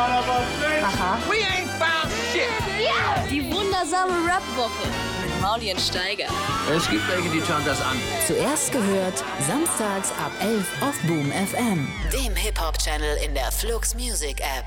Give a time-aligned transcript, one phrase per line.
[0.00, 1.18] Aha.
[1.28, 2.48] We ain't found shit.
[3.30, 4.88] Die wundersame Rap-Woche
[5.22, 6.24] mit Mauli und Steiger.
[6.74, 7.96] Es gibt welche, die schauen das an.
[8.26, 11.86] Zuerst gehört, samstags ab 11 auf Boom FM.
[12.12, 14.64] Dem Hip-Hop-Channel in der Flux Music App.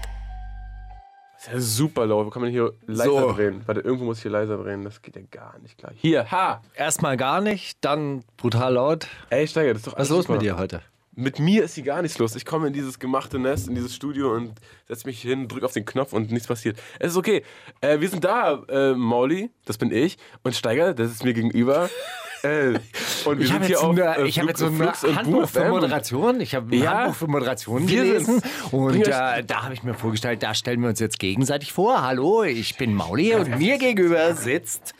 [1.35, 2.27] Das ist ja super laut.
[2.27, 3.31] Wo kann man hier leiser So.
[3.33, 3.63] drehen?
[3.65, 4.83] Warte, irgendwo muss ich hier leiser drehen.
[4.83, 5.97] Das geht ja gar nicht gleich.
[5.99, 6.61] Hier, ha!
[6.75, 9.07] Erstmal gar nicht, dann brutal laut.
[9.31, 10.33] Ey, Steiger, das ist doch Was alles ist los super.
[10.33, 10.81] mit dir heute?
[11.15, 12.35] Mit mir ist hier gar nichts los.
[12.35, 14.53] Ich komme in dieses gemachte Nest, in dieses Studio und
[14.87, 16.79] setze mich hin, drücke auf den Knopf und nichts passiert.
[16.99, 17.43] Es ist okay.
[17.81, 21.87] Äh, wir sind da, äh, Mauli, das bin ich, und Steiger, das ist mir gegenüber.
[22.43, 22.79] äh,
[23.25, 24.75] und wir Ich sind habe hier auf eine, äh, ich hab Flug- jetzt so ein
[24.75, 25.69] Flux und Handbuch für.
[25.69, 26.41] Moderation.
[26.41, 26.91] Ich habe ein Ja.
[27.01, 28.41] Handbuch für Moderation Wir gelesen.
[28.71, 32.01] Und äh, da habe ich mir vorgestellt, da stellen wir uns jetzt gegenseitig vor.
[32.01, 34.95] Hallo, ich bin Mauli und mir gegenüber sitzt.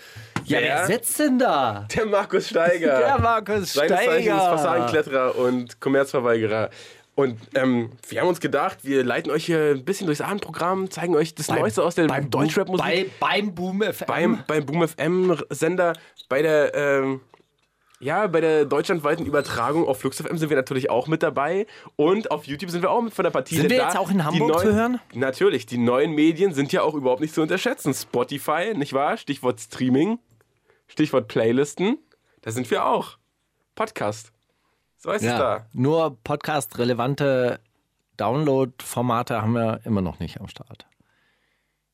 [0.45, 0.85] Ja, wer Wer?
[0.85, 1.87] sitzt denn da?
[1.95, 2.97] Der Markus Steiger.
[2.99, 4.37] Der Markus Seines Zeichens Steiger.
[4.39, 6.69] Fassadenkletterer und Kommerzverweigerer.
[7.15, 11.15] Und ähm, wir haben uns gedacht, wir leiten euch hier ein bisschen durchs Abendprogramm, zeigen
[11.15, 12.83] euch das Neueste aus der beim Deutschrap-Musik.
[12.83, 14.07] Bei, beim Boom FM.
[14.07, 15.93] beim, beim Boom FM Sender,
[16.27, 17.21] bei der, ähm,
[17.99, 21.67] ja, bei der deutschlandweiten Übertragung auf Flux FM sind wir natürlich auch mit dabei.
[21.95, 23.57] Und auf YouTube sind wir auch mit von der Partie.
[23.57, 24.99] Sind wir da jetzt auch in Hamburg neuen, zu hören?
[25.13, 27.93] Natürlich, die neuen Medien sind ja auch überhaupt nicht zu unterschätzen.
[27.93, 29.17] Spotify, nicht wahr?
[29.17, 30.17] Stichwort Streaming,
[30.87, 31.97] Stichwort Playlisten.
[32.41, 33.17] Da sind wir auch.
[33.75, 34.31] Podcast.
[34.97, 35.65] So ist es ja, da.
[35.73, 37.59] nur podcast-relevante
[38.17, 40.85] Download-Formate haben wir immer noch nicht am Start.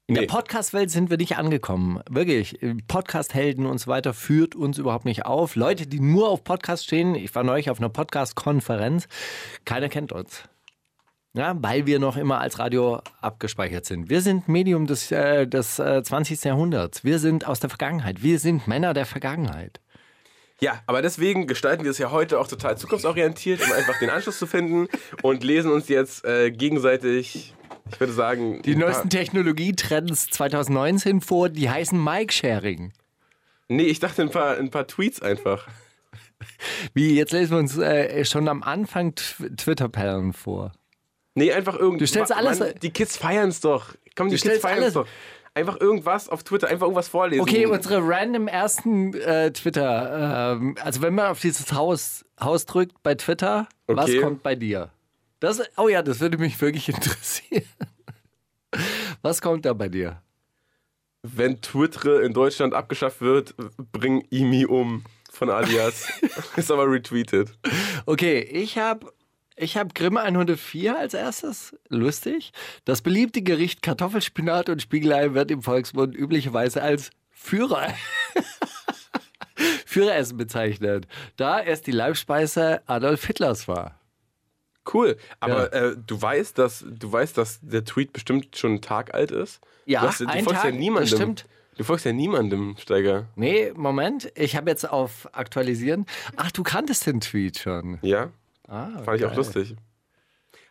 [0.08, 0.22] In Nee.
[0.22, 2.02] der Podcast-Welt sind wir nicht angekommen.
[2.10, 2.60] Wirklich.
[2.88, 5.56] Podcast-Helden und so weiter führt uns überhaupt nicht auf.
[5.56, 9.08] Leute, die nur auf Podcast stehen, ich war neulich auf einer Podcast-Konferenz,
[9.66, 10.44] keiner kennt uns.
[11.40, 14.10] Ja, weil wir noch immer als Radio abgespeichert sind.
[14.10, 16.44] Wir sind Medium des, äh, des äh, 20.
[16.44, 17.06] Jahrhunderts.
[17.06, 18.22] Wir sind aus der Vergangenheit.
[18.22, 19.80] Wir sind Männer der Vergangenheit.
[20.60, 24.38] Ja, aber deswegen gestalten wir es ja heute auch total zukunftsorientiert, um einfach den Anschluss
[24.38, 24.90] zu finden
[25.22, 27.56] und lesen uns jetzt äh, gegenseitig,
[27.90, 32.92] ich würde sagen, Die neuesten Technologietrends 2019 vor, die heißen Mic-Sharing.
[33.70, 35.70] Nee, ich dachte ein paar, ein paar Tweets einfach.
[36.94, 40.74] Wie, jetzt lesen wir uns äh, schon am Anfang Tw- Twitter-Perlen vor.
[41.40, 42.00] Nee, einfach irgendwie.
[42.00, 43.94] Du stellst alles- die Kids feiern es doch.
[44.16, 45.08] Komm, die Kids feiern es alles- doch.
[45.56, 47.42] Einfach irgendwas auf Twitter, einfach irgendwas vorlesen.
[47.42, 53.02] Okay, unsere random ersten äh, Twitter, ähm, also wenn man auf dieses Haus, Haus drückt
[53.04, 54.22] bei Twitter, was Okay.
[54.22, 54.92] kommt bei dir?
[55.40, 57.64] Das, oh ja, das würde mich wirklich interessieren.
[59.22, 60.22] Was kommt da bei dir?
[61.24, 63.56] Wenn Twitter in Deutschland abgeschafft wird,
[63.92, 66.08] bring Imi um von Alias.
[66.56, 67.58] Ist aber retweetet.
[68.06, 69.12] Okay, ich habe
[69.60, 71.76] ich hab Grimm 104 als erstes.
[71.90, 72.52] Lustig.
[72.86, 77.94] Das beliebte Gericht Kartoffelspinat und Spiegelei wird im Volksmund üblicherweise als Führer.
[79.86, 84.00] Führeressen bezeichnet, da es die Leibspeise Adolf Hitlers war.
[84.92, 85.18] Cool.
[85.42, 89.32] Aber äh, du weißt, dass du weißt, dass der Tweet bestimmt schon einen Tag alt
[89.32, 89.60] ist.
[89.86, 91.10] Ja, du, hast, du ein folgst Tag, ja niemandem.
[91.10, 91.46] das stimmt.
[91.78, 93.28] Du folgst ja niemandem, Steiger.
[93.36, 96.06] Nee, Moment, ich habe jetzt auf Aktualisieren.
[96.36, 98.00] Ach, du kanntest den Tweet schon.
[98.02, 98.32] Ja?
[98.70, 99.38] Ah, Fand ich auch geil.
[99.38, 99.76] lustig.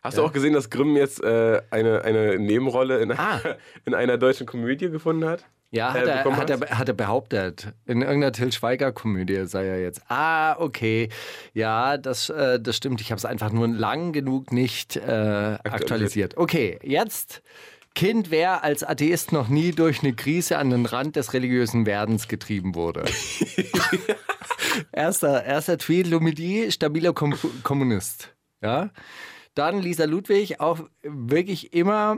[0.01, 3.41] Hast du auch gesehen, dass Grimm jetzt äh, eine, eine Nebenrolle in, Ah.
[3.85, 5.43] in einer deutschen Komödie gefunden hat?
[5.71, 7.73] Ja, hat, äh, er, hat, er, hat er behauptet.
[7.85, 10.01] In irgendeiner Till Schweiger-Komödie sei er jetzt.
[10.09, 11.09] Ah, okay.
[11.53, 13.01] Ja, das, äh, das stimmt.
[13.01, 16.37] Ich habe es einfach nur lang genug nicht äh, aktualisiert.
[16.37, 17.43] Okay, jetzt.
[17.95, 22.27] Kind, wer als Atheist noch nie durch eine Krise an den Rand des religiösen Werdens
[22.27, 23.03] getrieben wurde.
[24.91, 28.33] erster, erster Tweet, Lumidi, stabiler Kom Kommunist.
[28.61, 28.89] Ja.
[29.55, 32.17] Dann Lisa Ludwig, auch wirklich immer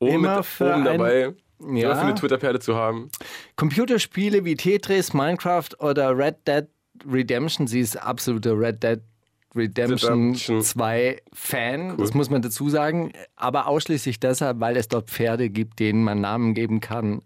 [0.00, 1.32] Oben, Immer mit, für oben ein- dabei, Ja.
[1.60, 3.08] immer für eine Twitter-Perle zu haben.
[3.56, 6.66] Computerspiele wie Tetris, Minecraft oder Red Dead
[7.10, 7.66] Redemption.
[7.66, 9.00] Sie ist absolute Red Dead
[9.54, 10.62] Redemption Redemption.
[10.62, 13.12] 2 Fan, das muss man dazu sagen.
[13.36, 17.22] Aber ausschließlich deshalb, weil es dort Pferde gibt, denen man Namen geben kann,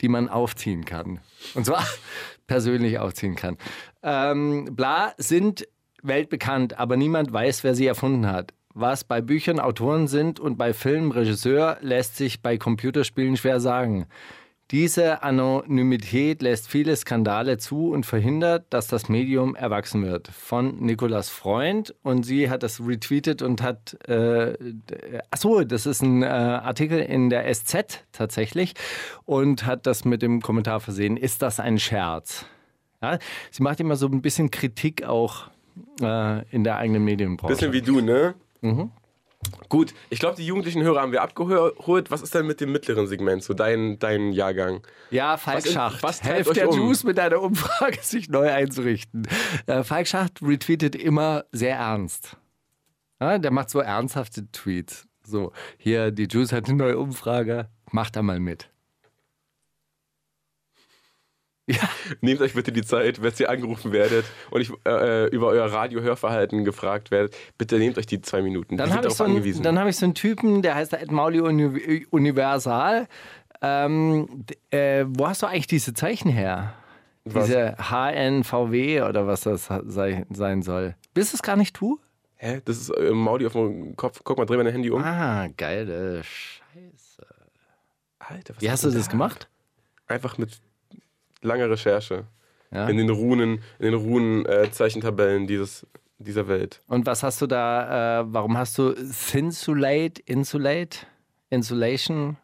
[0.00, 1.20] die man aufziehen kann.
[1.54, 1.84] Und zwar
[2.46, 3.56] persönlich aufziehen kann.
[4.02, 5.66] Ähm, bla, sind
[6.02, 8.52] weltbekannt, aber niemand weiß, wer sie erfunden hat.
[8.74, 14.06] Was bei Büchern Autoren sind und bei Filmen Regisseur, lässt sich bei Computerspielen schwer sagen.
[14.70, 20.28] Diese Anonymität lässt viele Skandale zu und verhindert, dass das Medium erwachsen wird.
[20.28, 24.54] Von Nikolas Freund und sie hat das retweetet und hat, äh,
[25.30, 28.72] achso, das ist ein äh, Artikel in der SZ tatsächlich
[29.26, 32.46] und hat das mit dem Kommentar versehen, ist das ein Scherz?
[33.02, 33.18] Ja,
[33.50, 35.50] sie macht immer so ein bisschen Kritik auch
[36.00, 37.54] äh, in der eigenen Medienbranche.
[37.54, 38.34] Bisschen wie du, ne?
[38.62, 38.90] Mhm.
[39.68, 42.10] Gut, ich glaube, die jugendlichen Hörer haben wir abgeholt.
[42.10, 44.82] Was ist denn mit dem mittleren Segment, so dein, dein Jahrgang?
[45.10, 46.02] Ja, Falk Was Schacht.
[46.02, 46.76] was treibt Helft der um?
[46.76, 49.26] Juice mit einer Umfrage, sich neu einzurichten.
[49.66, 52.36] Äh, Falk Schacht retweetet immer sehr ernst.
[53.20, 55.06] Ja, der macht so ernsthafte Tweets.
[55.26, 57.68] So, hier, die Juice hat eine neue Umfrage.
[57.90, 58.70] Macht da mal mit.
[61.66, 61.88] Ja,
[62.20, 66.64] Nehmt euch bitte die Zeit, wenn ihr angerufen werdet und ich, äh, über euer Radiohörverhalten
[66.64, 68.76] gefragt werdet, bitte nehmt euch die zwei Minuten.
[68.76, 72.06] dann habe ich, so dann hab ich so einen Typen, der heißt Ed Mauli Uni
[72.10, 73.08] Universal.
[73.62, 76.74] Ähm, äh, wo hast du eigentlich diese Zeichen her?
[77.24, 77.46] Was?
[77.46, 80.94] Diese HNVW oder was das sei, sein soll.
[81.14, 81.98] Bist es gar nicht du?
[82.36, 82.60] Hä?
[82.66, 84.20] Das ist äh, Maudi auf dem Kopf.
[84.22, 85.02] Guck mal, dreh mal dein Handy um.
[85.02, 87.26] Ah, geile Scheiße.
[88.18, 89.12] Alter, was Wie hast du das da?
[89.12, 89.48] gemacht?
[90.06, 90.60] Einfach mit
[91.44, 92.24] langer Recherche.
[92.72, 92.88] Ja.
[92.88, 95.86] In den Runen, in den Runen-Zeichentabellen dieses,
[96.18, 96.82] dieser Welt.
[96.88, 100.98] Und was hast du da, äh, warum hast du Thinsulate, Insulate,
[101.50, 102.36] Insulation,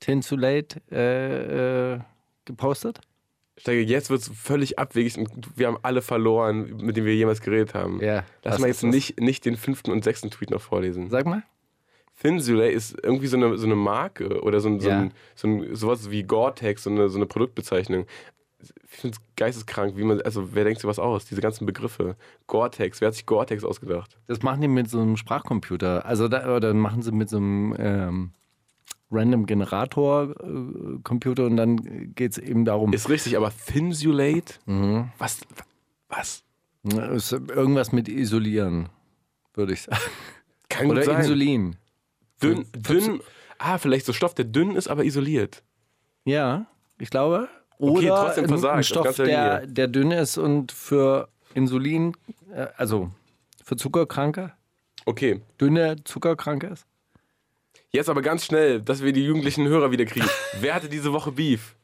[0.00, 2.00] Tinsulate äh, äh,
[2.44, 3.00] gepostet?
[3.58, 7.40] Steige, jetzt wird es völlig abwegig und wir haben alle verloren, mit denen wir jemals
[7.40, 8.00] geredet haben.
[8.02, 8.90] Ja, Lass mal jetzt das?
[8.90, 11.08] nicht, nicht den fünften und sechsten Tweet noch vorlesen.
[11.08, 11.42] Sag mal.
[12.20, 14.98] Thinsulay ist irgendwie so eine, so eine Marke oder so ein, so Ja.
[15.00, 18.06] ein, so ein sowas wie Gore-Tex, so eine, so eine Produktbezeichnung.
[18.62, 21.26] Ich finde es geisteskrank, wie man, also wer denkt sich was aus?
[21.26, 22.16] Diese ganzen Begriffe.
[22.46, 24.18] Gore-Tex, wer hat sich Gore-Tex ausgedacht?
[24.26, 26.06] Das machen die mit so einem Sprachcomputer.
[26.06, 28.30] Also da, oder machen sie mit so einem ähm,
[29.10, 32.92] Random Generator äh, und dann geht es eben darum.
[32.92, 34.54] Ist richtig, aber Thinsulate?
[34.64, 35.10] Mhm.
[35.18, 35.40] Was?
[36.08, 36.42] Was?
[36.94, 38.88] ist irgendwas mit isolieren,
[39.54, 40.00] würde ich sagen.
[40.68, 41.20] Kann Oder sein.
[41.20, 41.76] Insulin.
[42.42, 43.20] Dünn, dünn,
[43.58, 45.62] ah, vielleicht so Stoff, der dünn ist, aber isoliert.
[46.24, 46.66] Ja,
[46.98, 47.48] ich glaube.
[47.78, 52.16] Okay, Oder trotzdem ein- versagt, ein Stoff, der, der dünn ist und für Insulin,
[52.52, 53.10] äh, also
[53.64, 54.52] für Zuckerkranke,
[55.04, 56.84] Okay, dünne Zuckerkranke ist.
[57.90, 60.26] jetzt aber ganz schnell, dass wir die jugendlichen Hörer wieder kriegen.
[60.60, 61.76] wer hatte diese Woche Beef?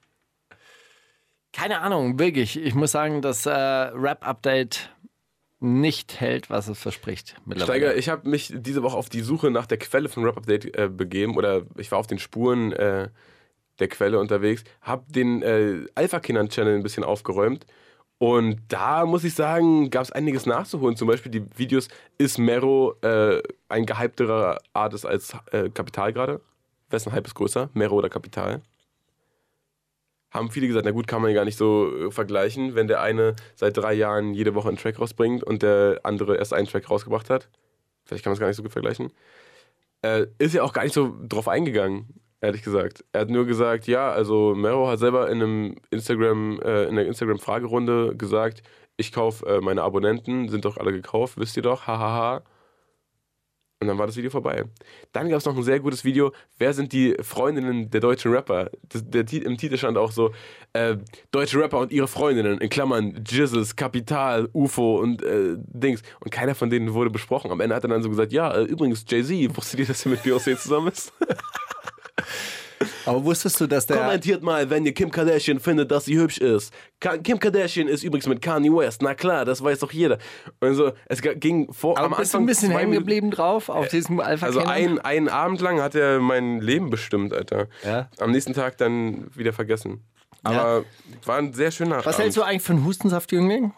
[1.53, 2.57] Keine Ahnung, wirklich.
[2.59, 4.91] Ich muss sagen, das äh, Rap-Update
[5.61, 7.37] nicht hält, was es verspricht.
[7.45, 7.81] Mittlerweile.
[7.83, 10.77] Steiger, ich habe mich diese Woche auf die Suche nach der Quelle von Rap Update
[10.77, 13.11] äh, begeben oder ich war auf den Spuren äh,
[13.83, 17.67] der Quelle unterwegs, habe den äh, Alpha-Kindern-Channel ein bisschen aufgeräumt
[18.23, 20.95] und da muss ich sagen, gab es einiges nachzuholen.
[20.95, 21.89] Zum Beispiel die Videos,
[22.19, 26.41] ist Mero äh, ein gehypterer Artist als äh, Kapital gerade?
[26.89, 28.63] Wessen Hype ist größer, Mero oder Kapital?
[30.31, 33.01] Haben viele gesagt, na gut, kann man ja gar nicht so äh, vergleichen, wenn der
[33.01, 36.89] eine seit drei Jahren jede Woche einen Track rausbringt und der andere erst einen Track
[36.89, 37.49] rausgebracht hat.
[38.05, 39.11] Vielleicht kann man es gar nicht so gut vergleichen.
[40.03, 43.05] Äh, ist ja auch gar nicht so drauf eingegangen, ehrlich gesagt.
[43.13, 47.07] Er hat nur gesagt, ja, also Mero hat selber in einem Instagram, äh, in der
[47.07, 48.63] Instagram-Fragerunde gesagt,
[48.97, 52.43] ich kaufe äh, meine Abonnenten, sind doch alle gekauft, wisst ihr doch, hahaha.
[53.81, 54.65] Und dann war das Video vorbei.
[55.11, 56.31] Dann gab es noch ein sehr gutes Video.
[56.57, 58.71] Wer sind die Freundinnen der deutschen Rapper?
[58.89, 60.31] Das, der, Im Titel stand auch so:
[60.73, 60.99] äh,
[61.33, 66.03] Deutsche Rapper und ihre Freundinnen, in Klammern Jizzles, Kapital, UFO und äh, Dings.
[66.21, 67.51] Und keiner von denen wurde besprochen.
[67.51, 70.13] Am Ende hat er dann so gesagt: Ja, äh, übrigens, Jay-Z, wusstet ihr, dass er
[70.13, 71.13] mit Beyoncé zusammen ist?
[73.07, 73.99] Aber wusstest du, dass der.
[73.99, 76.75] Kommentiert mal, wenn ihr Kim Kardashian findet, dass sie hübsch ist.
[76.99, 79.03] Ka Kim Kardashian ist übrigens mit Kanye West.
[79.03, 80.19] Na klar, das weiß doch jeder.
[80.59, 83.69] Und so, es g- ging vor aber am bist Anfang ein bisschen hängen geblieben drauf
[83.69, 87.69] auf diesem alpha Also ein, einen Abend lang hat er mein Leben bestimmt, Alter.
[87.85, 88.09] Ja.
[88.19, 90.03] Am nächsten Tag dann wieder vergessen.
[90.43, 90.85] Aber
[91.25, 92.19] war ein sehr schöner Was Abend.
[92.19, 93.73] hältst du eigentlich von Hustensaftjüngling?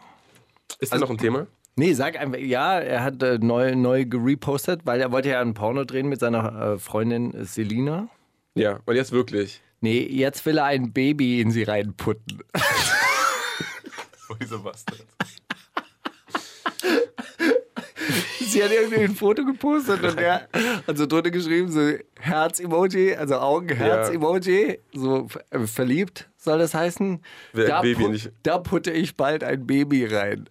[0.79, 1.47] Ist das noch ein Thema?
[1.77, 5.53] Nee, sag einfach, ja, er hat äh, neu, neu gerepostet, weil er wollte ja ein
[5.53, 8.09] Porno drehen mit seiner äh, Freundin Selina.
[8.55, 9.61] Ja, und jetzt wirklich.
[9.81, 12.43] Nee, jetzt will er ein Baby in sie reinputten.
[14.31, 15.05] Oh, dieser Bastard.
[18.41, 20.49] Sie hat irgendwie ein Foto gepostet und er
[20.87, 27.21] hat so drunter geschrieben, so Herz-Emoji, also Augen-Herz-Emoji, so äh, verliebt soll das heißen.
[27.53, 30.49] Da, Baby pu- nicht- da putte ich bald ein Baby rein.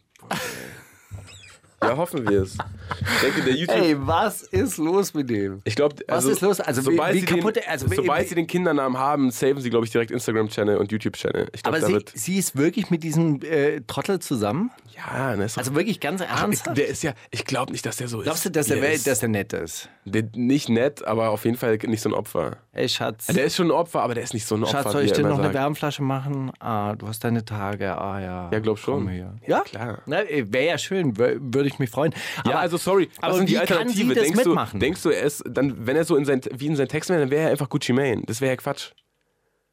[1.84, 2.54] Ja, hoffen wir es.
[2.54, 3.76] Ich denke, der YouTube.
[3.78, 5.62] Ey, was ist los mit dem?
[5.64, 6.60] Ich glaube, Was also, ist los?
[6.60, 9.32] Also, wie- sobald wie sie kaputt- den, also, wie- sobald wie- sie den Kindernamen haben,
[9.32, 11.48] saven sie, glaube ich, direkt Instagram-Channel und YouTube-Channel.
[11.64, 14.72] Aber sie, sie ist wirklich mit diesem äh, Trottel zusammen?
[14.96, 16.78] Ja, ne, Also wirklich ganz ernsthaft?
[16.78, 17.14] der ist ja.
[17.32, 18.26] Ich glaube nicht, dass der so ist.
[18.26, 19.08] Glaubst du, dass der, er Welt, ist.
[19.08, 19.90] dass der nett ist?
[20.06, 22.58] Der, nicht nett, aber auf jeden Fall nicht so ein Opfer.
[22.74, 23.28] Ey, Schatz.
[23.28, 24.84] Der ist schon ein Opfer, aber der ist nicht so ein Opfer.
[24.84, 25.56] Schatz, soll ich dir noch eine sagt.
[25.56, 26.52] Wärmflasche machen?
[26.60, 27.98] Ah, du hast deine Tage.
[27.98, 28.50] Ah ja.
[28.52, 29.08] Ja, glaub schon.
[29.08, 29.36] Her.
[29.48, 30.02] Ja, klar.
[30.06, 32.14] Wäre ja schön, wür- würde ich mich freuen.
[32.46, 34.14] Ja, also sorry, aber was sind die Alternative?
[34.14, 34.80] denkst, mitmachen?
[34.80, 37.10] Du, denkst du, er ist dann, wenn er so in sein, wie in seinen Text
[37.10, 38.24] wäre, dann wäre er einfach Gucci Mane.
[38.26, 38.92] Das wäre ja Quatsch.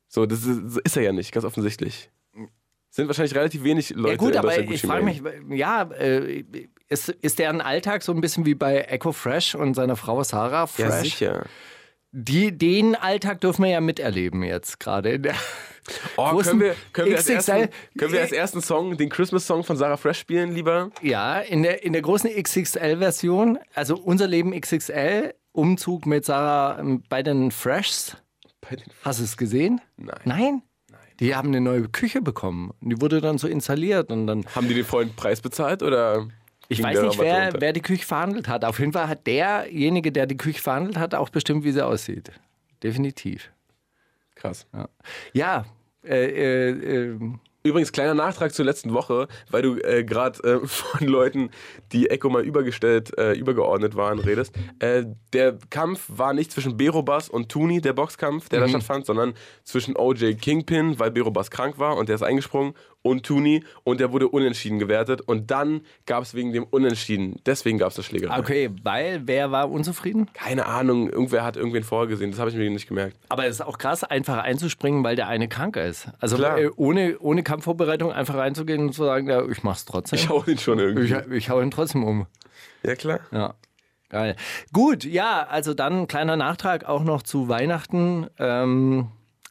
[0.09, 2.11] So, das ist, ist er ja nicht, ganz offensichtlich.
[2.91, 6.45] Sind wahrscheinlich relativ wenig Leute ja gut, aber ich frage mich, ja, äh,
[6.89, 10.67] ist, ist der Alltag so ein bisschen wie bei Echo Fresh und seiner Frau Sarah
[10.67, 10.85] Fresh?
[10.85, 11.47] Ja, sicher.
[12.13, 15.21] Die, den Alltag dürfen wir ja miterleben jetzt gerade.
[16.17, 17.69] Oh, großen können wir, können, wir als ersten,
[17.99, 20.93] können wir als ersten Song den Christmas-Song von Sarah Fresh spielen, lieber?
[21.03, 27.03] Ja, in der, in der großen XXL-Version, also unser Leben XXL, Umzug mit Sarah ähm,
[27.09, 28.17] bei den Freshs.
[28.61, 29.81] Bei den Hast du es gesehen?
[29.97, 30.21] Nein.
[30.25, 30.63] Nein?
[31.21, 32.73] Die haben eine neue Küche bekommen.
[32.81, 34.45] Und die wurde dann so installiert und dann.
[34.55, 36.27] Haben die den vollen Preis bezahlt oder?
[36.69, 38.65] Ich weiß nicht, wer, wer die Küche verhandelt hat.
[38.65, 42.31] Auf jeden Fall hat derjenige, der die Küche verhandelt hat, auch bestimmt, wie sie aussieht.
[42.83, 43.50] Definitiv.
[44.37, 44.67] Krass.
[45.33, 45.67] Ja,
[46.05, 47.19] äh, äh, äh,
[47.62, 51.50] Übrigens, kleiner Nachtrag zur letzten Woche, weil du äh, gerade äh, von Leuten,
[51.93, 54.55] die Echo mal übergestellt, äh, übergeordnet waren, redest.
[54.79, 59.35] Äh, der Kampf war nicht zwischen Berobas und Tuni, der Boxkampf, der da stattfand, sondern
[59.64, 64.12] zwischen OJ Kingpin, weil Berobas krank war und der ist eingesprungen, und Tuni und der
[64.12, 65.21] wurde unentschieden gewertet.
[65.21, 68.38] Und dann gab es wegen dem Unentschieden, deswegen gab es das Schlägerei.
[68.38, 70.28] okay, weil wer war unzufrieden?
[70.33, 73.16] Keine Ahnung, irgendwer hat irgendwen vorgesehen, das habe ich mir nicht gemerkt.
[73.28, 76.09] Aber es ist auch krass, einfach einzuspringen, weil der eine krank ist.
[76.21, 76.59] Also Klar.
[76.59, 80.19] äh, ohne, ohne Kampfvorbereitung einfach reinzugehen und zu sagen, ja, ich mach's trotzdem.
[80.19, 81.14] Ich hau ihn schon irgendwie.
[81.14, 82.26] ich, ich hau ihn trotzdem um.
[82.83, 83.21] ja, klar.
[83.33, 83.54] Ja.
[84.11, 84.35] Geil.
[84.73, 88.26] Gut, ja, also dann ein kleiner Nachtrag auch noch zu Weihnachten.
[88.40, 89.09] Ähm,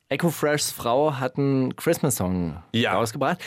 [0.09, 2.93] Echo Freshs Frau hat einen Christmas-Song Ja.
[2.95, 3.37] rausgebracht.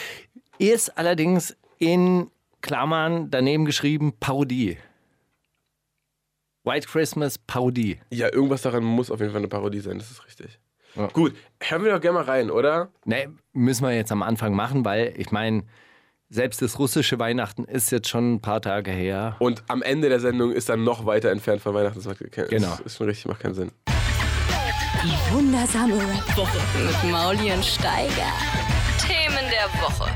[0.58, 4.78] Ist allerdings in Klammern daneben geschrieben Parodie.
[6.64, 7.98] White Christmas Parodie.
[8.10, 10.60] Ja, irgendwas daran muss auf jeden Fall eine Parodie sein, das ist richtig.
[10.94, 11.08] Ja.
[11.08, 12.92] Gut, hören wir doch gerne mal rein, oder?
[13.04, 15.64] Ne, müssen wir jetzt am Anfang machen, weil ich meine,
[16.28, 19.34] selbst das russische Weihnachten ist jetzt schon ein paar Tage her.
[19.40, 21.98] Und am Ende der Sendung ist dann noch weiter entfernt von Weihnachten.
[21.98, 22.74] Das macht Genau.
[22.74, 23.72] Ist, ist schon richtig, macht keinen Sinn.
[25.02, 26.58] Die wundersame Rap-Woche.
[26.86, 28.32] Mit Mauli und Steiger.
[29.04, 30.10] Themen der Woche.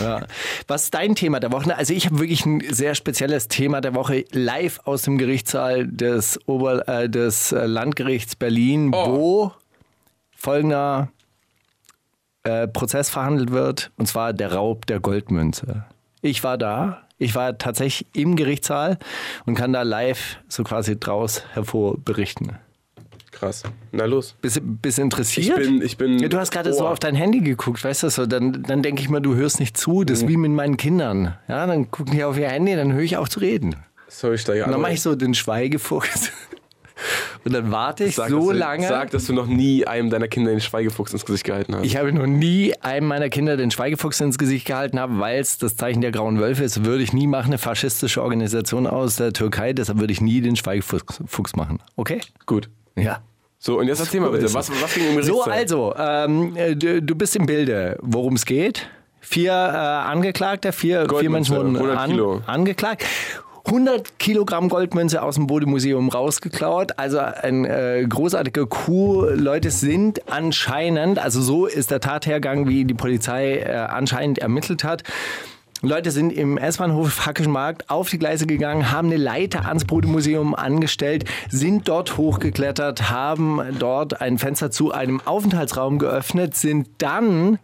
[0.00, 0.26] Ja.
[0.66, 1.74] Was ist dein Thema der Woche?
[1.76, 6.38] Also ich habe wirklich ein sehr spezielles Thema der Woche live aus dem Gerichtssaal des,
[6.46, 9.06] Ober äh, des äh, Landgerichts Berlin, Oh.
[9.06, 9.52] wo
[10.36, 11.08] folgender
[12.42, 15.84] äh, Prozess verhandelt wird, und zwar der Raub der Goldmünze.
[16.20, 18.98] Ich war da, ich war tatsächlich im Gerichtssaal
[19.46, 22.58] und kann da live so quasi draus hervor berichten.
[23.30, 23.62] Krass.
[23.90, 24.36] Na los.
[24.40, 25.56] Bist, bist du Ich interessiert?
[25.56, 26.18] bin, ich bin.
[26.18, 29.02] Ja, du hast gerade so auf dein Handy geguckt, weißt du so, dann, dann denke
[29.02, 30.04] ich mal, du hörst nicht zu.
[30.04, 31.36] Das ist wie mit meinen Kindern.
[31.48, 33.74] Ja, dann gucken die auf ihr Handy, dann höre ich auch zu reden.
[34.08, 34.64] Sorry, Steiger.
[34.64, 36.30] Und dann aber mache ich so den Schweigefuchs.
[37.44, 38.88] Und dann warte ich sag, so dass du, lange.
[38.88, 41.84] Sag, dass du noch nie einem deiner Kinder den Schweigefuchs ins Gesicht gehalten hast.
[41.84, 45.58] ich habe noch nie einem meiner Kinder den Schweigefuchs ins Gesicht gehalten habe, weil es
[45.58, 46.84] das Zeichen der grauen Wölfe ist.
[46.84, 49.72] Würde ich nie machen, eine faschistische Organisation aus der Türkei.
[49.72, 51.78] Deshalb würde ich nie den Schweigefuchs Fuchs machen.
[51.96, 52.20] Okay?
[52.46, 52.68] Gut.
[52.96, 53.20] Ja.
[53.58, 55.52] So, und jetzt erzähl mal So bitte, was, was ging im So, Gerichtssaal?
[55.52, 58.88] also, ähm, äh, du, du bist im Bilde, worum es geht.
[59.20, 62.34] Vier äh, Angeklagte, vier, vier Menschen wurden 100 Kilo.
[62.38, 63.04] an, angeklagt.
[63.64, 66.98] 100 Kilogramm Goldmünze aus dem Bodemuseum rausgeklaut.
[66.98, 69.26] Also ein äh, großartiger Coup.
[69.34, 75.04] Leute sind anscheinend, also so ist der Tathergang, wie die Polizei äh, anscheinend ermittelt hat.
[75.84, 80.54] Leute sind im S-Bahnhof Hackischen Markt auf die Gleise gegangen, haben eine Leiter ans Bodemuseum
[80.54, 87.58] angestellt, sind dort hochgeklettert, haben dort ein Fenster zu einem Aufenthaltsraum geöffnet, sind dann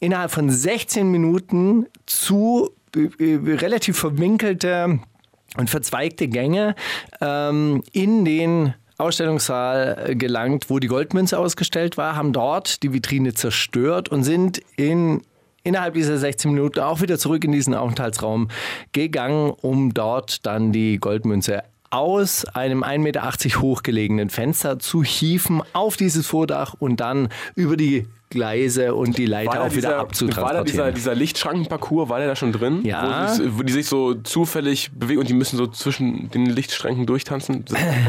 [0.00, 5.00] innerhalb von 16 Minuten zu äh, relativ verwinkelte
[5.56, 6.74] und verzweigte Gänge
[7.20, 14.08] ähm, in den Ausstellungssaal gelangt, wo die Goldmünze ausgestellt war, haben dort die Vitrine zerstört
[14.08, 15.22] und sind in
[15.64, 18.48] innerhalb dieser 16 Minuten auch wieder zurück in diesen Aufenthaltsraum
[18.92, 25.96] gegangen, um dort dann die Goldmünze aus einem 1,80 Meter hochgelegenen Fenster zu hieven auf
[25.96, 30.44] dieses Vordach und dann über die Gleise und die Leiter auch wieder dieser, abzutransportieren.
[30.44, 32.80] war da dieser, dieser Lichtschrankenparcours, war der da schon drin?
[32.82, 33.28] Ja.
[33.28, 37.04] Wo, sich, wo die sich so zufällig bewegen und die müssen so zwischen den Lichtschränken
[37.04, 37.66] durchtanzen?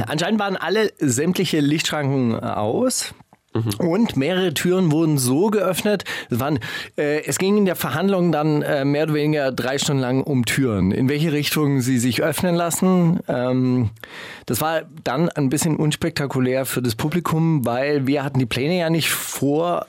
[0.07, 3.13] Anscheinend waren alle sämtliche Lichtschranken aus.
[3.53, 3.87] Mhm.
[3.87, 6.03] Und mehrere Türen wurden so geöffnet.
[6.29, 6.59] Es, waren,
[6.97, 10.45] äh, es ging in der Verhandlung dann äh, mehr oder weniger drei Stunden lang um
[10.45, 10.91] Türen.
[10.91, 13.19] In welche Richtung sie sich öffnen lassen.
[13.27, 13.91] Ähm,
[14.45, 18.89] das war dann ein bisschen unspektakulär für das Publikum, weil wir hatten die Pläne ja
[18.89, 19.85] nicht vor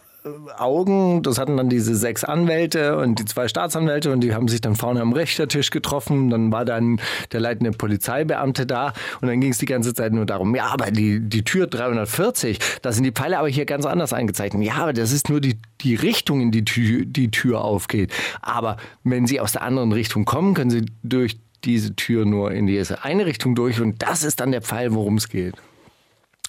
[0.57, 1.23] Augen.
[1.23, 4.75] Das hatten dann diese sechs Anwälte und die zwei Staatsanwälte und die haben sich dann
[4.75, 6.31] vorne am Richtertisch getroffen.
[6.31, 7.01] Dann war dann
[7.33, 10.91] der leitende Polizeibeamte da und dann ging es die ganze Zeit nur darum, ja, aber
[10.91, 14.65] die, die Tür 340, da sind die Pfeile aber hier ganz anders eingezeichnet.
[14.65, 18.13] Ja, aber das ist nur die, die Richtung, in die Tür, die Tür aufgeht.
[18.41, 22.67] Aber wenn sie aus der anderen Richtung kommen, können sie durch diese Tür nur in
[22.67, 25.55] diese eine Richtung durch und das ist dann der Pfeil, worum es geht.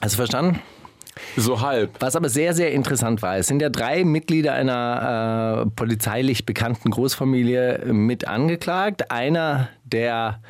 [0.01, 0.59] Hast du verstanden?
[1.37, 1.91] So halb.
[1.99, 6.91] Was aber sehr, sehr interessant war, es sind ja drei Mitglieder einer äh, polizeilich bekannten
[6.91, 9.11] Großfamilie mit angeklagt.
[9.11, 10.41] Einer, der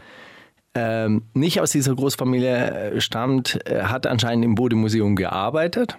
[0.73, 5.97] ähm, nicht aus dieser Großfamilie äh, stammt, äh, hat anscheinend im Bodemuseum gearbeitet,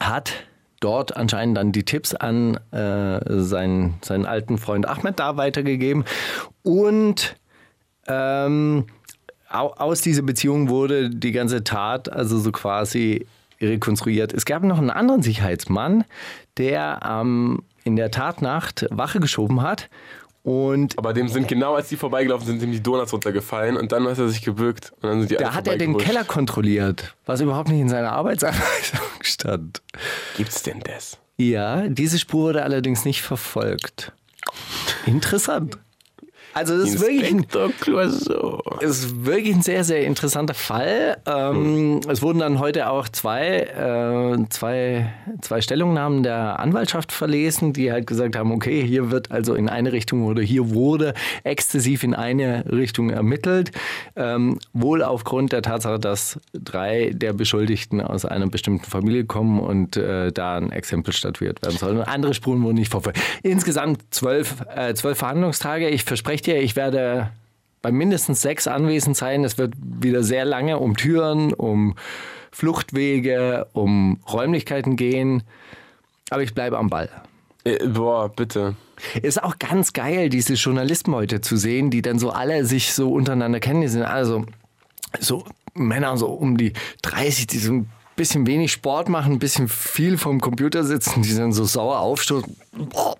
[0.00, 0.32] hat
[0.80, 6.04] dort anscheinend dann die Tipps an äh, seinen, seinen alten Freund Ahmed da weitergegeben
[6.62, 7.36] und
[8.06, 8.86] ähm,
[9.50, 13.26] au- aus dieser Beziehung wurde die ganze Tat also so quasi
[13.60, 14.32] rekonstruiert.
[14.32, 16.04] Es gab noch einen anderen Sicherheitsmann,
[16.56, 19.88] der ähm, in der Tatnacht Wache geschoben hat
[20.48, 24.06] und Aber dem sind genau als die vorbeigelaufen sind, sind die Donuts runtergefallen und dann
[24.06, 25.98] hat er sich gebückt und dann sind die da hat er den.
[25.98, 29.82] Keller kontrolliert, was überhaupt nicht in seiner Arbeitsanweisung stand.
[30.36, 31.18] Gibt's denn das?
[31.36, 34.12] Ja, diese Spur wurde allerdings nicht verfolgt.
[35.06, 35.78] Interessant.
[36.58, 37.46] Also das ist wirklich ein,
[38.80, 41.16] es ist wirklich ein sehr, sehr interessanter Fall.
[41.24, 47.92] Ähm, es wurden dann heute auch zwei, äh, zwei, zwei Stellungnahmen der Anwaltschaft verlesen, die
[47.92, 52.12] halt gesagt haben, okay, hier wird also in eine Richtung oder hier wurde exzessiv in
[52.12, 53.70] eine Richtung ermittelt.
[54.16, 59.96] Ähm, wohl aufgrund der Tatsache, dass drei der Beschuldigten aus einer bestimmten Familie kommen und
[59.96, 61.98] äh, da ein Exempel statuiert werden.
[61.98, 63.20] Und andere Spuren wurden nicht verfolgt.
[63.44, 65.88] Insgesamt zwölf, äh, zwölf Verhandlungstage.
[65.88, 67.30] Ich verspreche dir, ich werde
[67.82, 69.44] bei mindestens sechs anwesend sein.
[69.44, 71.94] Es wird wieder sehr lange um Türen, um
[72.50, 75.42] Fluchtwege, um Räumlichkeiten gehen.
[76.30, 77.08] Aber ich bleibe am Ball.
[77.64, 78.74] Äh, boah, bitte.
[79.22, 83.12] Ist auch ganz geil, diese Journalisten heute zu sehen, die dann so alle sich so
[83.12, 83.82] untereinander kennen.
[83.82, 84.44] Die sind alle so,
[85.20, 89.68] so Männer so um die 30, die so ein bisschen wenig Sport machen, ein bisschen
[89.68, 92.56] viel vom Computer sitzen, die dann so sauer aufstoßen.
[92.72, 93.16] Boah.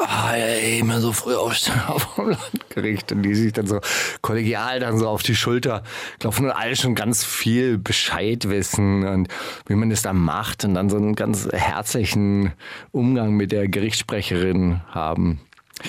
[0.00, 3.80] Ah, ey, immer so früh aufstehen auf dem Landgericht und die sich dann so
[4.22, 5.82] kollegial dann so auf die Schulter
[6.20, 9.28] klopfen und alle schon ganz viel Bescheid wissen und
[9.66, 12.52] wie man das dann macht und dann so einen ganz herzlichen
[12.92, 15.40] Umgang mit der Gerichtssprecherin haben.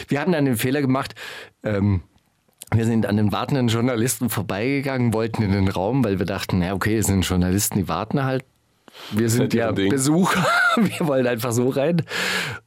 [0.08, 1.14] Wir haben dann den Fehler gemacht,
[1.64, 2.02] ähm,
[2.72, 6.74] wir sind an den wartenden Journalisten vorbeigegangen, wollten in den Raum, weil wir dachten, na
[6.74, 8.44] okay, es sind Journalisten, die warten halt.
[9.12, 9.72] Wir sind ja.
[9.72, 12.04] Besucher, wir wollen einfach so rein.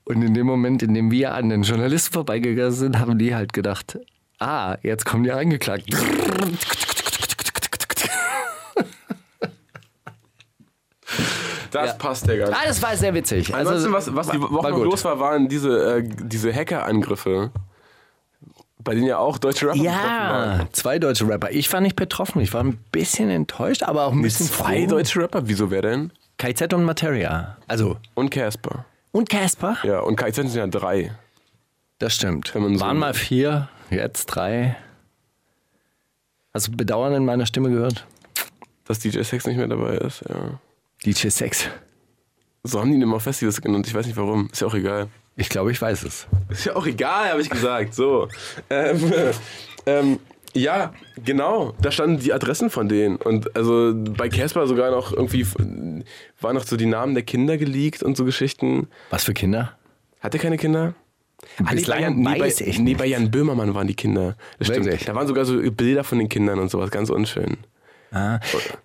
[0.05, 3.53] Und in dem Moment, in dem wir an den Journalisten vorbeigegangen sind, haben die halt
[3.53, 3.99] gedacht,
[4.41, 5.85] ah, jetzt kommen die angeklagt.
[11.71, 11.93] Das Ja.
[11.95, 12.59] passt ja gar nicht.
[12.59, 13.55] Ah, das war sehr witzig.
[13.55, 17.51] Ansonsten, was, was die Woche los war, waren diese, äh, diese Hackerangriffe.
[18.79, 20.59] Bei denen ja auch deutsche Rapper betroffen waren.
[20.61, 21.51] Ja, zwei deutsche Rapper.
[21.53, 22.41] Ich war nicht betroffen.
[22.43, 24.97] Ich war ein bisschen enttäuscht, aber auch ein bisschen Zwei froh.
[24.97, 25.43] deutsche Rapper?
[25.47, 26.13] Wieso wer denn?
[26.43, 27.57] KZ und Materia.
[27.69, 28.85] Also, Und Casper.
[29.13, 29.77] und Casper.
[29.85, 31.13] Ja, und KZ sind ja drei.
[32.01, 32.53] Das stimmt.
[32.57, 34.75] Man so- Waren mal vier, jetzt drei.
[36.53, 38.05] Hast du Bedauern in meiner Stimme gehört?
[38.87, 40.59] Dass DJ Sex nicht mehr dabei ist, ja.
[41.07, 41.69] DJ Sex.
[42.65, 43.87] So haben die ihn immer Festivals genannt.
[43.87, 44.49] Ich weiß nicht warum.
[44.51, 45.07] Ist ja auch egal.
[45.37, 46.27] Ich glaube, ich weiß es.
[46.49, 47.95] Ist ja auch egal, habe ich gesagt.
[47.95, 48.27] So.
[48.69, 49.13] Ähm,
[49.87, 50.19] ähm,
[50.55, 50.93] ja,
[51.25, 51.75] genau.
[51.81, 53.17] Da standen die Adressen von denen.
[53.17, 55.47] Und also bei Casper sogar noch irgendwie
[56.41, 58.89] waren noch so die Namen der Kinder geleakt und so Geschichten.
[59.11, 59.77] Was für Kinder?
[60.21, 60.95] Hat er keine Kinder?
[61.65, 64.37] Ah, nee, bei Jan, nee, bei, weiß ich nee, bei Jan Böhmermann waren die Kinder.
[64.59, 64.87] Das stimmt.
[64.87, 65.05] Wirklich?
[65.05, 67.57] Da waren sogar so Bilder von den Kindern und sowas, ganz unschön.
[68.13, 68.39] Ah.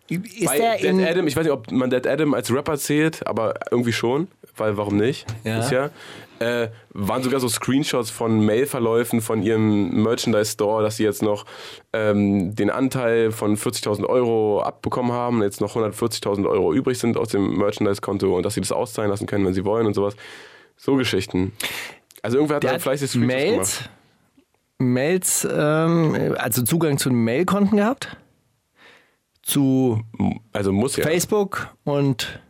[0.08, 3.28] Ist bei der Dead Adam, ich weiß nicht, ob man Dead Adam als Rapper zählt,
[3.28, 5.26] aber irgendwie schon, weil warum nicht?
[5.44, 5.60] Ja.
[5.60, 5.90] Ist ja.
[6.40, 11.46] Äh, waren sogar so Screenshots von Mailverläufen von ihrem Merchandise-Store, dass sie jetzt noch
[11.94, 17.30] ähm, den Anteil von 40.000 Euro abbekommen haben, jetzt noch 140.000 Euro übrig sind aus
[17.30, 20.16] dem Merchandise-Konto und dass sie das auszahlen lassen können, wenn sie wollen und sowas.
[20.76, 21.54] So Geschichten.
[22.22, 23.90] Also irgendwer hat der da fleißig Screenshots Mails, gemacht.
[24.78, 28.16] Mails, ähm, also Zugang zu den Mailkonten gehabt?
[29.42, 30.02] Zu
[30.52, 31.04] Also muss ja.
[31.04, 32.42] Facebook und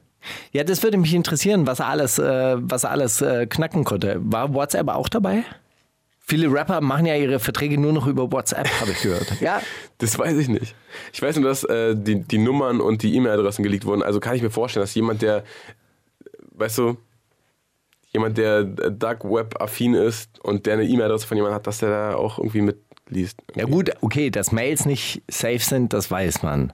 [0.51, 4.17] ja, das würde mich interessieren, was er alles, äh, was er alles äh, knacken konnte.
[4.19, 5.43] War WhatsApp auch dabei?
[6.29, 9.39] Viele Rapper machen ja ihre Verträge nur noch über WhatsApp, habe ich gehört.
[9.39, 9.61] ja.
[9.99, 10.75] Das weiß ich nicht.
[11.13, 14.03] Ich weiß nur, dass äh, die, die Nummern und die E-Mail-Adressen geleakt wurden.
[14.03, 15.45] Also kann ich mir vorstellen, dass jemand, der,
[16.51, 16.97] weißt du,
[18.11, 22.15] jemand, der Dark Web-affin ist und der eine E-Mail-Adresse von jemandem hat, dass der da
[22.15, 23.39] auch irgendwie mitliest.
[23.55, 26.73] Ja gut, okay, dass Mails nicht safe sind, das weiß man.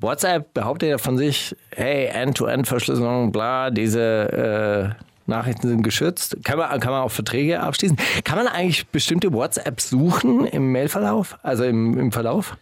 [0.00, 6.36] WhatsApp behauptet ja von sich, hey, End-to-End-Verschlüsselung, bla, diese äh, Nachrichten sind geschützt.
[6.44, 7.96] Kann man, kann man auch Verträge abschließen?
[8.24, 11.38] Kann man eigentlich bestimmte WhatsApp suchen im Mailverlauf?
[11.42, 12.56] Also im, im Verlauf?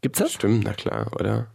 [0.00, 0.32] Gibt's das?
[0.32, 1.48] Stimmt, na klar, oder?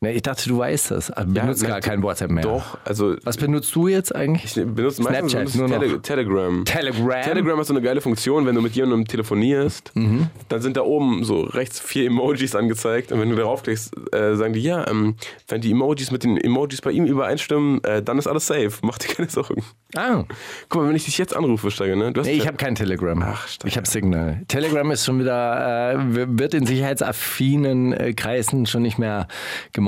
[0.00, 1.10] Ne, ich dachte, du weißt das.
[1.10, 2.44] Also benutzt na, gar kein WhatsApp mehr.
[2.44, 4.44] Doch, also Was benutzt du jetzt eigentlich?
[4.56, 5.78] ich benutze meistens Snapchat, benutze nur noch.
[5.80, 6.64] Tele Telegram.
[6.64, 7.22] Telegram?
[7.24, 10.28] Telegram hat so eine geile Funktion, wenn du mit jemandem telefonierst, Mhm.
[10.50, 14.36] dann sind da oben so rechts vier Emojis angezeigt und wenn du darauf klickst, äh,
[14.36, 15.16] sagen die, ja, ähm,
[15.48, 18.98] wenn die Emojis mit den Emojis bei ihm übereinstimmen, äh, dann ist alles safe, mach
[18.98, 19.64] dir keine Sorgen.
[19.96, 20.22] Ah,
[20.68, 22.12] Guck mal, wenn ich dich jetzt anrufe, Steiger, ne?
[22.12, 23.20] Du hast nee, ich ja- habe kein Telegram.
[23.26, 23.68] Ach, Steiger.
[23.68, 24.42] ich habe Signal.
[24.46, 29.26] Telegram ist schon wieder, äh, wird in sicherheitsaffinen äh, Kreisen schon nicht mehr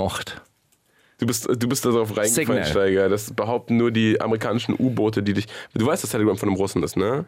[0.01, 0.41] gemocht.
[1.19, 2.65] Du bist, du bist da drauf reingefallen, Signal.
[2.65, 3.09] Steiger.
[3.11, 5.47] Das behaupten nur die amerikanischen U-Boote, die dich.
[5.75, 7.27] Du weißt, dass Telegram von einem Russen ist, ne?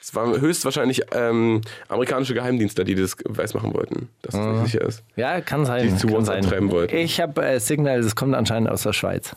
[0.00, 5.02] Es waren höchstwahrscheinlich ähm, amerikanische Geheimdienstler, die das weismachen wollten, dass das nicht sicher ist.
[5.16, 5.88] Ja, kann sein.
[5.88, 6.38] Die zu uns sein.
[6.38, 6.96] antreiben wollten.
[6.96, 9.36] Ich habe äh, Signal, das kommt anscheinend aus der Schweiz.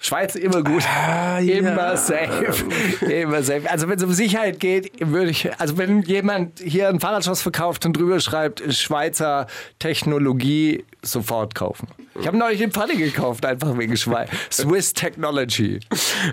[0.00, 0.84] Schweiz immer gut.
[0.86, 2.64] Ah, Immer safe.
[3.04, 3.68] immer safe.
[3.68, 7.84] Also wenn es um Sicherheit geht, würde ich, also wenn jemand hier ein Fahrradschloss verkauft
[7.84, 9.48] und drüber schreibt, Schweizer
[9.80, 11.88] Technologie, sofort kaufen.
[12.20, 14.30] Ich habe neulich den Paddy gekauft, einfach wegen Schweiz.
[14.52, 15.80] Swiss Technology.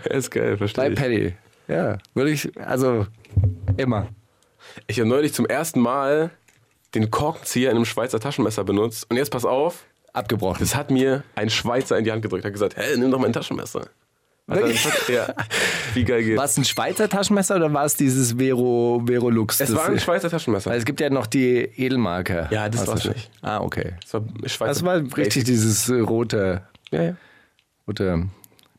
[0.05, 0.95] ist geil, verstehe ich.
[0.99, 1.33] Paddy.
[1.67, 3.07] Ja, würde ich, also
[3.77, 4.07] immer.
[4.87, 6.29] Ich habe neulich zum ersten Mal
[6.93, 9.07] den Korkenzieher in einem Schweizer Taschenmesser benutzt.
[9.09, 10.59] Und jetzt pass auf, Abgebrochen.
[10.59, 12.45] das hat mir ein Schweizer in die Hand gedrückt.
[12.45, 13.87] Hat gesagt, hey, nimm doch mein Taschenmesser.
[14.47, 14.85] Er- Wirklich?
[15.09, 15.33] ja,
[15.95, 16.37] wie geil geht's.
[16.37, 19.59] War es ein Schweizer Taschenmesser oder war es dieses Vero, Verolux?
[19.59, 20.69] Es war ein Schweizer Taschenmesser.
[20.69, 22.47] Weil es gibt ja noch die Edelmarke.
[22.51, 23.31] Ja, das war's der- nicht.
[23.41, 23.93] Ah, okay.
[24.01, 27.15] Das war Schweizer Das war richtig dieses rote, Ja, ja.
[27.87, 28.27] rote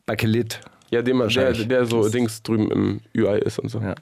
[0.06, 0.60] Bakelit.
[0.90, 3.80] Ja, dem, der, der so Dings drüben im UI ist und so.
[3.80, 3.96] Ja.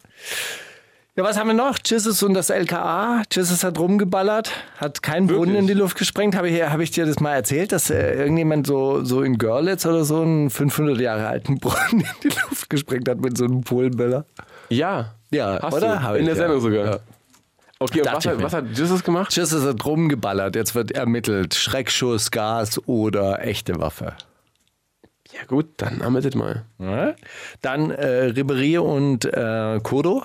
[1.16, 1.78] Ja, was haben wir noch?
[1.84, 3.22] Jesus und das LKA.
[3.30, 5.60] Jesus hat rumgeballert, hat keinen Brunnen Wirklich?
[5.60, 6.34] in die Luft gesprengt.
[6.34, 9.86] Habe ich, habe ich dir das mal erzählt, dass äh, irgendjemand so, so in Görlitz
[9.86, 13.60] oder so einen 500 Jahre alten Brunnen in die Luft gesprengt hat mit so einem
[13.62, 14.24] Polenböller?
[14.70, 15.98] Ja, Ja, hast oder?
[15.98, 16.02] Du.
[16.02, 16.40] Hab In der ja.
[16.40, 16.84] Sendung sogar.
[16.84, 16.98] Ja.
[17.78, 19.36] Okay, was hat, was hat Jesus gemacht?
[19.36, 20.56] Jesus hat rumgeballert.
[20.56, 21.54] Jetzt wird ermittelt.
[21.54, 24.14] Schreckschuss, Gas oder echte Waffe.
[25.32, 26.64] Ja gut, dann ermittelt mal.
[26.80, 27.14] Ja.
[27.62, 30.24] Dann äh, Ribery und äh, Kodo.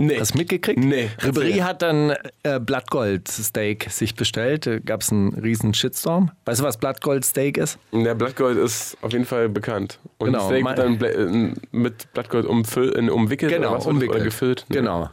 [0.00, 0.18] Nee.
[0.20, 0.78] Hast du mitgekriegt?
[0.78, 1.10] Nee.
[1.20, 1.64] Erzähl.
[1.64, 4.66] hat dann äh, Blattgold-Steak sich bestellt.
[4.66, 6.30] Da gab es einen riesen Shitstorm.
[6.44, 7.78] Weißt du, was Blattgold-Steak ist?
[7.92, 9.98] Der Blattgold ist auf jeden Fall bekannt.
[10.18, 14.66] Und Genau, Steak wird dann äh, mit Blattgold umwickelt oder, was, oder gefüllt.
[14.68, 14.76] ne?
[14.76, 15.10] Genau.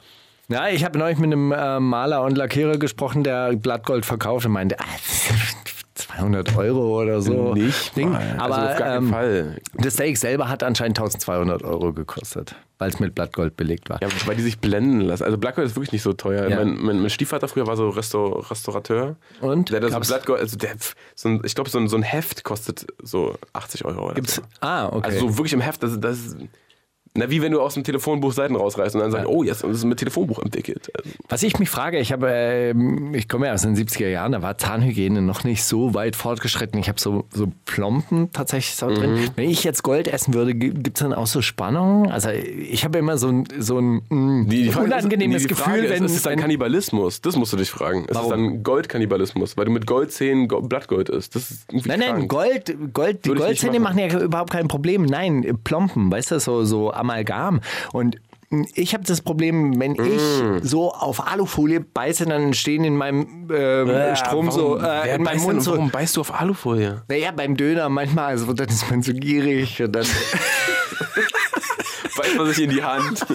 [0.49, 4.51] Ja, ich habe neulich mit einem äh, Maler und Lackierer gesprochen, der Blattgold verkauft und
[4.51, 4.83] meinte, ah,
[6.17, 7.53] 200 Euro oder so.
[7.53, 8.11] Nicht Ding.
[8.11, 8.35] mal.
[8.37, 9.61] Aber also auf gar keinen ähm, Fall.
[9.73, 14.01] das Steak selber hat anscheinend 1200 Euro gekostet, weil es mit Blattgold belegt war.
[14.01, 15.23] Ja, weil die sich blenden lassen.
[15.23, 16.49] Also Blattgold ist wirklich nicht so teuer.
[16.49, 16.57] Ja.
[16.57, 19.15] Mein, mein, mein Stiefvater früher war so Restaur Restaurateur.
[19.41, 19.71] Und?
[19.71, 20.75] Der hat so Blattgold, also der,
[21.15, 24.05] so ein, ich glaube, so ein, so ein Heft kostet so 80 Euro.
[24.05, 24.41] Oder Gibt's, so.
[24.61, 25.05] ah, okay.
[25.05, 26.37] Also so wirklich im Heft, das, das ist.
[27.17, 29.77] Na, wie wenn du aus dem Telefonbuch Seiten rausreißt und dann sagst, oh, jetzt ist
[29.77, 30.91] es mit Telefonbuch entwickelt.
[30.97, 34.33] Also, Was ich mich frage, ich habe, ähm, ich komme ja aus den 70er Jahren,
[34.33, 36.79] da war Zahnhygiene noch nicht so weit fortgeschritten.
[36.79, 38.95] Ich habe so, so Plomben tatsächlich so Mhm.
[38.95, 39.29] drin.
[39.35, 42.11] Wenn ich jetzt Gold essen würde, gibt es dann auch so Spannungen?
[42.11, 45.47] Also ich habe immer so ein, so ein mh, Die, die Frage unangenehmes ist, die
[45.49, 47.21] Gefühl, Frage wenn ist, ist es dann Kannibalismus?
[47.21, 48.05] Das musst du dich fragen.
[48.05, 48.25] Ist Warum?
[48.25, 49.55] es dann Goldkannibalismus?
[49.57, 51.35] Weil du mit Goldzähnen Go Blattgold isst.
[51.35, 52.29] Das ist Nein, nein, krank.
[52.29, 53.99] Gold, Gold, die Goldzähne machen.
[53.99, 55.03] ja überhaupt kein Problem.
[55.05, 57.61] Nein, Plomben, weißt du, so, so Amalgam.
[57.93, 58.17] Und
[58.75, 60.05] ich habe das Problem, wenn Mm.
[60.61, 64.83] ich so auf Alufolie beiße, dann stehen in meinem ähm, Ja, Strom so, warum?
[64.83, 65.71] äh, Wer in meinem beißt Mund so.
[65.71, 67.01] Warum beißt du auf Alufolie?
[67.07, 70.05] Naja, beim Döner manchmal, also dann ist man so gierig und dann.
[72.17, 73.25] Beißt man sich in die Hand.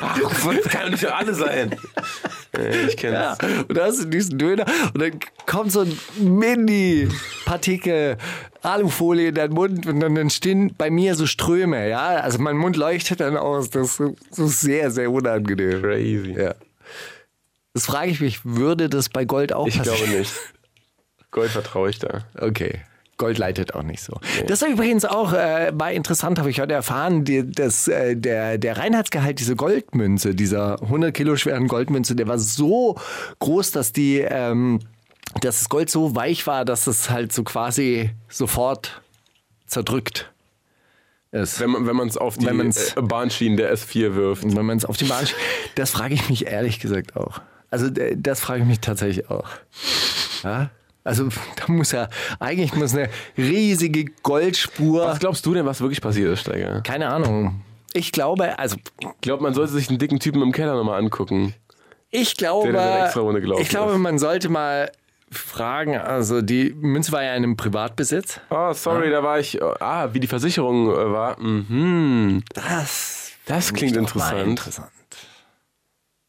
[0.00, 1.76] Ach, das kann doch nicht für alle sein.
[2.88, 3.38] Ich kenne Ja,
[3.68, 4.64] und da hast du diesen Döner
[4.94, 5.12] und dann
[5.46, 8.16] kommt so ein Mini-Partikel
[8.62, 12.06] Alufolie in deinen Mund und dann entstehen bei mir so Ströme, ja.
[12.16, 13.70] Also mein Mund leuchtet dann aus.
[13.70, 15.82] Das ist sehr, sehr unangenehm.
[15.82, 16.34] Crazy.
[16.36, 16.54] Ja.
[17.74, 19.98] Das frage ich mich, würde das bei Gold auch Ich passieren?
[19.98, 20.32] glaube nicht.
[21.30, 22.24] Gold vertraue ich da.
[22.38, 22.80] Okay.
[23.18, 24.12] Gold leitet auch nicht so.
[24.46, 28.58] Das ist übrigens auch, äh, war interessant, habe ich heute erfahren, die, dass, äh, der,
[28.58, 32.96] der Reinheitsgehalt dieser Goldmünze, dieser 100 Kilo schweren Goldmünze, der war so
[33.38, 34.80] groß, dass die, ähm,
[35.40, 39.00] dass das Gold so weich war, dass es halt so quasi sofort
[39.66, 40.30] zerdrückt
[41.32, 41.58] ist.
[41.60, 44.44] Wenn man es auf die Wenn man's- äh, Bahnschienen der S4 wirft.
[44.44, 45.34] Wenn man es auf die Bahn sch-
[45.74, 47.40] Das frage ich mich ehrlich gesagt auch.
[47.70, 49.48] Also äh, das frage ich mich tatsächlich auch.
[50.44, 50.70] Ja?
[51.06, 52.08] Also da muss ja,
[52.40, 55.06] eigentlich muss eine riesige Goldspur.
[55.06, 56.80] Was glaubst du denn, was wirklich passiert ist, Steiger?
[56.82, 57.62] Keine Ahnung.
[57.92, 61.54] Ich glaube, also Ich glaube, man sollte sich einen dicken Typen im Keller nochmal angucken.
[62.10, 62.68] ich glaube,
[63.60, 63.98] ich glaube, ist.
[63.98, 64.90] man sollte mal
[65.30, 65.96] fragen.
[65.96, 68.40] Also die Münze war ja in einem Privatbesitz.
[68.50, 69.60] Oh, sorry, da war ich.
[69.62, 71.40] Ah, wie die Versicherung äh, war.
[71.40, 72.42] Mhm.
[72.54, 74.46] Das, Das klingt interessant.
[74.46, 74.90] interessant.
[75.10, 75.22] Das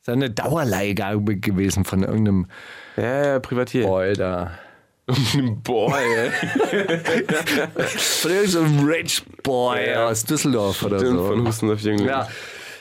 [0.01, 2.47] ist eine Dauerleihgabe gewesen von irgendeinem
[2.95, 3.85] Ja, ja, Privatier.
[3.85, 4.51] Boy da.
[5.63, 6.31] Boy, ey.
[7.87, 11.27] Von irgendeinem Rich Boy aus Düsseldorf oder so.
[11.27, 12.07] Von Husten auf Jüngling.
[12.07, 12.27] Ja.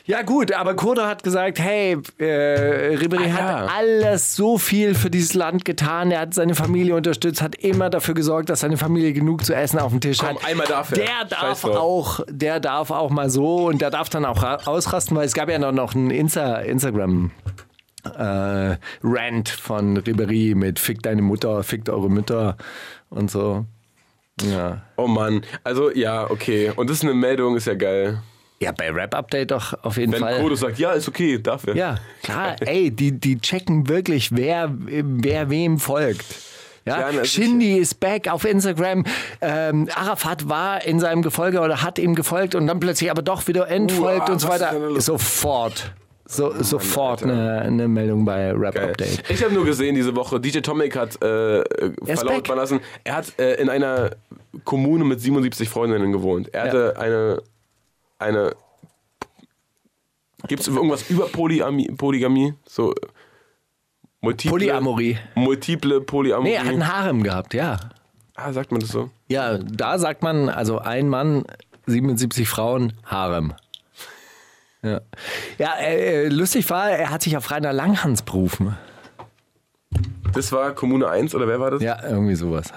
[0.09, 3.67] Ja gut, aber Kurdo hat gesagt, hey, äh, Ribéry Ah, hat ja.
[3.77, 6.12] alles so viel für dieses Land getan.
[6.12, 9.81] Er hat seine Familie unterstützt, hat immer dafür gesorgt, dass seine Familie genug zu essen
[9.81, 10.45] auf dem Tisch Komm, hat.
[10.47, 10.99] einmal dafür.
[10.99, 11.77] Der darf drauf.
[11.77, 15.35] auch, der darf auch mal so und der darf dann auch ra- ausrasten, weil es
[15.35, 17.33] gab ja noch, noch einen Insta Instagram.
[18.14, 22.57] Äh, Rant von Ribéry mit Fick deine Mutter, fickt eure Mütter
[23.11, 23.64] und so.
[24.42, 24.83] Ja.
[24.97, 25.42] Oh Mann.
[25.64, 26.73] Also, ja, okay.
[26.75, 28.23] Und das ist eine Meldung, ist ja geil.
[28.61, 30.40] Ja, bei Rap Update doch auf jeden Wenn Fall.
[30.40, 31.77] Kodo sagt, ja, ist okay, dafür.
[31.77, 36.25] Ja, klar, ey, die, die checken wirklich, wer, wer wem folgt.
[36.87, 39.05] Ja, Ja, Shindy ist back auf Instagram.
[39.40, 43.47] Ähm, Arafat war in seinem Gefolge oder hat ihm gefolgt und dann plötzlich aber doch
[43.49, 45.01] wieder entfolgt Uah, und so weiter.
[45.01, 45.92] Sofort.
[46.29, 47.33] So, sofort Alter.
[47.35, 48.91] eine, eine Meldung bei Rap Geil.
[48.91, 49.31] Update.
[49.31, 51.62] Ich habe nur gesehen diese Woche, DJ Tomic hat äh,
[52.05, 54.11] verlautbaren lassen, er hat äh, in einer
[54.65, 56.53] Kommune mit 77 Freundinnen gewohnt.
[56.53, 57.43] Er hatte eine,
[58.19, 58.57] eine
[60.49, 61.93] gibt es irgendwas über Polygamie?
[61.93, 62.55] Polygamie?
[62.67, 62.97] So äh,
[64.21, 65.19] multiple, Polyamorie.
[65.37, 66.51] Multiple Polyamorie.
[66.51, 67.79] Nee, er hat einen Harem gehabt, ja.
[68.35, 69.11] ah, sagt man das so?
[69.29, 71.45] Ja, da sagt man, also ein Mann,
[71.87, 73.53] 77 Frauen, Harem.
[74.83, 75.01] Ja,
[75.59, 78.77] ja äh, lustig war, er hat sich auf Rainer Langhans berufen.
[80.33, 81.83] Das war Kommune 1 oder wer war das?
[81.83, 82.73] Ja, irgendwie sowas.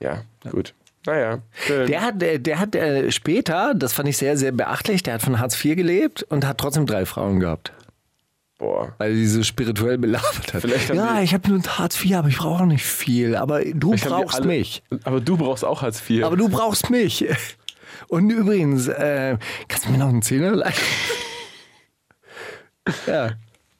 [0.00, 0.74] Ja, gut.
[1.06, 1.86] Naja, schön.
[1.86, 5.22] Der hat, äh, der hat äh, später, das fand ich sehr, sehr beachtlich, der hat
[5.22, 7.72] von Hartz IV gelebt und hat trotzdem drei Frauen gehabt.
[8.58, 8.94] Boah.
[8.98, 10.62] Weil sie so spirituell belabert hat.
[10.62, 13.36] Vielleicht ja, ich habe nur ein Hartz IV, aber ich brauche auch nicht viel.
[13.36, 14.82] Aber du brauchst alle- mich.
[15.02, 16.24] Aber du brauchst auch Hartz IV.
[16.24, 17.26] Aber du brauchst mich.
[18.08, 19.36] Und übrigens, äh,
[19.68, 20.74] kannst du mir noch einen Zehner leihen?
[23.06, 23.30] Ja.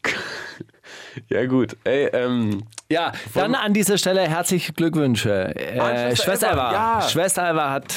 [1.29, 1.77] ja, gut.
[1.85, 5.55] Ey, ähm, Ja, dann an dieser Stelle herzliche Glückwünsche.
[5.57, 7.09] Äh, Ah, Schwester Schwester Eva, ja.
[7.09, 7.95] Schwester Eva hat,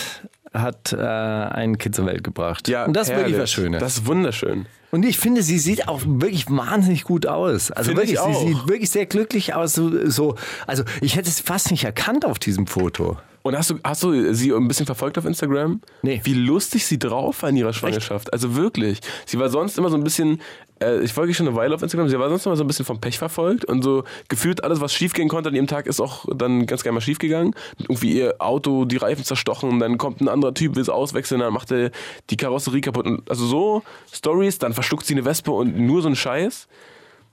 [0.54, 2.68] hat äh, ein Kind zur Welt gebracht.
[2.68, 3.42] ja, Und das ist wirklich herrlich.
[3.44, 3.80] was Schönes.
[3.80, 4.66] Das ist wunderschön.
[4.90, 7.72] Und ich finde, sie sieht auch wirklich wahnsinnig gut aus.
[7.72, 9.74] Also Finde ich wirklich, sie sieht wirklich sehr glücklich aus.
[9.74, 13.18] So, so, also ich hätte es fast nicht erkannt auf diesem Foto.
[13.44, 15.82] Und hast du, hast du sie ein bisschen verfolgt auf Instagram?
[16.04, 16.22] Nee.
[16.24, 18.32] Wie lustig sie drauf war in ihrer Schwangerschaft.
[18.34, 19.00] Also wirklich.
[19.26, 20.42] Sie war sonst immer so ein bisschen,
[20.82, 22.86] äh, ich folge schon eine Weile auf Instagram, sie war sonst immer so ein bisschen
[22.86, 26.00] vom Pech verfolgt und so gefühlt alles, was schief gehen konnte an ihrem Tag, ist
[26.00, 27.54] auch dann ganz gerne mal schief gegangen.
[27.80, 31.42] Irgendwie ihr Auto, die Reifen zerstochen, und dann kommt ein anderer Typ, will es auswechseln,
[31.42, 31.92] dann macht er
[32.30, 33.06] die Karosserie kaputt.
[33.06, 36.68] Und also so Stories, dann verschluckt sie eine Wespe und nur so ein Scheiß.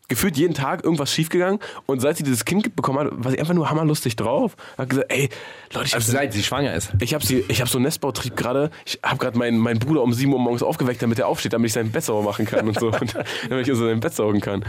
[0.09, 3.55] Gefühlt jeden Tag irgendwas schiefgegangen und seit sie dieses Kind bekommen hat, war sie einfach
[3.55, 4.55] nur hammerlustig drauf.
[4.77, 5.31] Hat gesagt, ey,
[5.73, 6.93] Leute, ich hab Also seit sie schwanger ist.
[7.01, 8.71] ich habe hab so einen Nestbautrieb gerade.
[8.85, 11.69] Ich habe gerade meinen, meinen Bruder um 7 Uhr morgens aufgeweckt, damit er aufsteht, damit
[11.69, 12.89] ich sein Bett sauber machen kann und so.
[12.89, 13.15] und
[13.49, 14.65] damit ich in sein Bett saugen kann.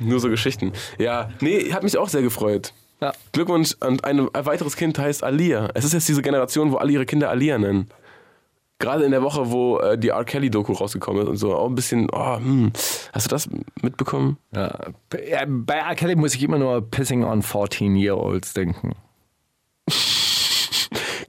[0.00, 0.72] Nur so Geschichten.
[0.98, 2.72] Ja, nee, hat mich auch sehr gefreut.
[3.00, 3.12] Ja.
[3.32, 5.68] Glückwunsch und ein, ein weiteres Kind heißt Alia.
[5.74, 7.90] Es ist jetzt diese Generation, wo alle ihre Kinder Alia nennen.
[8.78, 10.24] Gerade in der Woche, wo äh, die R.
[10.24, 11.54] Kelly-Doku rausgekommen ist und so.
[11.54, 12.72] Auch ein bisschen, oh, hm.
[13.12, 13.48] Hast du das
[13.80, 14.36] mitbekommen?
[14.54, 14.78] Ja.
[15.08, 15.18] Bei-
[15.78, 15.94] R.
[15.94, 18.92] Kelly muss ich immer nur Pissing on 14-Year-Olds denken.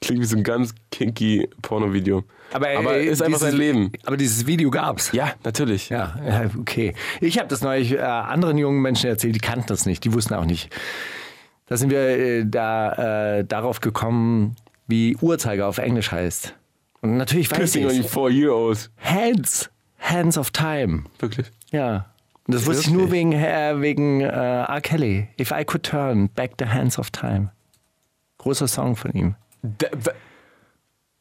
[0.01, 2.23] Klingt wie so ein ganz kinky Porno-Video.
[2.53, 3.91] Aber, Aber äh, ist einfach dieses- sein Leben.
[4.05, 5.11] Aber dieses Video gab's.
[5.11, 5.89] Ja, natürlich.
[5.89, 6.93] Ja, ja, okay.
[7.21, 10.33] Ich habe das neulich äh, anderen jungen Menschen erzählt, die kannten das nicht, die wussten
[10.33, 10.69] auch nicht.
[11.65, 14.55] Da sind wir äh, da, äh, darauf gekommen,
[14.87, 16.55] wie Uhrzeiger auf Englisch heißt.
[17.01, 18.89] Und natürlich weiß Pissing on ich four year olds.
[18.97, 21.03] Hands, Hands of Time.
[21.19, 21.51] Wirklich.
[21.71, 22.07] Ja.
[22.47, 24.81] Und das wusste ich nur wegen, äh, wegen äh, R.
[24.81, 25.27] Kelly.
[25.39, 27.51] If I could turn back the hands of time.
[28.37, 29.35] Großer Song von ihm.
[29.61, 29.87] Da,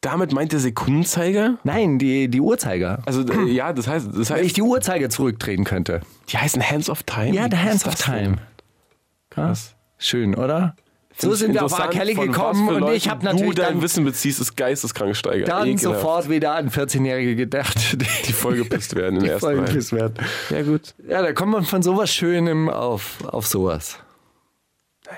[0.01, 1.57] damit meint der Sekundenzeiger?
[1.63, 2.99] Nein, die, die Uhrzeiger.
[3.05, 6.01] Also äh, ja, das heißt, das Wenn ich heißt, die Uhrzeiger zurückdrehen könnte.
[6.29, 7.35] die heißen Hands of Time.
[7.35, 8.05] Ja, the hands of denn?
[8.05, 8.37] time.
[9.29, 9.75] Krass.
[9.97, 10.75] Schön, oder?
[11.19, 11.89] So sind wir auf R.
[11.89, 15.47] Kelly gekommen und ich habe natürlich du dein dann, Wissen beziehst, ist geisteskrank steigert.
[15.49, 15.81] dann Ekelhaft.
[15.99, 19.65] sofort wieder an 14-Jährige gedacht, die vollgepisst werden in die ersten voll Reihe.
[19.65, 20.13] gepisst werden.
[20.51, 20.93] Ja gut.
[21.07, 23.97] Ja, da kommt man von sowas Schönem auf, auf sowas.
[25.05, 25.17] Naja.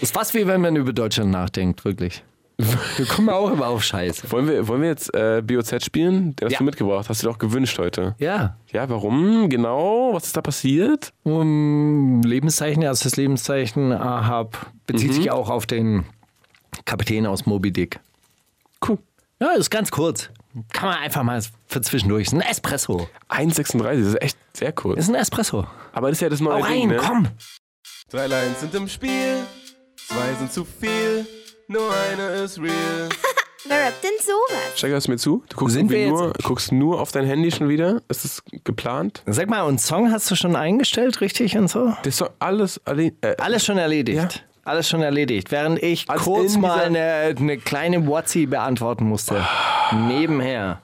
[0.00, 2.22] Ist fast wie wenn man über Deutschland nachdenkt, wirklich.
[2.96, 4.30] Wir kommen auch immer auf Scheiße.
[4.30, 6.36] Wollen wir, wollen wir jetzt äh, BOZ spielen?
[6.36, 6.58] Den hast Ja.
[6.58, 7.08] du mitgebracht.
[7.08, 8.14] Hast du dir auch gewünscht heute.
[8.18, 9.48] Ja, Ja, warum?
[9.48, 10.10] Genau.
[10.12, 11.12] Was ist da passiert?
[11.24, 15.14] um Lebenszeichen, erstes Lebenszeichen Ahab bezieht Mhm.
[15.14, 16.04] sich auch auf den
[16.84, 17.98] Kapitän aus Moby Dick.
[18.86, 18.98] Cool.
[19.40, 20.30] Ja, ist ganz kurz.
[20.72, 22.28] Kann man einfach mal für zwischendurch.
[22.28, 23.08] Ist ein Espresso.
[23.28, 23.98] 1,36.
[23.98, 24.98] Das ist echt sehr kurz.
[25.00, 25.66] Ist ein Espresso.
[25.92, 26.96] Aber das ist ja das neue Hau Ding, rein, ne?
[27.04, 27.28] komm.
[28.10, 29.38] Drei Lines sind im Spiel,
[29.96, 31.26] zwei sind zu viel,
[31.68, 33.08] nur eine ist real.
[33.66, 34.82] Wer rappt denn sowas?
[34.82, 35.42] Hörst du mir zu?
[35.48, 38.02] Du guckst, Sind wir nur, guckst nur auf dein Handy schon wieder?
[38.08, 39.22] Ist das geplant?
[39.26, 41.86] Sag mal, und Song hast du schon eingestellt, richtig und so?
[42.02, 44.18] Das ist doch alles alle, äh, Alles schon erledigt.
[44.18, 44.28] Ja.
[44.64, 45.50] Alles schon erledigt.
[45.50, 49.42] Während ich Als kurz in mal eine, eine kleine Whatsi beantworten musste.
[49.92, 50.82] Nebenher.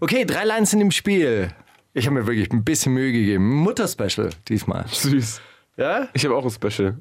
[0.00, 1.50] Okay, drei Lines sind im Spiel.
[1.94, 3.54] Ich habe mir wirklich ein bisschen Mühe gegeben.
[3.56, 4.84] Mutter-Special diesmal.
[4.88, 5.40] süß.
[5.76, 6.08] Ja?
[6.12, 6.98] Ich habe auch ein Special.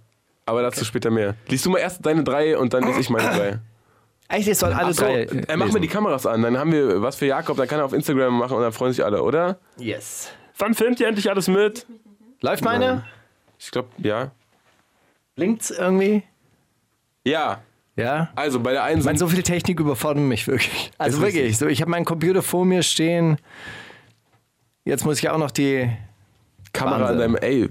[0.47, 1.35] Aber dazu später mehr.
[1.49, 3.59] Liest du mal erst deine drei und dann lese ich meine drei.
[4.29, 5.21] Echt, ich soll alle Achso, drei.
[5.23, 7.85] äh, mach mir die Kameras an, dann haben wir was für Jakob, dann kann er
[7.85, 9.57] auf Instagram machen und dann freuen sich alle, oder?
[9.77, 10.31] Yes.
[10.57, 11.85] Wann filmt ihr endlich alles mit?
[12.41, 13.05] Läuft meine?
[13.59, 14.31] Ich glaube, ja.
[15.35, 16.23] Blinkt's irgendwie?
[17.25, 17.61] Ja.
[17.95, 18.29] Ja?
[18.35, 20.91] Also bei der einen sind so viel Technik überfordert mich wirklich.
[20.97, 21.57] Also wirklich.
[21.57, 23.37] So, ich habe meinen Computer vor mir stehen.
[24.85, 25.89] Jetzt muss ich auch noch die.
[26.73, 27.19] Kamera an Wahnsinn.
[27.19, 27.35] deinem.
[27.37, 27.69] Ey,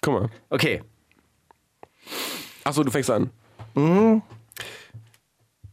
[0.00, 0.28] guck mal.
[0.50, 0.82] Okay.
[2.64, 3.30] Achso, du fängst an.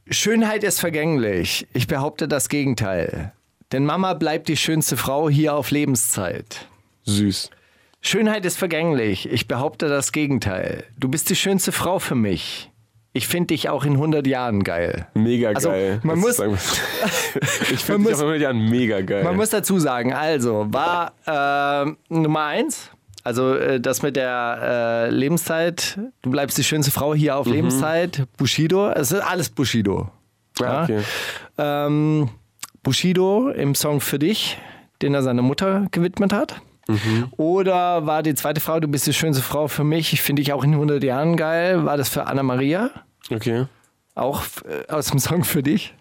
[0.10, 1.68] Schönheit ist vergänglich.
[1.74, 3.34] Ich behaupte das Gegenteil.
[3.72, 6.68] Denn Mama bleibt die schönste Frau hier auf Lebenszeit.
[7.04, 7.50] Süß.
[8.02, 9.32] Schönheit ist vergänglich.
[9.32, 10.84] Ich behaupte das Gegenteil.
[10.98, 12.70] Du bist die schönste Frau für mich.
[13.14, 15.08] Ich finde dich auch in 100 Jahren geil.
[15.14, 16.00] Mega Also, geil.
[16.04, 16.40] man muss-
[17.72, 19.24] ich finde dich auf jeden Fall mega geil.
[19.24, 22.90] Man muss dazu sagen, also war äh, Nummer eins,
[23.24, 28.24] also äh, das mit der äh, Lebenszeit, du bleibst die schönste Frau hier auf Lebenszeit,
[28.38, 30.10] Bushido, es ist alles Bushido.
[30.60, 31.02] ja, okay.
[31.58, 32.30] Ähm,
[32.84, 34.58] Bushido im Song Für dich,
[35.02, 36.62] den er seiner Mutter gewidmet hat.
[37.38, 40.52] Oder war die zweite Frau, du bist die schönste Frau für mich, ich finde dich
[40.52, 42.90] auch in 100 Jahren geil, war das für Anna Maria,
[43.32, 43.66] Okay.
[44.16, 45.94] auch äh, aus dem Song Für dich.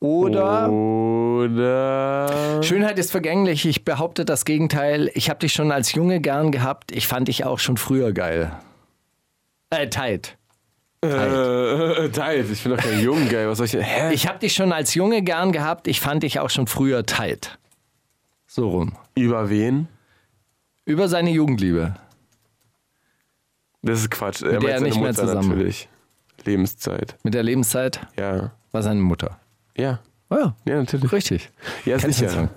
[0.00, 2.62] Oder Oder.
[2.62, 3.64] Schönheit ist vergänglich.
[3.66, 5.10] Ich behaupte das Gegenteil.
[5.14, 6.92] Ich habe dich schon als Junge gern gehabt.
[6.92, 8.52] Ich fand dich auch schon früher geil.
[9.70, 10.36] Äh, tight.
[11.02, 12.50] Äh, Teilt.
[12.50, 13.48] Ich finde doch keinen Jungen geil.
[13.48, 13.82] Was soll ich denn?
[13.82, 14.12] Hä?
[14.12, 15.88] Ich habe dich schon als Junge gern gehabt.
[15.88, 17.58] Ich fand dich auch schon früher tight.
[18.46, 18.92] So rum.
[19.14, 19.88] Über wen?
[20.84, 21.94] Über seine Jugendliebe.
[23.82, 24.42] Das ist Quatsch.
[24.42, 25.48] Er der seine nicht mehr zusammen.
[25.50, 25.88] Natürlich.
[26.44, 27.16] Lebenszeit.
[27.22, 28.52] Mit der Lebenszeit Ja.
[28.72, 29.38] war seine Mutter.
[29.76, 30.00] Ja.
[30.28, 31.12] Oh ja, Ja, natürlich.
[31.12, 31.50] richtig.
[31.84, 32.48] Ja, Kennst sicher.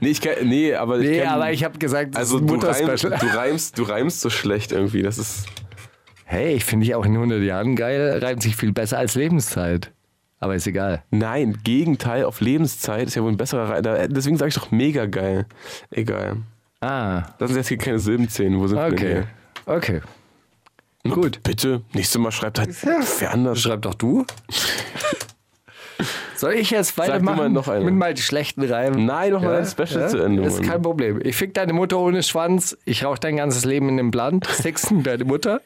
[0.00, 2.46] Nee, ich kenn, nee, aber ich Nee, kenn, aber ich habe gesagt, das Also ist
[2.50, 3.18] du reimst, Mutter-Special.
[3.18, 5.02] du, reimst, du reimst so schlecht irgendwie.
[5.02, 5.46] Das ist.
[6.26, 8.18] Hey, ich finde dich auch in 100 Jahren geil.
[8.22, 9.92] Reimt sich viel besser als Lebenszeit.
[10.38, 11.02] Aber ist egal.
[11.10, 14.12] Nein, Gegenteil auf Lebenszeit ist ja wohl ein besserer Reim.
[14.12, 15.46] Deswegen sage ich doch mega geil.
[15.90, 16.38] Egal.
[16.80, 18.58] Ah, Das sind jetzt hier keine Silbenzähne.
[18.58, 19.24] Wo sind wir denn okay.
[19.64, 19.74] hier?
[19.74, 20.00] Okay.
[21.08, 21.42] Gut.
[21.42, 21.80] Bitte.
[21.94, 22.70] Nächstes Mal schreibt halt
[23.20, 23.60] wer anders.
[23.62, 24.26] Schreib doch du.
[26.36, 27.84] Soll ich jetzt weitermachen mal noch eine.
[27.84, 29.06] mit mal die schlechten Reimen?
[29.06, 30.42] Nein, noch mal dein Special zu Ende.
[30.42, 31.20] Ist kein Problem.
[31.22, 32.76] Ich fick deine Mutter ohne Schwanz.
[32.84, 34.46] Ich rauch dein ganzes Leben in dem Blunt.
[34.46, 35.60] Sexen deine Mutter.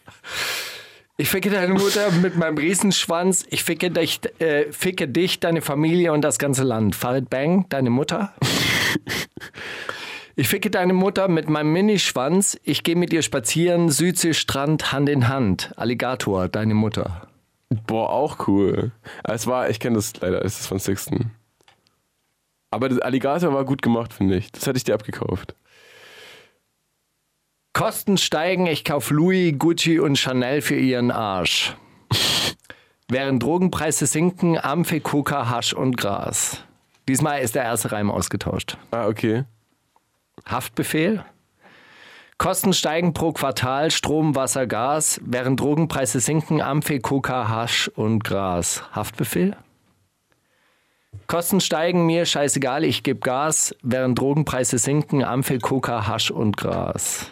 [1.16, 3.44] Ich ficke deine Mutter mit meinem Riesenschwanz.
[3.50, 6.94] Ich ficke dich, äh, ficke dich, deine Familie und das ganze Land.
[6.94, 8.32] Farid Bang, deine Mutter.
[10.36, 12.58] Ich ficke deine Mutter mit meinem Minischwanz.
[12.62, 13.90] Ich gehe mit ihr spazieren.
[13.90, 15.74] Südseestrand, Hand in Hand.
[15.76, 17.28] Alligator, deine Mutter.
[17.86, 18.92] Boah, auch cool.
[19.24, 21.32] Es war, ich kenne das leider, es ist von Sixten.
[22.70, 24.50] Aber das Alligator war gut gemacht, finde ich.
[24.52, 25.54] Das hätte ich dir abgekauft.
[27.72, 31.76] Kosten steigen, ich kauf Louis, Gucci und Chanel für ihren Arsch.
[33.08, 36.62] Während Drogenpreise sinken, Amphe, Coca, Hasch und Gras.
[37.08, 38.76] Diesmal ist der erste Reim ausgetauscht.
[38.90, 39.44] Ah, okay.
[40.46, 41.24] Haftbefehl.
[42.40, 45.20] Kosten steigen pro Quartal, Strom, Wasser, Gas.
[45.22, 48.82] Während Drogenpreise sinken, Amphe, Coca, Hasch und Gras.
[48.92, 49.54] Haftbefehl.
[51.26, 53.76] Kosten steigen mir, scheißegal, ich geb Gas.
[53.82, 57.26] Während Drogenpreise sinken, Amphe, Coca, Hasch und Gras.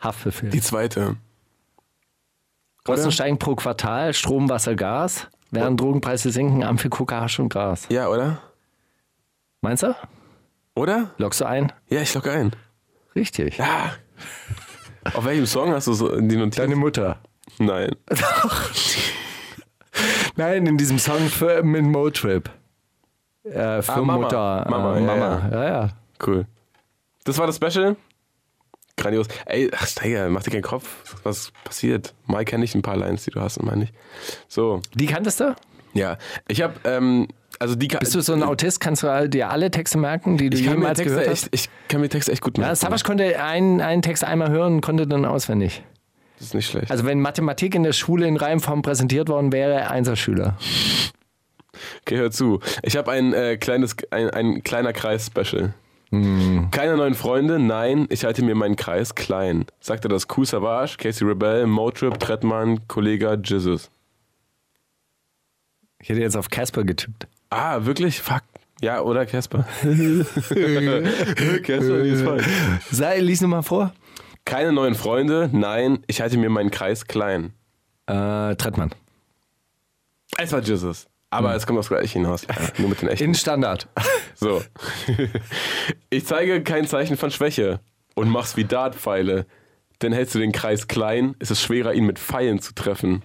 [0.00, 0.50] Haftbefehl.
[0.50, 1.14] Die zweite.
[2.82, 3.12] Kosten Oder?
[3.12, 5.28] steigen pro Quartal, Strom, Wasser, Gas.
[5.52, 7.86] Während Drogenpreise sinken, Ampel, Coca, Hasch und Gras.
[7.90, 8.42] Ja, oder?
[9.60, 9.94] Meinst du?
[10.74, 11.12] Oder?
[11.16, 11.72] Lockst du ein?
[11.88, 12.50] Ja, ich locke ein.
[13.14, 13.58] Richtig.
[13.58, 13.92] Ja.
[15.14, 16.56] Auf welchem Song hast du so die Notiz?
[16.56, 17.18] Deine Mutter.
[17.58, 17.90] Nein.
[20.36, 22.50] Nein, in diesem Song für, mit Motrip.
[23.44, 24.16] Äh, für Ah, Mama.
[24.18, 24.66] Mutter.
[24.68, 25.48] Mama, äh, ja, Mama.
[25.52, 25.88] Ja, ja.
[26.24, 26.46] Cool.
[27.24, 27.96] Das war das Special?
[28.96, 29.26] Grandios.
[29.46, 31.14] Ey, ach, Steiger, mach dir keinen Kopf.
[31.22, 32.14] Was passiert?
[32.26, 33.92] Mal kenne ich ein paar Lines, die du hast, meine ich.
[34.48, 35.54] So, Die kanntest du?
[35.96, 36.18] Ja.
[36.48, 37.28] Ich habe, ähm,
[37.58, 38.80] also die Bist du so ein Autist?
[38.80, 41.44] Kannst du dir alle Texte merken, die du ich kann, mir jemals Texte gehört echt,
[41.44, 41.54] hast?
[41.54, 42.76] ich kann mir Texte echt gut Ja, merken.
[42.76, 45.82] Savasch konnte einen, einen Text einmal hören und konnte dann auswendig.
[46.38, 46.90] das ist nicht schlecht.
[46.90, 50.56] Also wenn Mathematik in der Schule in Reimform präsentiert worden wäre, Einserschüler.
[52.02, 52.60] Okay, hör zu.
[52.82, 55.74] Ich habe ein äh, kleines, ein, ein kleiner Kreis-Special.
[56.10, 56.68] Hm.
[56.70, 59.66] Keine neuen Freunde, nein, ich halte mir meinen Kreis klein.
[59.80, 63.90] Sagte das Cool Savage, Casey Rebel, Motrip, Trettmann, Kollega, Jesus.
[66.06, 67.26] Ich hätte jetzt auf Casper getippt.
[67.50, 68.22] Ah, wirklich?
[68.22, 68.44] Fuck.
[68.80, 69.66] Ja, oder Casper?
[69.82, 70.22] Casper,
[72.04, 72.46] die ist falsch.
[72.92, 73.92] Sei, lies nochmal vor.
[74.44, 77.54] Keine neuen Freunde, nein, ich halte mir meinen Kreis klein.
[78.06, 78.92] Äh, Trettmann.
[80.38, 81.08] Es war Jesus.
[81.30, 82.46] Aber es kommt aufs Gleiche hinaus.
[82.78, 83.24] Nur mit den echten.
[83.24, 83.88] In Standard.
[84.36, 84.62] So.
[86.10, 87.80] Ich zeige kein Zeichen von Schwäche
[88.14, 89.46] und mach's wie Dartpfeile.
[90.02, 93.24] Denn hältst du den Kreis klein, ist es schwerer, ihn mit Pfeilen zu treffen.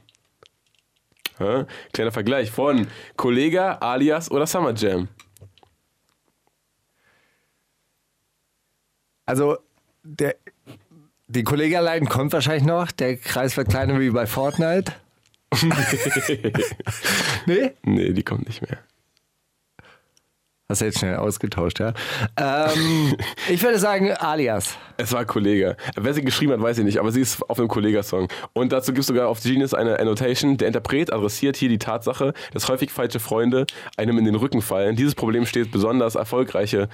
[1.42, 1.66] Hä?
[1.94, 2.88] Kleiner Vergleich von
[3.18, 5.08] Kollega, Alias oder Summer Jam.
[9.26, 9.58] Also,
[10.04, 10.36] der,
[11.28, 12.92] die Kollegialein kommt wahrscheinlich noch.
[12.92, 14.94] Der Kreis wird kleiner wie bei Fortnite.
[17.48, 17.72] Nee?
[17.84, 18.78] Nee, die kommt nicht mehr.
[20.72, 21.94] Hast du jetzt schnell ausgetauscht, ja?
[22.38, 23.14] Ähm,
[23.50, 24.78] ich würde sagen, alias.
[24.96, 25.76] Es war Kollege.
[26.00, 28.30] Wer sie geschrieben hat, weiß ich nicht, aber sie ist auf einem Kollegasong.
[28.54, 30.56] Und dazu gibt es sogar auf Genius eine Annotation.
[30.56, 33.66] Der Interpret adressiert hier die Tatsache, dass häufig falsche Freunde
[33.98, 34.96] einem in den Rücken fallen.
[34.96, 36.88] Dieses Problem steht besonders erfolgreiche,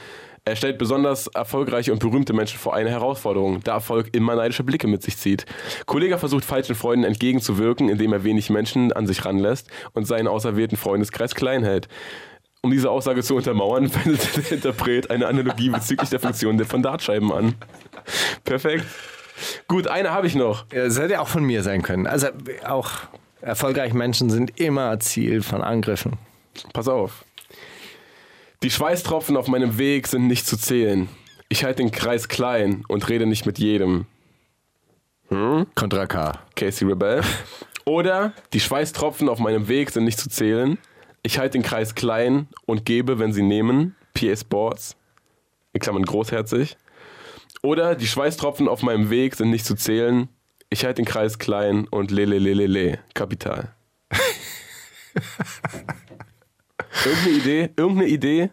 [0.43, 4.87] er stellt besonders erfolgreiche und berühmte Menschen vor eine Herausforderung, da Erfolg immer neidische Blicke
[4.87, 5.45] mit sich zieht.
[5.85, 10.77] Kollege versucht falschen Freunden entgegenzuwirken, indem er wenig Menschen an sich ranlässt und seinen auserwählten
[10.77, 11.89] Freundeskreis klein hält.
[12.67, 17.31] Um diese Aussage zu untermauern, wendet der Interpret eine Analogie bezüglich der Funktion von Dartscheiben
[17.31, 17.55] an.
[18.43, 18.83] Perfekt.
[19.69, 20.65] Gut, eine habe ich noch.
[20.73, 22.07] Ja, Das hätte auch von mir sein können.
[22.07, 22.27] Also
[22.67, 22.91] auch
[23.39, 26.17] erfolgreiche Menschen sind immer Ziel von Angriffen.
[26.73, 27.23] Pass auf.
[28.63, 31.07] Die Schweißtropfen auf meinem Weg sind nicht zu zählen.
[31.47, 34.07] Ich halte den Kreis klein und rede nicht mit jedem.
[35.73, 36.33] Contra K.
[36.57, 37.21] Casey Rebel.
[37.85, 40.77] Oder die Schweißtropfen auf meinem Weg sind nicht zu zählen.
[41.27, 43.97] Ich halte den Kreis klein und gebe, wenn sie nehmen.
[44.13, 44.95] PA Sports.
[45.73, 46.77] In Klammern großherzig.
[47.61, 50.29] Oder die Schweißtropfen auf meinem Weg sind nicht zu zählen.
[50.69, 52.99] Ich halte den Kreis klein und lele lele le.
[53.13, 53.73] Kapital.
[57.05, 57.69] Irgendeine Idee?
[57.75, 58.49] Irgendeine Idee?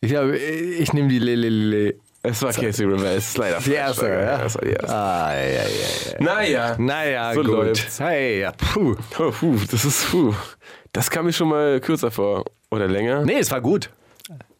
[0.00, 1.96] Ich, glaube, ich nehme die Lelelele.
[2.22, 3.04] Es war Casey Rebel.
[3.06, 4.24] Es ist leider Die erste, falsch.
[4.24, 4.38] ja?
[4.38, 4.94] Das war die erste.
[4.96, 6.20] Ah, ja, ja, ja.
[6.20, 6.76] Naja.
[6.78, 7.50] Naja, So gut.
[7.50, 8.00] läuft's.
[8.00, 8.96] Hey, ja, puh.
[9.18, 10.34] Oh, puh, das ist puh.
[10.92, 12.44] Das kam mir schon mal kürzer vor.
[12.70, 13.24] Oder länger.
[13.24, 13.90] Nee, es war gut.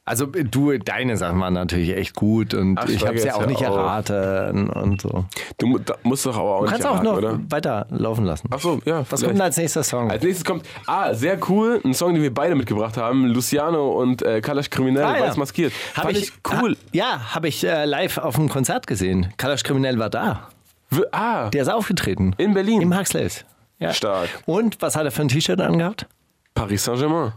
[0.05, 3.45] Also du, deine Sachen waren natürlich echt gut und Ach, ich habe es ja auch
[3.45, 3.77] nicht auf.
[3.77, 5.27] erraten und so.
[5.59, 7.39] Du musst doch aber auch Du kannst auch erraten, noch oder?
[7.51, 8.49] weiter laufen lassen.
[8.51, 9.01] Ach so, ja.
[9.01, 9.25] Was vielleicht.
[9.25, 10.11] kommt denn als nächster Song?
[10.11, 13.27] Als nächstes kommt, ah, sehr cool, ein Song, den wir beide mitgebracht haben.
[13.27, 15.25] Luciano und äh, Kalash Kriminell, Ah, ja.
[15.27, 15.75] weiß maskiert.
[15.95, 16.71] Hab Fand ich, cool.
[16.73, 19.35] Ha, ja, habe ich äh, live auf einem Konzert gesehen.
[19.37, 20.49] Kalash Kriminell war da.
[20.89, 22.35] W- ah, Der ist aufgetreten.
[22.39, 22.81] in Berlin.
[22.81, 23.45] Im Huxleys.
[23.79, 23.93] Ja.
[23.93, 24.31] Stark.
[24.47, 26.07] Und was hat er für ein T-Shirt angehabt?
[26.55, 27.33] Paris Saint-Germain.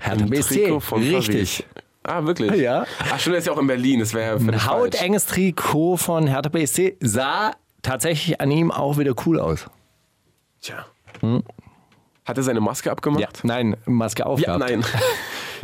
[0.00, 0.54] Hertha Ein BSC.
[0.64, 1.64] Trikot von Richtig.
[1.72, 1.84] Paris.
[2.04, 2.52] Ah, wirklich?
[2.60, 2.86] Ja.
[3.00, 4.00] Ach, stimmt, der ist ja auch in Berlin.
[4.00, 9.12] Das wäre ja Ein hautenges Trikot von Hertha BSC sah tatsächlich an ihm auch wieder
[9.26, 9.66] cool aus.
[10.60, 10.86] Tja.
[12.24, 13.40] Hat er seine Maske abgemacht?
[13.42, 14.60] Nein, Maske Ja, aufgehabt.
[14.60, 14.84] nein.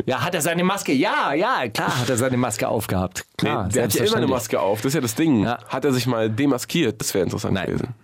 [0.05, 0.91] Ja, hat er seine Maske?
[0.91, 3.25] Ja, ja, klar hat er seine Maske aufgehabt.
[3.41, 4.27] Nee, Klar, der hat ja immer eine.
[4.27, 4.79] Maske auf.
[4.81, 5.45] Das ist ja das Ding.
[5.45, 5.57] Ja.
[5.69, 6.99] Hat er sich mal demaskiert?
[6.99, 7.67] Das wäre interessant Nein.
[7.67, 7.95] gewesen.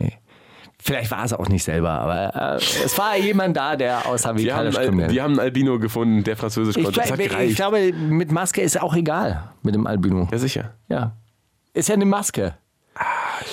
[0.00, 0.18] Nee.
[0.86, 4.44] Vielleicht war es auch nicht selber, aber äh, es war jemand da, der aussah wie
[4.44, 4.70] Wir haben,
[5.10, 7.00] wir haben einen Albino gefunden, der Französisch Ich, konnte.
[7.00, 10.28] Hat glaub, ich glaube, mit Maske ist auch egal, mit dem Albino.
[10.30, 10.74] ja, sicher.
[10.90, 11.12] Ja.
[11.72, 12.54] Ist ja eine Maske.
[12.96, 13.02] Ah,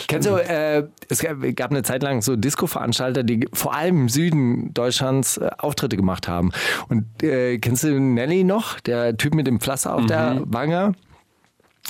[0.10, 1.20] Kennst du, äh, es
[1.56, 6.28] gab, eine Zeit lang so Disco-Veranstalter, die vor allem im Süden Deutschlands äh, Auftritte gemacht
[6.28, 6.52] haben.
[6.90, 8.80] Und äh, kennst du Nelly noch?
[8.82, 10.44] Der Typ mit dem Pflaster auf der Mhm.
[10.54, 10.92] Wange?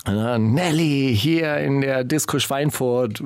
[0.08, 3.22] Nelly hier in der Disco Schweinfurt,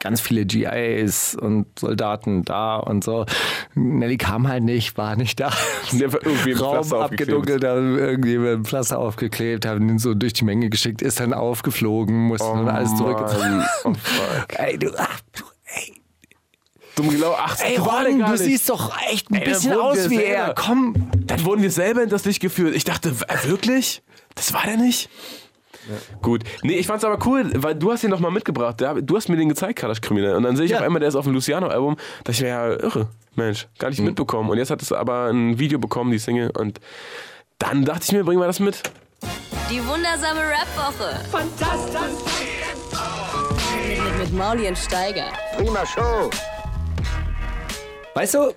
[0.00, 3.26] ganz viele GIs und Soldaten da und so.
[3.74, 5.52] Nelly kam halt nicht, war nicht da.
[5.92, 10.32] Der war irgendwie Raum abgedunkelt, haben irgendwie mit dem Pflaster aufgeklebt, haben ihn so durch
[10.32, 13.64] die Menge geschickt, ist dann aufgeflogen, musste dann alles zurückgezogen.
[13.84, 13.92] Oh.
[14.56, 15.44] Ey, du, ach, du,
[15.76, 15.92] ey,
[16.96, 17.36] Dumm genau.
[17.38, 18.38] Ach, ey Ron, du nicht.
[18.38, 20.54] siehst doch echt ein Ey, bisschen aus wie selber- er.
[20.54, 22.74] Komm, Dann wurden wir selber in das Licht geführt.
[22.74, 23.12] Ich dachte,
[23.44, 24.02] wirklich?
[24.34, 25.08] Das war der nicht?
[26.22, 26.44] Gut.
[26.62, 28.80] Nee, ich fand's aber cool, weil du hast ihn noch mal mitgebracht.
[29.02, 30.34] Du hast mir den gezeigt, Kalash Kriminell.
[30.34, 30.78] Und dann sehe ich Ja.
[30.78, 31.96] auf einmal, der ist auf dem Luciano-Album.
[32.24, 33.08] Da ich mir ja irre.
[33.36, 33.92] Mensch, gar Mhm.
[33.92, 34.50] nicht mitbekommen.
[34.50, 36.50] Und jetzt hat es aber ein Video bekommen, die Single.
[36.50, 36.80] Und
[37.58, 38.82] dann dachte ich mir, bringen wir das mit.
[39.70, 41.20] Die wundersame Rap-Woche.
[41.30, 42.00] Fantastisch.
[43.86, 45.28] Mit, mit, mit Mauli und Steiger.
[48.14, 48.52] weißt du,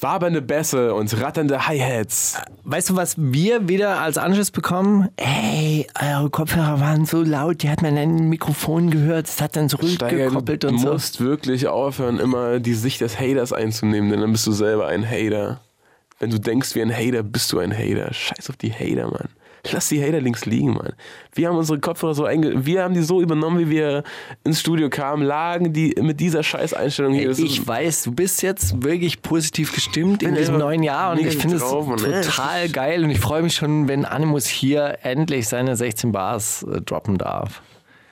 [0.00, 2.40] Wabernde Bässe und ratternde Hi-Hats.
[2.64, 5.08] weißt du, was wir wieder als Anschluss bekommen?
[5.16, 9.56] Ey, eure Kopfhörer waren so laut, die hat man in den Mikrofon gehört, es hat
[9.56, 10.92] dann zurückgekoppelt du und so.
[10.92, 15.08] musst wirklich aufhören, immer die Sicht des Haters einzunehmen, denn dann bist du selber ein
[15.08, 15.60] Hater.
[16.20, 18.12] Wenn du denkst wie ein Hater, bist du ein Hater.
[18.12, 19.28] Scheiß auf die Hater, Mann.
[19.72, 20.92] Lass die Hater links liegen, Mann.
[21.34, 24.02] Wir haben unsere Kopfhörer so einge wir haben die so übernommen, wie wir
[24.44, 27.28] ins Studio kamen, lagen die mit dieser Scheißeinstellung hier.
[27.28, 31.36] Das Ich weiß, du bist jetzt wirklich positiv gestimmt in diesem neuen Jahr und ich
[31.36, 36.12] finde es total geil und ich freue mich schon, wenn Animus hier endlich seine 16
[36.12, 37.62] Bars äh, droppen darf.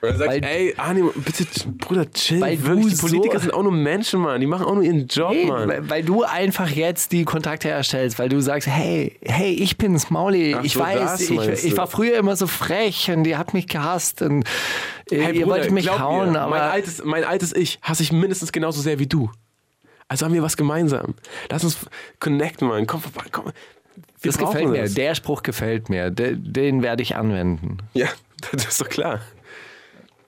[0.01, 1.45] Und er sagt, weil- ey, Arne, bitte,
[1.77, 2.39] Bruder, chill.
[2.39, 4.39] Weil wirklich, die Politiker so- sind auch nur Menschen, Mann.
[4.39, 5.67] Die machen auch nur ihren Job, Nee, Mann.
[5.67, 10.09] weil, weil du einfach jetzt die Kontakte erstellst, weil du sagst, hey, hey, ich bin's,
[10.11, 13.53] Mauli, Ach ich so, weiß, ich, ich war früher immer so frech und ihr habt
[13.55, 14.43] mich gehasst und
[15.09, 18.11] Hey, ihr Bruder, wolltet mich hauen, mir, aber mein altes, mein altes Ich hasse ich
[18.11, 19.31] mindestens genauso sehr wie du.
[20.09, 21.15] Also haben wir was gemeinsam.
[21.49, 21.77] Lass uns
[22.19, 22.85] connecten, Mann.
[22.87, 23.45] Komm vorbei, komm.
[24.21, 24.81] Wir das gefällt mir.
[24.83, 24.93] das.
[24.93, 26.11] Der Spruch gefällt mir.
[26.11, 27.77] Den, den werde ich anwenden.
[27.93, 28.07] Ja,
[28.51, 29.21] das ist doch klar.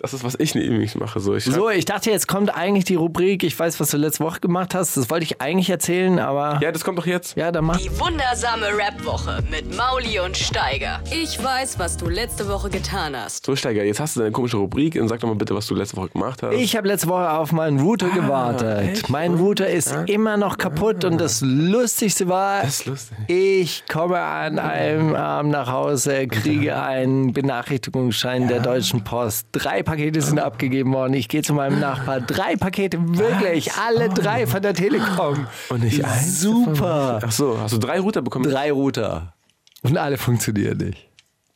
[0.02, 1.20] Das ist, was ich nämlich mache.
[1.20, 4.24] So, ich So, ich dachte, jetzt kommt eigentlich die Rubrik, ich weiß, was du letzte
[4.24, 4.96] Woche gemacht hast.
[4.96, 7.36] Das wollte ich eigentlich erzählen, aber ja, das kommt doch jetzt.
[7.36, 7.76] ja, dann mach.
[7.78, 11.02] Die wundersame Rap-Woche mit Mauli und Steiger.
[11.12, 13.46] Ich weiß, was du letzte Woche getan hast.
[13.46, 15.76] So, Steiger, jetzt hast du deine komische Rubrik und sag doch mal bitte, was du
[15.76, 16.54] letzte Woche gemacht hast.
[16.56, 19.10] Ich habe letzte Woche auf meinen Router Ah, gewartet.
[19.10, 23.18] Mein Router ist immer noch kaputt und das Lustigste war, Das ist lustig.
[23.28, 29.48] ich komme an einem Abend nach Hause, kriege einen Benachrichtigungsschein der Deutschen Post.
[29.52, 31.16] Drei Pakete sind abgegeben worden.
[31.16, 32.22] Ich gehe zu meinem Nachbar.
[32.22, 35.48] Drei Pakete, wirklich, alle drei von der Telekom.
[35.70, 37.20] Und nicht eins Super.
[37.24, 38.48] Ach so, hast du drei Router bekommen?
[38.48, 39.34] Drei Router.
[39.82, 41.10] Und alle funktionieren nicht.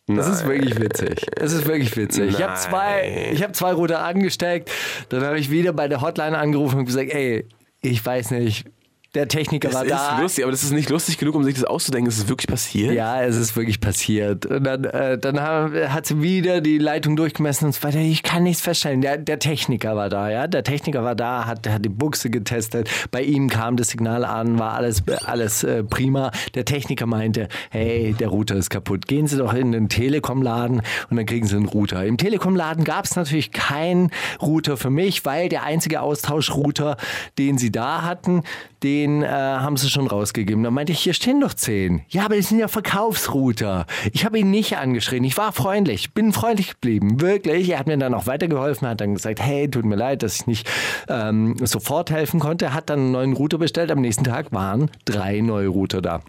[0.07, 1.27] Das ist wirklich witzig.
[1.35, 2.31] Das ist wirklich witzig.
[2.31, 4.71] Ich habe zwei, ich hab zwei Router angesteckt.
[5.09, 7.47] Dann habe ich wieder bei der Hotline angerufen und gesagt, ey,
[7.81, 8.65] ich weiß nicht,
[9.15, 10.19] der Techniker Das war ist da.
[10.19, 12.09] lustig, aber das ist nicht lustig genug, um sich das auszudenken.
[12.09, 12.93] Ist es wirklich passiert?
[12.93, 14.45] Ja, es ist wirklich passiert.
[14.47, 17.99] Und dann, äh, dann haben- hat sie wieder die Leitung durchgemessen und so weiter.
[17.99, 19.01] Ich kann nichts feststellen.
[19.01, 20.47] Der, der Techniker war da, ja.
[20.47, 22.89] Der Techniker war da, hat, hat die Buchse getestet.
[23.11, 26.31] Bei ihm kam das Signal an, war alles, alles äh, prima.
[26.55, 29.07] Der Techniker meinte, hey, der Router ist kaputt.
[29.07, 32.03] Gehen Sie doch in den Telekom-Laden und dann kriegen Sie einen Router.
[32.05, 34.09] Im Telekom-Laden gab es natürlich keinen
[34.41, 36.97] Router für mich, weil der einzige Austauschrouter,
[37.37, 38.41] den sie da hatten,
[38.81, 40.63] den äh, haben sie schon rausgegeben.
[40.63, 42.03] Da meinte ich, hier stehen doch zehn.
[42.09, 43.85] Ja, aber das sind ja Verkaufsrouter.
[44.11, 45.23] Ich habe ihn nicht angeschrien.
[45.23, 47.19] Ich war freundlich, bin freundlich geblieben.
[47.21, 47.69] Wirklich.
[47.69, 50.47] Er hat mir dann auch weitergeholfen, hat dann gesagt, hey, tut mir leid, dass ich
[50.47, 50.69] nicht
[51.09, 52.73] ähm, sofort helfen konnte.
[52.73, 53.91] Hat dann einen neuen Router bestellt.
[53.91, 56.21] Am nächsten Tag waren drei neue Router da.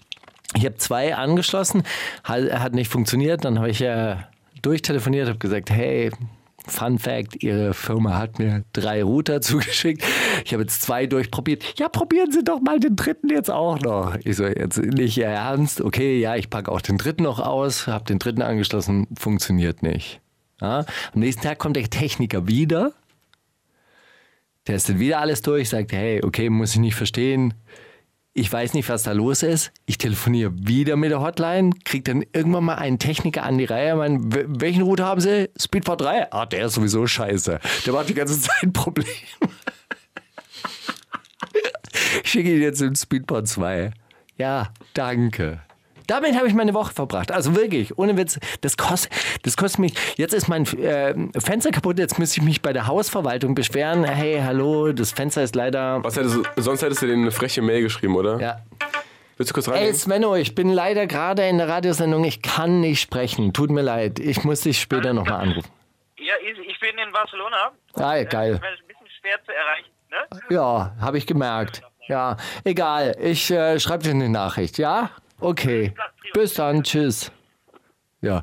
[0.57, 1.83] Ich habe zwei angeschlossen,
[2.23, 3.45] hat, hat nicht funktioniert.
[3.45, 4.17] Dann habe ich äh,
[4.63, 6.11] durchtelefoniert, habe gesagt, hey,
[6.67, 10.03] Fun Fact, Ihre Firma hat mir drei Router zugeschickt.
[10.45, 11.79] Ich habe jetzt zwei durchprobiert.
[11.79, 14.17] Ja, probieren Sie doch mal den dritten jetzt auch noch.
[14.25, 15.81] Ich so, jetzt nicht Ihr Ernst?
[15.81, 20.21] Okay, ja, ich packe auch den dritten noch aus, habe den dritten angeschlossen, funktioniert nicht.
[20.61, 22.93] Ja, am nächsten Tag kommt der Techniker wieder,
[24.65, 27.55] testet wieder alles durch, sagt, hey, okay, muss ich nicht verstehen.
[28.37, 29.71] Ich weiß nicht, was da los ist.
[29.87, 33.95] Ich telefoniere wieder mit der Hotline, kriege dann irgendwann mal einen Techniker an die Reihe.
[33.95, 34.21] Mein,
[34.61, 35.49] welchen Router haben Sie?
[35.57, 36.33] Speedport 3?
[36.33, 37.61] Ah, der ist sowieso scheiße.
[37.87, 39.07] Der macht die ganze Zeit ein Problem.
[42.25, 43.93] ich schicke ihn jetzt in Speedport 2.
[44.37, 45.61] Ja, danke.
[46.07, 47.33] Damit habe ich meine Woche verbracht.
[47.33, 48.39] Also wirklich, ohne Witz.
[48.61, 49.95] Das kostet, das kostet mich.
[50.17, 51.99] Jetzt ist mein äh, Fenster kaputt.
[51.99, 54.05] Jetzt müsste ich mich bei der Hausverwaltung beschweren.
[54.05, 56.03] Hey, hallo, das Fenster ist leider.
[56.05, 58.39] Was hättest du, sonst hättest du denen eine freche Mail geschrieben, oder?
[58.41, 58.61] Ja.
[59.37, 59.95] Willst du kurz Ey, reingehen?
[59.95, 62.23] Svenno, ich bin leider gerade in der Radiosendung.
[62.25, 63.53] Ich kann nicht sprechen.
[63.53, 64.19] Tut mir leid.
[64.21, 65.69] Ich muss dich später nochmal anrufen.
[66.19, 67.73] Ja, ich ich bin in Barcelona.
[67.95, 68.53] Ah, geil.
[68.53, 70.55] Das wäre ein bisschen schwer zu erreichen, ne?
[70.55, 71.83] Ja, habe ich gemerkt.
[72.07, 73.17] Ja, egal.
[73.21, 75.11] Ich äh, schreibe dir eine Nachricht, ja?
[75.45, 75.93] Okay.
[76.33, 76.83] Bis dann.
[76.83, 77.31] Tschüss.
[78.21, 78.43] Ja.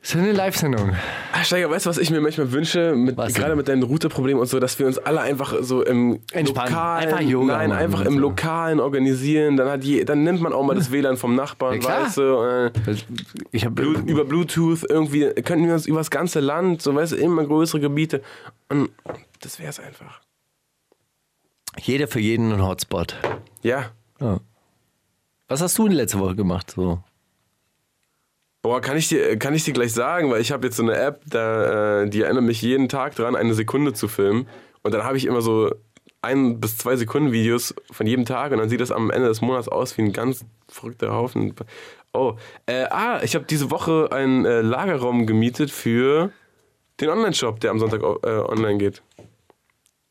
[0.00, 0.94] Ist ja eine Live-Sendung.
[1.32, 2.94] Ah, Steiger, weißt du, was ich mir manchmal wünsche?
[2.94, 6.72] Mit, gerade mit deinen Routerproblemen und so, dass wir uns alle einfach so im Entspannen.
[6.72, 8.18] Lokalen, Einfach Yoga nein, machen einfach im so.
[8.20, 9.56] Lokalen organisieren.
[9.56, 12.70] Dann, hat je, dann nimmt man auch mal das WLAN vom Nachbarn, Ja, weißt du?
[13.50, 17.12] Ich habe Blu- über Bluetooth irgendwie, könnten wir uns über das ganze Land, so weißt
[17.12, 18.22] du, immer größere Gebiete.
[18.68, 18.90] Und
[19.40, 20.20] das wäre es einfach.
[21.80, 23.16] jeder für jeden einen Hotspot.
[23.62, 23.90] Ja.
[25.48, 26.72] Was hast du denn letzte Woche gemacht?
[26.76, 27.02] So?
[28.62, 30.96] Boah, kann ich dir, kann ich dir gleich sagen, weil ich habe jetzt so eine
[30.96, 34.46] App, da, äh, die erinnert mich jeden Tag dran, eine Sekunde zu filmen.
[34.82, 35.74] Und dann habe ich immer so
[36.20, 39.40] ein bis zwei Sekunden Videos von jedem Tag und dann sieht das am Ende des
[39.40, 41.54] Monats aus wie ein ganz verrückter Haufen.
[42.12, 42.34] Oh,
[42.66, 46.32] äh, ah, ich habe diese Woche einen äh, Lagerraum gemietet für
[47.00, 49.02] den Online-Shop, der am Sonntag äh, online geht.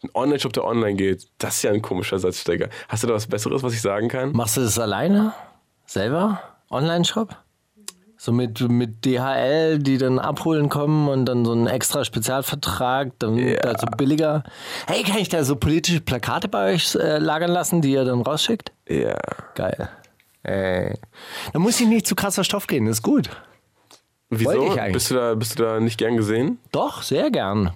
[0.04, 1.28] Ein Online-Shop, der online geht.
[1.40, 2.70] Das ist ja ein komischer Satzstecker.
[2.88, 4.32] Hast du da was Besseres, was ich sagen kann?
[4.32, 5.34] Machst du das alleine?
[5.88, 6.40] Selber?
[6.70, 7.36] Online-Shop?
[8.20, 13.38] So mit, mit DHL, die dann abholen kommen und dann so einen extra Spezialvertrag, dann
[13.38, 14.44] da so billiger.
[14.88, 18.22] Hey, kann ich da so politische Plakate bei euch äh, lagern lassen, die ihr dann
[18.22, 18.72] rausschickt?
[18.88, 19.18] Ja.
[19.54, 19.90] Geil.
[20.44, 20.96] Ey.
[21.54, 23.30] Da muss ich nicht zu krasser Stoff gehen, das ist gut.
[24.30, 24.76] Wieso?
[24.92, 26.60] Bist du, da, bist du da nicht gern gesehen?
[26.72, 27.72] Doch, sehr gern.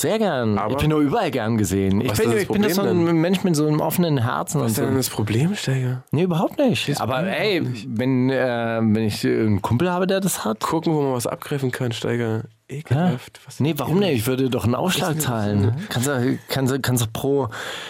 [0.00, 0.56] Sehr gern.
[0.58, 2.00] Aber- ich bin nur überall gern gesehen.
[2.00, 4.62] Ich bin, das ich bin das so ein Mensch mit so einem offenen Herzen Was
[4.62, 4.84] und ist so.
[4.86, 6.04] denn das Problem, Steiger?
[6.10, 6.98] Nee, überhaupt nicht.
[7.00, 10.60] Aber ey, wenn, äh, wenn ich einen Kumpel habe, der das hat.
[10.60, 12.44] Gucken, wo man was abgreifen kann, Steiger.
[12.70, 13.40] Ekelhaft.
[13.46, 14.12] Was Nee, warum nicht?
[14.12, 15.74] Ich würde doch einen Aufschlag zahlen.
[15.88, 17.48] Kannst du, kannst du, kannst du pro.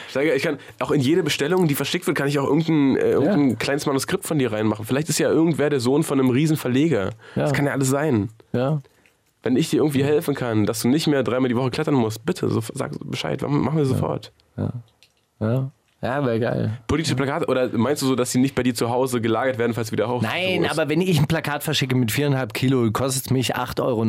[0.09, 3.11] Steiger, ich kann auch in jede Bestellung, die verschickt wird, kann ich auch irgendein, äh,
[3.11, 4.87] irgendein kleines Manuskript von dir reinmachen.
[4.87, 7.11] Vielleicht ist ja irgendwer der Sohn von einem riesen Verleger.
[7.35, 8.31] Das kann ja alles sein.
[8.53, 8.81] Ja.
[9.43, 12.24] Wenn ich dir irgendwie helfen kann, dass du nicht mehr dreimal die Woche klettern musst,
[12.26, 14.32] bitte, so, sag Bescheid, machen wir sofort.
[15.41, 15.70] Ja,
[16.03, 16.78] ja wäre geil.
[16.86, 19.72] Politische Plakate, oder meinst du so, dass sie nicht bei dir zu Hause gelagert werden,
[19.72, 23.26] falls du wieder hoch Nein, aber wenn ich ein Plakat verschicke mit viereinhalb Kilo, kostet
[23.26, 24.05] es mich 8,90 Euro.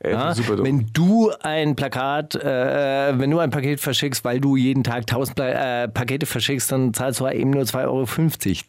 [0.00, 0.32] Ey, Ja?
[0.62, 5.34] Wenn du ein Plakat, äh, wenn du ein Paket verschickst, weil du jeden Tag 1000
[5.34, 8.06] Pla äh, Pakete verschickst, dann zahlst du halt eben nur 2,50 Euro.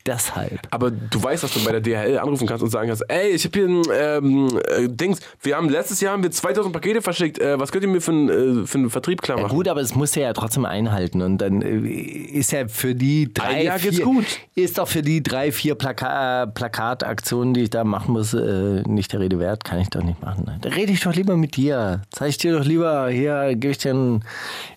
[0.07, 0.59] Deshalb.
[0.71, 3.45] Aber du weißt, dass du bei der DHL anrufen kannst und sagen kannst, ey, ich
[3.45, 7.37] habe hier ein ähm, äh, Dings, wir haben letztes Jahr haben wir 2000 Pakete verschickt,
[7.37, 9.55] äh, was könnt ihr mir für, einen, äh, für einen Vertrieb klar Ja, machen?
[9.55, 11.21] gut, aber es musst du ja trotzdem einhalten.
[11.21, 14.25] Und dann äh, ist ja für die drei, Ein Jahr geht's vier, gut.
[14.55, 18.81] ist doch für die drei, vier Plaka äh, Plakataktionen, die ich da machen muss, äh,
[18.87, 19.63] nicht der Rede wert.
[19.63, 20.49] Kann ich doch nicht machen.
[20.61, 22.01] Da rede ich doch lieber mit dir.
[22.11, 24.21] Zeig ich dir doch lieber, hier gebe ich dir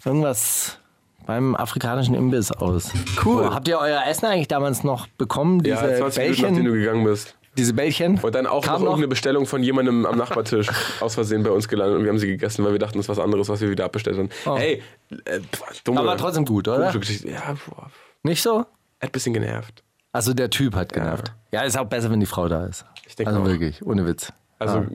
[0.04, 0.78] irgendwas
[1.26, 2.90] beim afrikanischen Imbiss aus.
[3.24, 3.46] Cool.
[3.48, 5.62] Oh, habt ihr euer Essen eigentlich damals noch bekommen?
[5.62, 6.80] Diese ja, 20 Minuten, nachdem du Bällchen?
[6.80, 7.36] gegangen bist.
[7.56, 8.18] Diese Bällchen?
[8.18, 10.68] Und dann auch noch irgendeine Bestellung von jemandem am Nachbartisch
[11.00, 13.08] aus Versehen bei uns gelandet und wir haben sie gegessen, weil wir dachten, das ist
[13.10, 14.30] was anderes, was wir wieder abbestellt haben.
[14.46, 14.56] Oh.
[14.56, 14.82] Hey,
[15.26, 16.90] äh, pff, dumme, Aber trotzdem gut, oder?
[16.90, 17.90] Ja, boah,
[18.22, 18.60] Nicht so?
[18.60, 18.66] hat
[19.00, 19.82] ein bisschen genervt.
[20.12, 21.32] Also der Typ hat genervt.
[21.52, 22.84] Ja, ist auch besser, wenn die Frau da ist.
[23.06, 23.46] Ich denke also auch.
[23.46, 24.32] wirklich, ohne Witz.
[24.58, 24.86] Also Ja.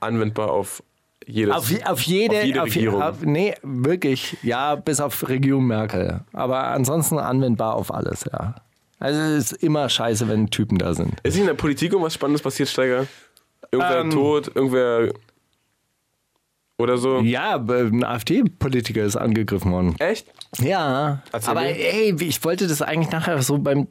[0.00, 0.82] anwendbar auf
[1.26, 1.54] jedes.
[1.54, 3.02] Auf, auf jede, auf jede auf je- Regierung.
[3.02, 4.36] auf- nee, wirklich.
[4.42, 6.20] Ja, bis auf Regierung Merkel.
[6.32, 8.54] Aber ansonsten anwendbar auf alles, ja.
[8.98, 11.14] Also es ist immer scheiße, wenn Typen da sind.
[11.22, 13.06] Ist nicht in der Politik irgendwas Spannendes passiert, Steiger?
[13.70, 14.10] Irgendwer Ähm.
[14.10, 15.12] tot, irgendwer.
[16.78, 17.20] Oder so?
[17.20, 19.96] Ja, ein AfD-Politiker ist angegriffen worden.
[19.98, 20.26] Echt?
[20.58, 21.68] Ja, Erzähl aber mir.
[21.78, 23.88] ey, ich wollte das eigentlich nachher so beim...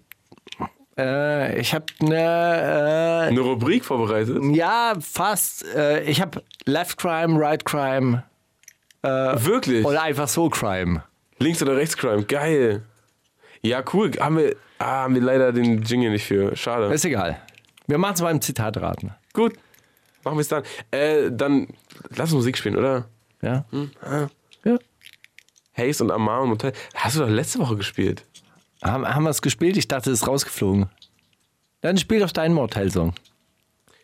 [0.97, 3.27] Äh, ich habe eine...
[3.29, 4.41] Eine Rubrik vorbereitet?
[4.41, 5.65] Äh, ja, fast.
[5.75, 8.23] Äh, ich habe Left Crime, Right Crime
[9.03, 9.85] Wirklich?
[9.85, 11.03] oder einfach so Crime.
[11.39, 12.23] Links- oder Rechtscrime?
[12.23, 12.83] Geil.
[13.61, 14.11] Ja, cool.
[14.19, 16.55] Haben wir, ah, haben wir leider den Jingle nicht für.
[16.55, 16.93] Schade.
[16.93, 17.41] Ist egal.
[17.87, 19.13] Wir machen es beim Zitat raten.
[19.33, 19.53] Gut.
[20.23, 20.63] Machen wir es dann.
[20.91, 21.67] Äh, dann
[22.15, 23.05] lass Musik spielen, oder?
[23.41, 23.65] Ja?
[23.71, 23.91] Hm?
[24.63, 24.77] ja.
[25.77, 26.73] Haze und Amar und Motel.
[26.93, 28.23] Hast du doch letzte Woche gespielt.
[28.83, 29.77] Haben, haben wir es gespielt?
[29.77, 30.89] Ich dachte, es ist rausgeflogen.
[31.81, 33.13] Dann spiel doch deinen Mortel-Song.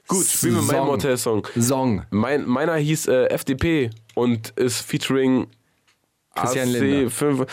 [0.07, 0.87] Gut, spielen wir meinen Song.
[0.87, 1.47] Motel-Song.
[1.59, 2.05] Song.
[2.09, 5.47] Mein, meiner hieß äh, FDP und ist featuring
[6.35, 7.09] Christian Lindner.
[7.09, 7.47] AC5,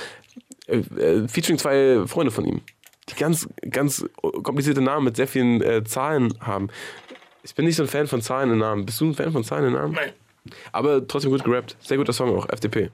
[0.67, 2.61] äh, äh, featuring zwei Freunde von ihm,
[3.09, 4.05] die ganz, ganz
[4.43, 6.69] komplizierte Namen mit sehr vielen äh, Zahlen haben.
[7.43, 8.85] Ich bin nicht so ein Fan von Zahlen in Namen.
[8.85, 9.95] Bist du ein Fan von Zahlen in Namen?
[9.95, 10.13] Nein.
[10.73, 11.77] Aber trotzdem gut gerappt.
[11.81, 12.91] Sehr guter Song auch, FDP.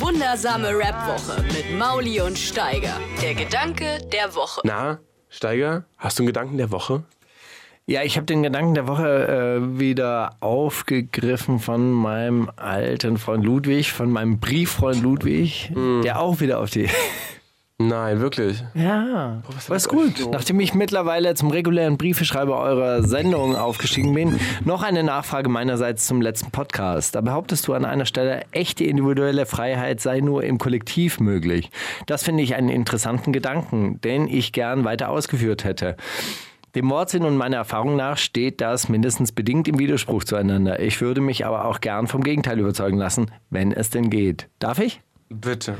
[0.00, 3.00] Wundersame Rap-Woche mit Mauli und Steiger.
[3.22, 4.60] Der Gedanke der Woche.
[4.64, 7.02] Na, Steiger, hast du einen Gedanken der Woche?
[7.86, 13.92] Ja, ich habe den Gedanken der Woche äh, wieder aufgegriffen von meinem alten Freund Ludwig,
[13.92, 15.72] von meinem Brieffreund Ludwig,
[16.02, 16.88] der auch wieder auf die.
[17.78, 18.62] Nein, wirklich.
[18.74, 20.20] Ja, was ist gut.
[20.20, 20.28] das?
[20.28, 26.22] Nachdem ich mittlerweile zum regulären Briefeschreiber eurer Sendung aufgestiegen bin, noch eine Nachfrage meinerseits zum
[26.22, 27.16] letzten Podcast.
[27.16, 31.72] Da behauptest du an einer Stelle, echte individuelle Freiheit sei nur im Kollektiv möglich.
[32.06, 35.96] Das finde ich einen interessanten Gedanken, den ich gern weiter ausgeführt hätte.
[36.76, 40.78] Dem Wortsinn und meiner Erfahrung nach steht das mindestens bedingt im Widerspruch zueinander.
[40.78, 44.48] Ich würde mich aber auch gern vom Gegenteil überzeugen lassen, wenn es denn geht.
[44.60, 45.00] Darf ich?
[45.28, 45.74] Bitte.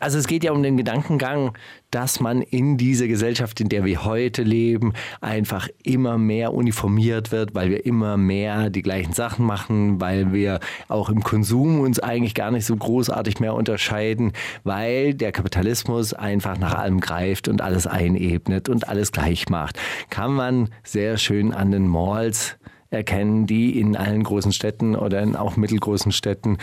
[0.00, 1.52] Also es geht ja um den Gedankengang,
[1.90, 7.54] dass man in dieser Gesellschaft, in der wir heute leben, einfach immer mehr uniformiert wird,
[7.54, 12.34] weil wir immer mehr die gleichen Sachen machen, weil wir auch im Konsum uns eigentlich
[12.34, 14.32] gar nicht so großartig mehr unterscheiden,
[14.64, 19.78] weil der Kapitalismus einfach nach allem greift und alles einebnet und alles gleich macht.
[20.10, 22.56] Kann man sehr schön an den Malls
[22.90, 26.58] erkennen, die in allen großen Städten oder in auch mittelgroßen Städten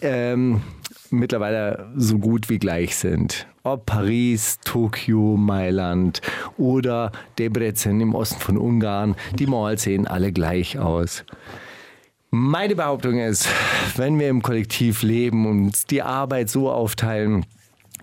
[0.00, 0.62] ähm,
[1.10, 3.46] mittlerweile so gut wie gleich sind.
[3.62, 6.20] Ob Paris, Tokio, Mailand
[6.56, 11.24] oder Debrecen im Osten von Ungarn, die Malls sehen alle gleich aus.
[12.30, 13.48] Meine Behauptung ist,
[13.96, 17.46] wenn wir im Kollektiv leben und die Arbeit so aufteilen,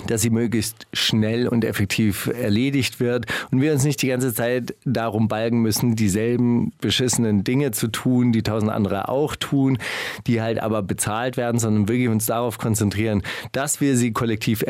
[0.08, 4.76] dass sie möglichst schnell und effektiv erledigt wird und wir uns nicht die ganze Zeit
[4.86, 9.78] darum balgen müssen, dieselben beschissenen Dinge zu tun, die tausend andere auch tun,
[10.28, 13.22] die halt aber bezahlt werden, sondern wirklich uns darauf konzentrieren,
[13.52, 14.64] dass wir sie kollektiv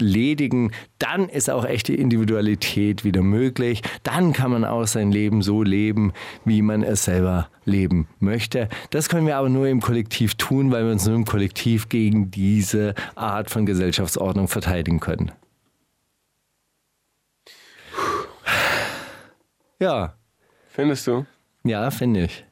[0.00, 3.82] erledigen, dann ist auch echte Individualität wieder möglich.
[4.02, 6.12] Dann kann man auch sein Leben so leben,
[6.44, 8.68] wie man es selber leben möchte.
[8.90, 12.30] Das können wir aber nur im Kollektiv tun, weil wir uns nur im Kollektiv gegen
[12.30, 15.32] diese Art von Gesellschaftsordnung verteidigen können.
[19.78, 20.14] Ja,
[20.68, 21.26] Findest du?
[21.64, 22.44] ja, finde ich.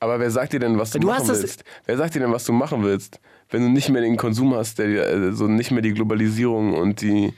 [0.00, 1.64] Aber wer sagt dir denn, was du, Du machen willst?
[1.84, 3.20] Wer sagt dir denn, was du machen willst,
[3.50, 7.32] wenn du nicht mehr den Konsum hast, der also nicht mehr die Globalisierung und die,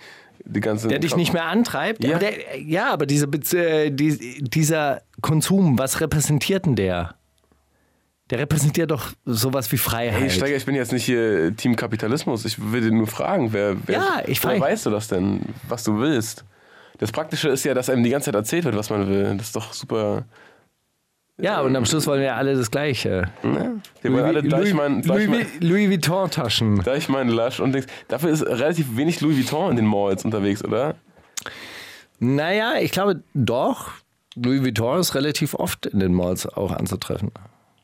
[0.44, 0.88] die ganze.
[0.88, 2.02] Der dich nicht mehr antreibt?
[2.02, 2.16] Ja.
[2.16, 7.14] Aber der, ja, aber diese, äh, die, dieser Konsum, was repräsentiert denn der?
[8.30, 10.20] Der repräsentiert doch sowas wie Freiheit.
[10.20, 12.44] Hey, Steiger, ich bin jetzt nicht hier Team Kapitalismus.
[12.44, 15.82] Ich will dir nur fragen, wer, wer, Ja, ich woher weißt du das denn, was
[15.82, 16.44] du willst?
[16.98, 19.34] Das Praktische ist ja, dass einem die ganze Zeit erzählt wird, was man will.
[19.36, 20.24] Das ist doch super
[21.40, 23.30] Ja, und am Schluss wollen wir alle das Gleiche.
[23.42, 26.82] Wir wollen alle Louis, Deichmann, Louis, Deichmann, Louis Vuitton-Taschen.
[26.82, 27.86] Deichmann, Lush und Dings.
[28.08, 30.94] Dafür ist relativ wenig Louis Vuitton in den Malls unterwegs, oder?
[32.18, 33.90] Naja, ich glaube doch.
[34.36, 37.30] Louis Vuitton ist relativ oft in den Malls auch anzutreffen.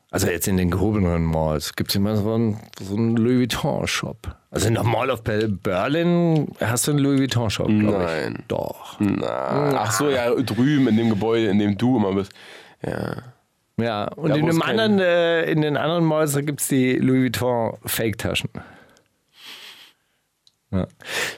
[0.09, 4.35] Also jetzt in den gehobenen Malls gibt es immer so einen, so einen Louis Vuitton-Shop.
[4.51, 8.31] Also in der Mall of Berlin hast du einen Louis Vuitton-Shop, glaube ich.
[8.31, 8.43] Nein.
[8.47, 8.95] Doch.
[8.99, 12.31] Na, ach so, ja, drüben in dem Gebäude, in dem du immer bist.
[12.85, 13.17] Ja.
[13.79, 17.77] Ja, und in, dem anderen, äh, in den anderen Malls gibt es die Louis Vuitton
[17.85, 18.49] Fake-Taschen.
[20.71, 20.87] Ja.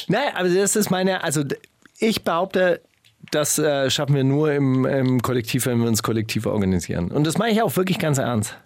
[0.08, 1.44] Naja, aber das ist meine, also
[2.00, 2.82] ich behaupte,
[3.32, 7.12] das äh, schaffen wir nur im, im Kollektiv, wenn wir uns kollektiv organisieren.
[7.12, 8.58] Und das meine ich auch wirklich ganz ernst.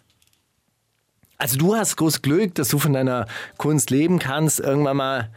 [1.37, 3.25] Also du hast großes Glück, dass du von deiner
[3.57, 4.59] Kunst leben kannst.
[4.59, 5.29] Irgendwann mal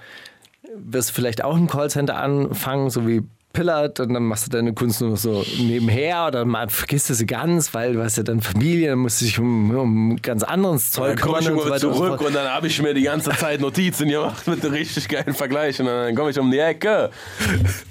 [0.76, 3.22] wirst du vielleicht auch im Callcenter anfangen, so wie
[3.56, 7.24] Pillard, und dann machst du deine Kunst nur so nebenher oder mal vergisst du sie
[7.24, 10.92] ganz, weil du hast ja dann Familie, dann musst du dich um, um ganz anderes
[10.92, 12.82] Zeug Dann komme ich kümmern und so weiter und so zurück und dann habe ich
[12.82, 15.80] mir die ganze Zeit Notizen gemacht mit einem richtig geilen Vergleich.
[15.80, 17.08] Und dann komme ich um die Ecke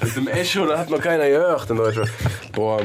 [0.04, 2.12] mit dem Echo, da hat noch keiner gehört in Deutschland.
[2.54, 2.82] Boah,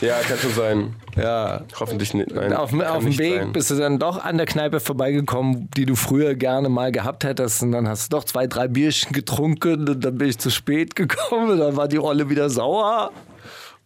[0.00, 0.94] ja, kann schon sein.
[1.16, 1.62] Ja.
[1.78, 2.32] Hoffentlich nicht.
[2.32, 3.52] Nein, Auf, auf dem Weg sein.
[3.52, 7.62] bist du dann doch an der Kneipe vorbeigekommen, die du früher gerne mal gehabt hättest.
[7.62, 10.94] Und dann hast du doch zwei, drei Bierchen getrunken und dann bin ich zu spät
[10.96, 11.50] gekommen.
[11.50, 13.10] Und dann war die Rolle wieder sauer.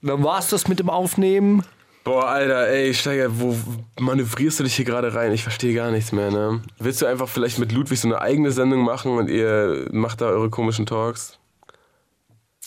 [0.02, 1.62] Und dann war es das mit dem Aufnehmen.
[2.04, 3.56] Boah, Alter, ey, Steiger, wo
[3.98, 5.32] manövrierst du dich hier gerade rein?
[5.32, 6.60] Ich verstehe gar nichts mehr, ne?
[6.78, 10.26] Willst du einfach vielleicht mit Ludwig so eine eigene Sendung machen und ihr macht da
[10.26, 11.38] eure komischen Talks?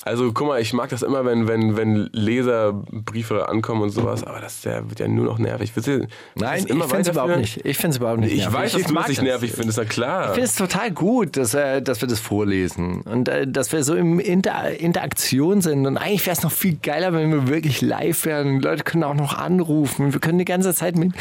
[0.07, 4.39] Also, guck mal, ich mag das immer, wenn, wenn, wenn Leserbriefe ankommen und sowas, aber
[4.39, 5.71] das der wird ja nur noch nervig.
[5.75, 5.87] Willst
[6.35, 7.65] Nein, ich finde es überhaupt nicht.
[7.65, 8.33] Ich finde es überhaupt nicht.
[8.33, 8.53] Ich nervig.
[8.53, 10.25] weiß, dass du das nicht nervig findest, na klar.
[10.25, 13.83] Ich finde es total gut, dass, äh, dass wir das vorlesen und äh, dass wir
[13.83, 15.85] so in Inter Interaktion sind.
[15.85, 18.59] Und eigentlich wäre es noch viel geiler, wenn wir wirklich live wären.
[18.59, 20.13] Die Leute können auch noch anrufen.
[20.13, 21.13] Wir können die ganze Zeit mit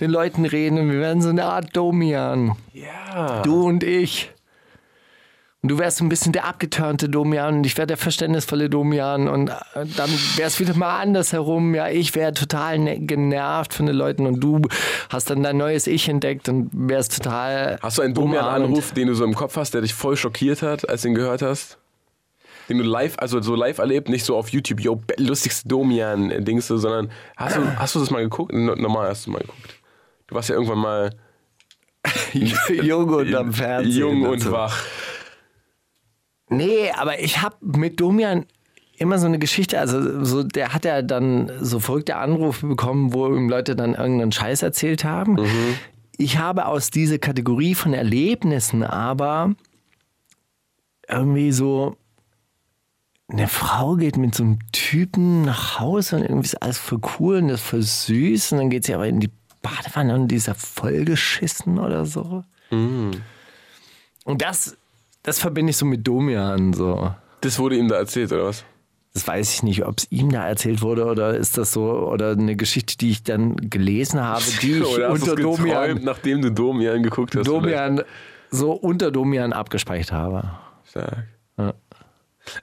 [0.00, 0.78] den Leuten reden.
[0.78, 2.52] Und wir werden so eine Art Domian.
[2.72, 3.42] ja.
[3.42, 4.33] Du und ich.
[5.64, 9.28] Und du wärst so ein bisschen der abgeturnte Domian und ich wäre der verständnisvolle Domian
[9.28, 11.74] und äh, dann wäre es wieder mal andersherum.
[11.74, 14.60] Ja, ich wäre total ne genervt von den Leuten und du
[15.08, 17.78] hast dann dein neues Ich entdeckt und wärst total.
[17.80, 18.12] Hast du einen.
[18.12, 21.14] Domian-Anruf, den du so im Kopf hast, der dich voll schockiert hat, als du ihn
[21.14, 21.78] gehört hast?
[22.68, 26.76] Den du live, also so live erlebt, nicht so auf YouTube, yo, lustigste Domian-Dings, so,
[26.76, 28.52] sondern hast du, hast du das mal geguckt?
[28.52, 29.76] No- Normal hast du mal geguckt.
[30.26, 31.10] Du warst ja irgendwann mal
[32.34, 33.96] Jung und am Fernsehen.
[33.98, 34.52] jung und so.
[34.52, 34.82] wach.
[36.56, 38.46] Nee, aber ich habe mit Domian
[38.96, 43.26] immer so eine Geschichte, also so, der hat ja dann so verrückte Anrufe bekommen, wo
[43.26, 45.36] ihm Leute dann irgendeinen Scheiß erzählt haben.
[46.16, 49.54] Ich habe aus dieser Kategorie von Erlebnissen aber
[51.08, 51.96] irgendwie so,
[53.28, 57.36] eine Frau geht mit so einem Typen nach Hause und irgendwie ist alles voll cool
[57.38, 59.30] und das ist voll süß und dann geht sie aber in die
[59.62, 62.44] Badewanne und die ist ja vollgeschissen oder so.
[64.24, 64.76] Und das,
[65.24, 67.12] das verbinde ich so mit Domian so.
[67.40, 68.64] Das wurde ihm da erzählt, oder was?
[69.14, 72.32] Das weiß ich nicht, ob es ihm da erzählt wurde oder ist das so oder
[72.32, 76.50] eine Geschichte, die ich dann gelesen habe, die ich oder hast unter Domian, nachdem du
[76.50, 77.46] Domian geguckt hast?
[77.46, 78.02] Domian
[78.50, 80.50] so unter Domian abgespeichert habe.
[80.88, 81.26] Stark.
[81.56, 81.74] Ja.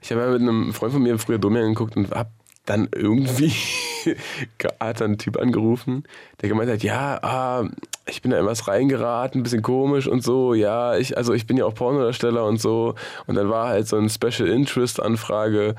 [0.01, 2.31] Ich habe ja mit einem Freund von mir früher Domian geguckt und hab
[2.65, 3.53] dann irgendwie
[4.79, 6.03] hat dann ein Typ angerufen,
[6.41, 7.67] der gemeint hat, ja, ah,
[8.07, 11.45] ich bin da in was reingeraten, ein bisschen komisch und so, ja, ich, also ich
[11.45, 12.95] bin ja auch Pornodarsteller und so.
[13.27, 15.75] Und dann war halt so ein Special Interest Anfrage,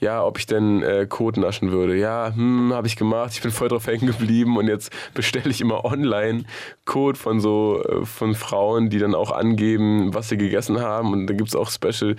[0.00, 1.96] ja, ob ich denn äh, Code naschen würde.
[1.96, 5.60] Ja, hm, habe ich gemacht, ich bin voll drauf hängen geblieben und jetzt bestelle ich
[5.60, 6.44] immer online
[6.84, 11.12] Code von so, äh, von Frauen, die dann auch angeben, was sie gegessen haben.
[11.12, 12.16] Und da gibt es auch Special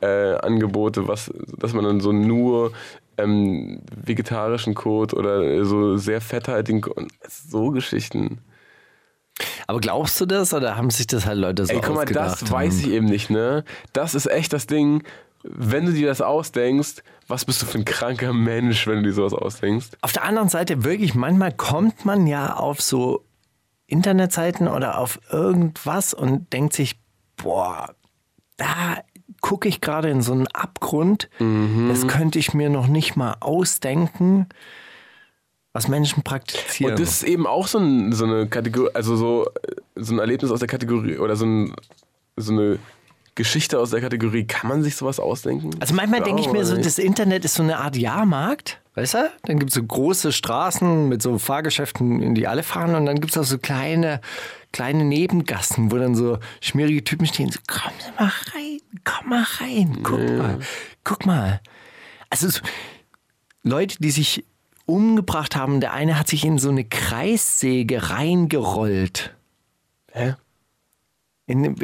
[0.00, 2.72] äh, Angebote, was, dass man dann so nur
[3.18, 8.40] ähm, vegetarischen Code oder so sehr fetthaltigen Code, so Geschichten.
[9.66, 12.42] Aber glaubst du das oder haben sich das halt Leute so Ey, guck mal, ausgedacht?
[12.42, 13.64] das weiß ich eben nicht, ne?
[13.92, 15.02] Das ist echt das Ding,
[15.42, 19.12] wenn du dir das ausdenkst, was bist du für ein kranker Mensch, wenn du dir
[19.12, 19.90] sowas ausdenkst?
[20.00, 23.24] Auf der anderen Seite wirklich, manchmal kommt man ja auf so
[23.86, 26.98] Internetseiten oder auf irgendwas und denkt sich,
[27.36, 27.94] boah,
[28.56, 28.98] da
[29.44, 31.28] gucke ich gerade in so einen Abgrund.
[31.38, 31.88] Mhm.
[31.90, 34.46] Das könnte ich mir noch nicht mal ausdenken,
[35.74, 36.94] was Menschen praktizieren.
[36.94, 39.46] Und das ist eben auch so, ein, so eine Kategorie, also so,
[39.96, 41.74] so ein Erlebnis aus der Kategorie oder so, ein,
[42.38, 42.78] so eine
[43.34, 44.46] Geschichte aus der Kategorie.
[44.46, 45.72] Kann man sich sowas ausdenken?
[45.78, 49.14] Also manchmal denke ich mir so, das das Internet ist so eine Art Jahrmarkt, weißt
[49.14, 49.32] du?
[49.44, 53.20] Dann gibt es so große Straßen mit so Fahrgeschäften, in die alle fahren und dann
[53.20, 54.20] gibt es auch so kleine,
[54.72, 59.98] kleine Nebengassen, wo dann so schmierige Typen stehen, so komm mal rein, komm mal rein,
[60.02, 60.58] guck mal,
[61.04, 61.60] guck mal.
[62.30, 62.60] Also so,
[63.62, 64.44] Leute, die sich
[64.86, 65.80] umgebracht haben.
[65.80, 69.34] Der eine hat sich in so eine Kreissäge reingerollt.
[70.12, 70.34] Hä?
[71.46, 71.74] In,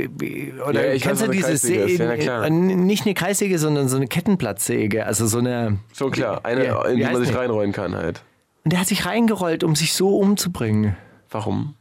[0.67, 1.99] oder Ja, kennst du Kreissäge ist.
[1.99, 2.45] Ja, klar.
[2.47, 6.83] äh, nicht eine Kreissäge, sondern so eine Kettenblattsäge, also so eine So klar, eine, Ja,
[6.87, 8.23] in die man sich reinrollen kann halt.
[8.65, 10.97] und der hat sich reingerollt, um sich so umzubringen.
[11.31, 11.75] Warum?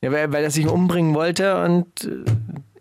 [0.00, 2.24] Ja, weil, weil er sich umbringen wollte und äh,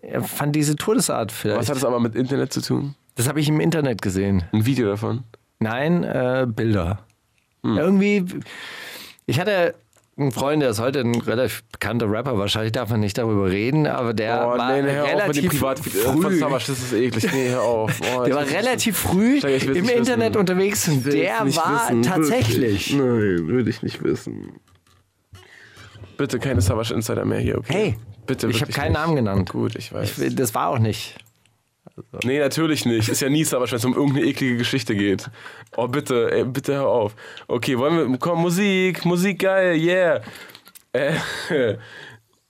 [0.02, 1.60] er fand diese Todesart vielleicht.
[1.60, 2.96] Was hat das aber mit Internet zu tun?
[3.16, 4.44] das habe ich im Internet gesehen.
[4.54, 5.24] Ein Video davon?
[5.60, 7.00] Nein, äh, Bilder.
[7.64, 7.78] Hm.
[7.78, 8.26] Irgendwie,
[9.26, 9.74] ich hatte
[10.18, 13.86] einen Freund, der ist heute ein relativ bekannter Rapper, wahrscheinlich darf man nicht darüber reden,
[13.86, 16.40] aber der oh, war nee, nee, hör auf relativ Privat früh.
[16.40, 17.32] Das ist eklig.
[17.32, 18.02] Nee, hör auf.
[18.18, 20.40] Oh, Der war relativ früh im Internet wissen.
[20.40, 22.94] unterwegs und der war wissen, tatsächlich.
[22.94, 24.60] Nein, will ich nicht wissen.
[26.18, 27.74] Bitte keine Savage Insider mehr hier, okay?
[27.74, 29.00] Hey, Bitte, ich habe keinen nicht.
[29.00, 29.50] Namen genannt.
[29.50, 30.20] Gut, ich weiß.
[30.20, 31.16] Ich, das war auch nicht.
[32.24, 33.10] Nee, natürlich nicht.
[33.10, 35.30] Ist ja nie Savage, wenn es um irgendeine eklige Geschichte geht.
[35.76, 37.16] Oh, bitte, ey, bitte hör auf.
[37.48, 38.18] Okay, wollen wir.
[38.18, 40.22] Komm, Musik, Musik geil, yeah.
[40.94, 41.14] Äh,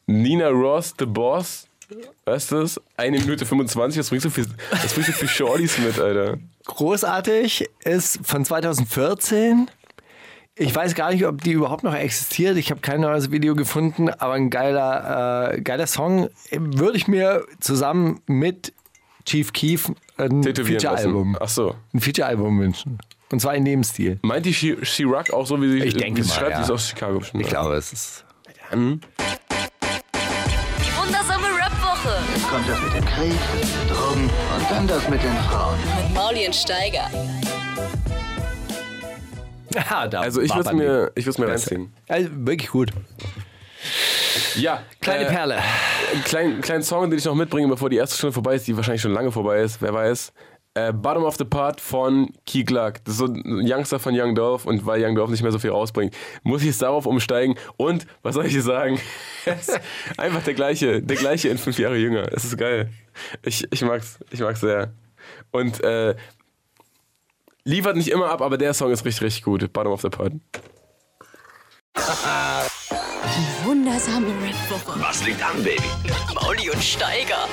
[0.08, 1.68] Nina Ross, The Boss.
[2.26, 2.82] Weißt du das?
[2.98, 6.38] Eine Minute 25, das bringst du für, bringst du für Shorties mit, Alter.
[6.66, 9.70] Großartig ist von 2014.
[10.60, 12.58] Ich weiß gar nicht, ob die überhaupt noch existiert.
[12.58, 16.30] Ich habe kein neues Video gefunden, aber ein geiler, äh, geiler Song.
[16.52, 18.74] Würde ich mir zusammen mit
[19.28, 21.38] Chief Keef ein Feature-Album.
[21.40, 21.76] Ach so.
[21.94, 22.98] ein Feature-Album wünschen.
[23.30, 24.20] Und zwar in dem Stil.
[24.22, 26.52] Meint die She- She-Rock auch so, wie sie, Ich denke wie sie mal, schreibt?
[26.52, 26.58] ja.
[26.60, 27.44] Die ist aus Chicago bestimmt.
[27.44, 28.24] Ich glaube, es ist.
[28.72, 32.16] Dann Die wundersame Rap-Woche
[32.50, 33.34] Kommt das mit dem Krieg,
[33.90, 35.78] Drogen und dann das mit den Frauen.
[36.06, 37.10] mit Mauli und Steiger.
[39.76, 41.94] Ja, da Also ich würde mir, ich mir reinziehen.
[42.08, 42.92] Also wirklich gut.
[44.56, 45.64] Ja, Kleine äh, Perle.
[46.12, 48.76] Einen kleinen, kleinen Song, den ich noch mitbringe, bevor die erste Stunde vorbei ist, die
[48.76, 50.34] wahrscheinlich schon lange vorbei ist, wer weiß.
[50.74, 53.04] Äh, Bottom of the Part von Key Clark.
[53.06, 55.58] Das ist so ein Youngster von Young Dolph und weil Young Dolph nicht mehr so
[55.58, 57.56] viel rausbringt, muss ich es darauf umsteigen.
[57.78, 59.00] Und, was soll ich dir sagen?
[60.18, 62.32] Einfach der gleiche, der gleiche in fünf Jahre jünger.
[62.32, 62.92] Es ist geil.
[63.42, 64.94] Ich, ich mag's, ich mag's sehr.
[65.52, 66.16] Und äh,
[67.64, 69.74] liefert nicht immer ab, aber der Song ist richtig, richtig gut.
[69.74, 70.34] Bottom of the Part.
[73.88, 75.00] Wundersame Rap-Woche.
[75.00, 75.82] Was liegt an, Baby?
[76.36, 77.48] Mauli und Steiger.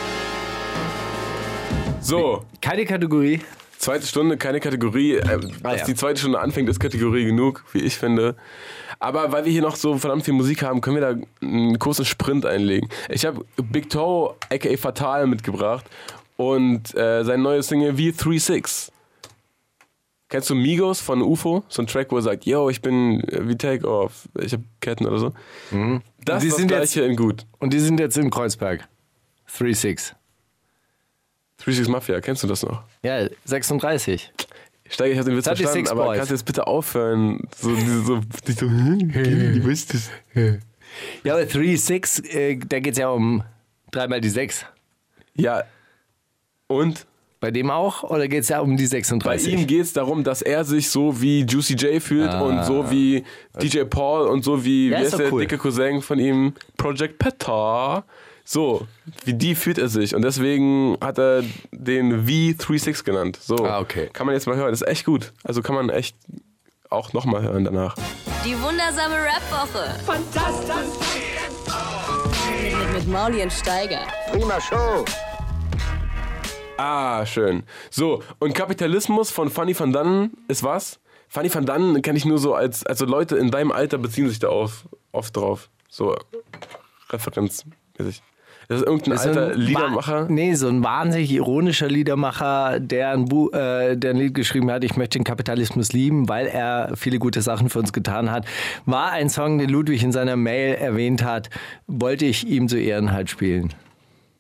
[2.01, 3.41] So, Keine Kategorie.
[3.79, 5.13] Zweite Stunde, keine Kategorie.
[5.15, 5.87] Äh, Was ja.
[5.87, 8.35] die zweite Stunde anfängt, ist Kategorie genug, wie ich finde.
[8.99, 12.05] Aber weil wir hier noch so verdammt viel Musik haben, können wir da einen kurzen
[12.05, 12.89] Sprint einlegen.
[13.11, 15.85] Ich habe Big Toe, aka Fatal, mitgebracht
[16.37, 18.91] und äh, sein neues Single V36.
[20.35, 21.63] Kennst du Migos von UFO?
[21.69, 25.07] So ein Track, wo er sagt, yo, ich bin äh, wie Takeoff, ich habe Ketten
[25.07, 25.33] oder so.
[26.25, 26.43] Das.
[26.43, 27.47] Die ist das sind gleiche in gut.
[27.59, 28.89] Und die sind jetzt in Kreuzberg.
[29.49, 30.15] 3-6.
[31.59, 32.83] 36 Mafia, kennst du das noch?
[33.03, 34.33] Ja, 36.
[34.91, 36.17] Steiger, ich habe den Witz 36 verstanden, aber Boys.
[36.19, 37.49] kannst du jetzt bitte aufhören?
[37.57, 40.11] So, so, die so, du weißt es.
[41.23, 43.43] Ja, aber 3-6, äh, da geht es ja um
[43.91, 44.67] dreimal die 6.
[45.35, 45.65] Ja.
[46.67, 47.07] Und
[47.45, 48.05] Bei dem auch?
[48.05, 49.53] Oder geht es ja um die bei 36?
[49.53, 53.23] ihm geht es darum, dass er sich so wie Juicy J fühlt und so wie
[53.61, 55.43] DJ Paul und so wie, Ja, wie ist der cool.
[55.43, 58.05] dicke Cousin von ihm, Project Petar.
[58.47, 58.87] So,
[59.27, 60.15] wie die fühlt er sich.
[60.15, 63.39] Und deswegen hat er den V36 genannt.
[63.43, 63.57] So.
[63.57, 64.09] Ah, okay.
[64.15, 64.71] Kann man jetzt mal hören.
[64.71, 65.35] Das ist echt gut.
[65.43, 66.17] Also kann man echt
[66.89, 67.95] auch nochmal hören danach.
[68.43, 70.03] Die wundersame Rap-Woche.
[70.07, 70.75] Fantastisch.
[72.63, 74.01] Mit, mit, mit Mauli und Steiger.
[74.33, 75.05] Prima Show.
[76.77, 77.63] Ah, schön.
[77.91, 80.99] So, und Kapitalismus von Fanny van Dannen ist was?
[81.29, 84.39] Fanny van Dannen kenne ich nur so als, also Leute in deinem Alter beziehen sich
[84.39, 85.71] da auf, oft drauf.
[85.89, 86.17] So
[87.11, 88.23] referenzmäßig.
[88.69, 90.27] Das ist irgendein So alter Liedermacher.
[90.29, 94.85] Nee, so ein wahnsinnig ironischer Liedermacher, der ein, Bu äh, der ein Lied geschrieben hat,
[94.85, 98.47] ich möchte den Kapitalismus lieben, weil er viele gute Sachen für uns getan hat.
[98.87, 101.51] War ein Song, den Ludwig in seiner Mail erwähnt hat,
[101.87, 103.75] wollte ich ihm zu Ehren halt spielen.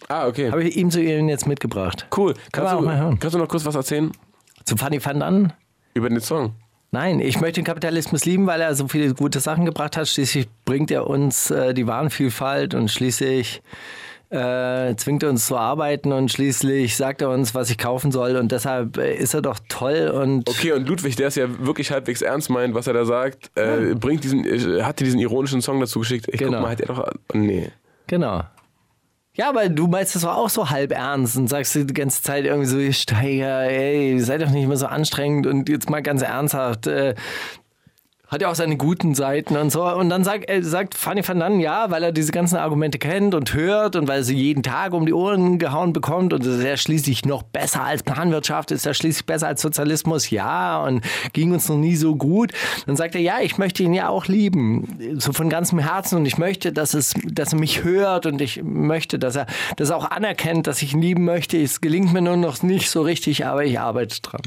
[0.08, 0.50] Ah, okay.
[0.50, 2.06] Habe ich ihm zu Ehren jetzt mitgebracht.
[2.16, 2.34] Cool.
[2.52, 3.18] Kann Kannst du, mal hören.
[3.18, 4.12] kannst du noch kurz was erzählen
[4.64, 5.52] Zu Fanny van Dannen?
[5.94, 6.54] über den Song?
[6.90, 10.06] Nein, ich möchte den Kapitalismus lieben, weil er so viele gute Sachen gebracht hat.
[10.06, 13.62] Schließlich bringt er uns äh, die Warenvielfalt und schließlich
[14.30, 18.36] äh, zwingt er uns zu arbeiten und schließlich sagt er uns, was ich kaufen soll.
[18.36, 21.90] Und deshalb äh, ist er doch toll und Okay, und Ludwig, der es ja wirklich
[21.90, 25.62] halbwegs ernst meint, was er da sagt, äh, bringt diesen, äh, hat dir diesen ironischen
[25.62, 26.26] Song dazu geschickt.
[26.32, 26.52] Ich Genau.
[26.58, 27.08] guck mal, hat er doch.
[27.32, 27.70] Nee.
[28.06, 28.42] genau.
[29.36, 32.44] Ja, aber du meinst das doch auch so halb ernst und sagst die ganze Zeit
[32.44, 36.86] irgendwie so, Steiger, ey, sei doch nicht immer so anstrengend und jetzt mal ganz ernsthaft.
[36.86, 37.16] Äh,
[38.34, 39.84] Hat ja auch seine guten Seiten und so.
[39.84, 43.32] Und dann sagt, äh, sagt Fanny van Dann, ja, weil er diese ganzen Argumente kennt
[43.32, 46.58] und hört und weil er sie jeden Tag um die Ohren gehauen bekommt und es
[46.58, 51.04] ist ja schließlich noch besser als Planwirtschaft, ist ja schließlich besser als Sozialismus, ja, und
[51.32, 52.50] ging uns noch nie so gut.
[52.86, 56.26] Dann sagt er, ja, ich möchte ihn ja auch lieben, so von ganzem Herzen und
[56.26, 60.10] ich möchte, dass, es, dass er mich hört und ich möchte, dass er das auch
[60.10, 61.56] anerkennt, dass ich ihn lieben möchte.
[61.56, 64.42] Es gelingt mir nur noch nicht so richtig, aber ich arbeite dran.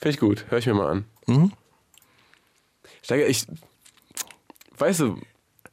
[0.00, 1.04] Finde ich gut, hör ich mir mal an.
[1.28, 1.52] Mhm.
[3.02, 3.46] Steiger, ich.
[4.78, 5.18] Weißt du,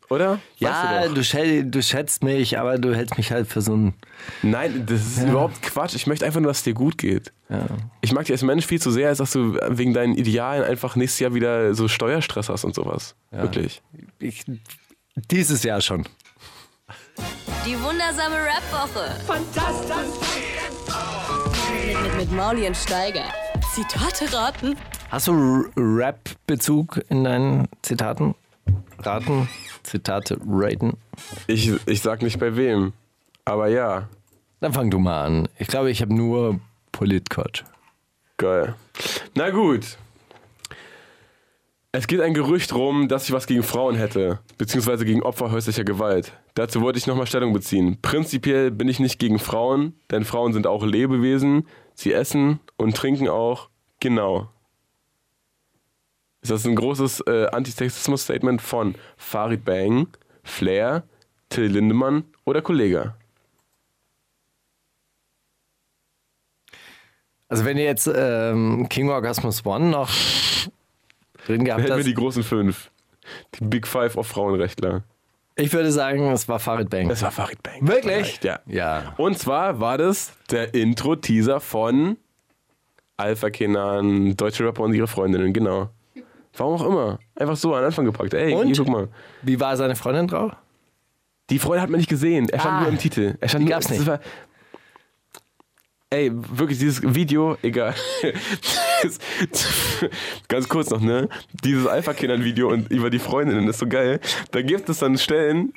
[0.10, 0.32] oder?
[0.32, 3.94] Weißt ja, du, du, du, schätzt mich, aber du hältst mich halt für so ein.
[4.42, 5.30] Nein, das ist ja.
[5.30, 5.96] überhaupt Quatsch.
[5.96, 7.32] Ich möchte einfach nur, dass es dir gut geht.
[7.50, 7.66] Ja.
[8.02, 10.96] Ich mag dich als Mensch viel zu sehr, als dass du wegen deinen Idealen einfach
[10.96, 13.16] nächstes Jahr wieder so Steuerstress hast und sowas.
[13.32, 13.44] Ja.
[13.44, 13.84] Wirklich.
[14.18, 14.46] Ich,
[15.16, 16.08] dieses Jahr schon.
[17.66, 19.16] Die wundersame Rap-Woche.
[19.28, 19.96] Fantastisch.
[21.86, 23.26] Mit, mit, mit Mauli und Steiger.
[23.76, 24.76] Zitate raten.
[25.10, 28.36] Hast du Rap-Bezug in deinen Zitaten?
[29.00, 29.50] Raten,
[29.82, 30.98] Zitate raten?
[31.48, 32.94] Ich, ich sag nicht bei wem,
[33.44, 34.08] aber ja.
[34.60, 35.48] Dann fang du mal an.
[35.58, 36.60] Ich glaube, ich habe nur
[36.92, 37.64] Politcoach.
[38.38, 38.76] Geil.
[39.34, 39.98] Na gut.
[41.92, 45.84] Es geht ein Gerücht rum, dass ich was gegen Frauen hätte, beziehungsweise gegen Opfer häuslicher
[45.84, 46.34] Gewalt.
[46.54, 47.98] Dazu wollte ich nochmal Stellung beziehen.
[48.04, 51.68] Prinzipiell bin ich nicht gegen Frauen, denn Frauen sind auch Lebewesen.
[51.96, 53.70] Sie essen und trinken auch.
[54.00, 54.50] Genau.
[56.42, 60.08] Ist das ein großes äh, Antisexismus-Statement von Farid Bang,
[60.44, 61.04] Flair,
[61.50, 63.16] Till Lindemann oder Kollega?
[67.50, 70.12] Also wenn ihr jetzt ähm, King Orgasmus One noch
[71.46, 72.92] drin gehabt hätten wir die großen fünf.
[73.56, 75.04] Die Big Five of Frauenrechtler.
[75.56, 77.10] Ich würde sagen, es war Farid Bang.
[77.10, 77.86] Es war Farid Bang.
[77.88, 78.40] Wirklich?
[78.44, 78.60] Ja.
[78.66, 79.14] ja.
[79.18, 82.18] Und zwar war das der Intro-Teaser von
[83.18, 85.90] Alpha Kenan, deutsche Rapper und ihre Freundinnen, genau.
[86.60, 87.20] Warum auch immer.
[87.36, 88.34] Einfach so an den Anfang gepackt.
[88.34, 88.78] Ey, Und?
[88.78, 89.08] guck mal.
[89.42, 90.52] Wie war seine Freundin drauf?
[91.50, 92.50] Die Freundin hat man nicht gesehen.
[92.50, 93.36] Er stand ah, nur im Titel.
[93.40, 94.06] Er stand die gab's nicht.
[94.06, 94.20] War,
[96.10, 97.96] ey, wirklich, dieses Video, egal.
[100.48, 101.30] Ganz kurz noch, ne?
[101.64, 104.20] Dieses Alpha-Kindern-Video und über die Freundinnen ist so geil.
[104.52, 105.74] Da gibt es dann Stellen,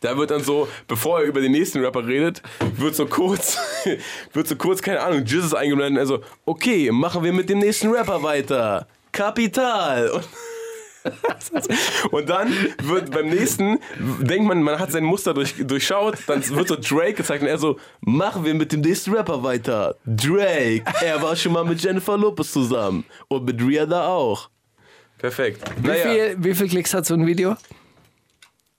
[0.00, 2.42] da wird dann so, bevor er über den nächsten Rapper redet,
[2.76, 3.58] wird so kurz,
[4.32, 6.00] wird so kurz, keine Ahnung, Jesus eingeblendet.
[6.00, 8.86] Also, okay, machen wir mit dem nächsten Rapper weiter.
[9.14, 10.10] Kapital.
[10.10, 10.28] Und,
[12.12, 12.52] und dann
[12.82, 13.78] wird beim nächsten,
[14.20, 17.58] denkt man, man hat sein Muster durch, durchschaut, dann wird so Drake gezeigt und er
[17.58, 19.96] so, machen wir mit dem nächsten Rapper weiter.
[20.04, 24.50] Drake, er war schon mal mit Jennifer Lopez zusammen und mit Rihanna auch.
[25.18, 25.62] Perfekt.
[25.78, 26.02] Wie, naja.
[26.02, 27.56] viel, wie viel Klicks hat so ein Video?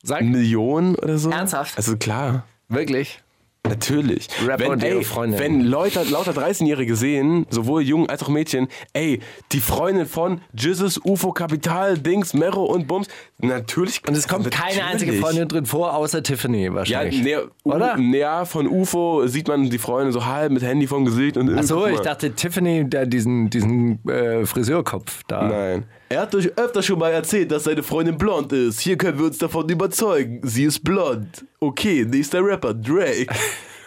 [0.04, 0.22] Sag.
[0.22, 1.32] Millionen oder so?
[1.32, 1.78] Ernsthaft?
[1.78, 2.46] Also klar.
[2.68, 3.24] Wirklich?
[3.68, 4.28] Natürlich.
[4.46, 5.06] Rapper wenn, ey.
[5.38, 9.20] Wenn Leute, lauter 13-Jährige sehen, sowohl Jungen als auch Mädchen, ey,
[9.52, 13.08] die Freundin von Jizzes, UFO, Kapital, Dings, Mero und Bums,
[13.40, 14.02] natürlich.
[14.08, 14.78] Und es kommt natürlich.
[14.78, 17.24] keine einzige Freundin drin vor, außer Tiffany wahrscheinlich.
[17.24, 17.98] Ja, ne, oder?
[17.98, 21.88] Ja, von UFO sieht man die Freundin so halb mit Handy vom Gesicht und Achso,
[21.88, 25.48] ich dachte Tiffany, der diesen, diesen äh, Friseurkopf da.
[25.48, 25.86] Nein.
[26.08, 28.80] Er hat euch öfter schon mal erzählt, dass seine Freundin blond ist.
[28.80, 30.40] Hier können wir uns davon überzeugen.
[30.44, 31.46] Sie ist blond.
[31.60, 33.28] Okay, nächster Rapper, Drake.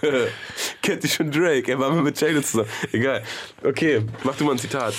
[0.83, 1.71] Kennt ihr schon Drake?
[1.71, 2.69] Er war mal mit Jalen zusammen.
[2.93, 3.23] Egal.
[3.63, 4.95] Okay, mach du mal ein Zitat.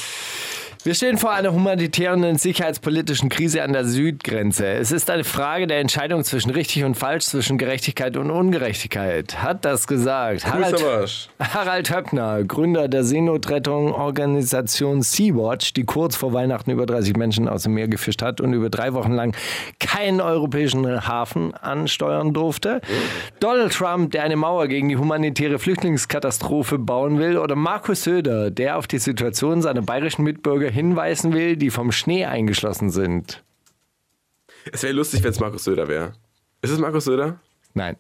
[0.82, 4.66] Wir stehen vor einer humanitären und sicherheitspolitischen Krise an der Südgrenze.
[4.66, 9.44] Es ist eine Frage der Entscheidung zwischen richtig und falsch, zwischen Gerechtigkeit und Ungerechtigkeit.
[9.44, 16.86] Hat das gesagt Harald, Harald Höppner, Gründer der Seenotrettung-Organisation Sea-Watch, die kurz vor Weihnachten über
[16.86, 19.36] 30 Menschen aus dem Meer gefischt hat und über drei Wochen lang
[19.82, 22.80] keinen europäischen Hafen ansteuern durfte.
[23.42, 27.38] Donald Trump, der eine Mauer gegen die humanitäre Flüchtlingskatastrophe bauen will.
[27.38, 32.26] Oder Markus Söder, der auf die Situation seiner bayerischen Mitbürger hinweisen will, die vom Schnee
[32.26, 33.44] eingeschlossen sind.
[34.72, 36.14] Es wäre lustig, wenn es Markus Söder wäre.
[36.62, 37.40] Ist es Markus Söder?
[37.74, 37.96] Nein.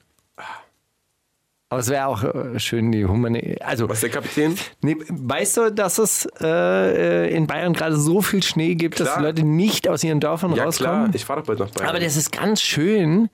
[1.72, 3.58] Aber es wäre auch äh, schön, die Humane.
[3.62, 4.56] Also, Was ist der Kapitän?
[4.82, 9.08] Nee, weißt du, dass es äh, in Bayern gerade so viel Schnee gibt, klar.
[9.08, 11.04] dass die Leute nicht aus ihren Dörfern ja, rauskommen?
[11.04, 11.90] Klar, ich fahre doch bald nach Bayern.
[11.90, 13.30] Aber das ist ganz schön,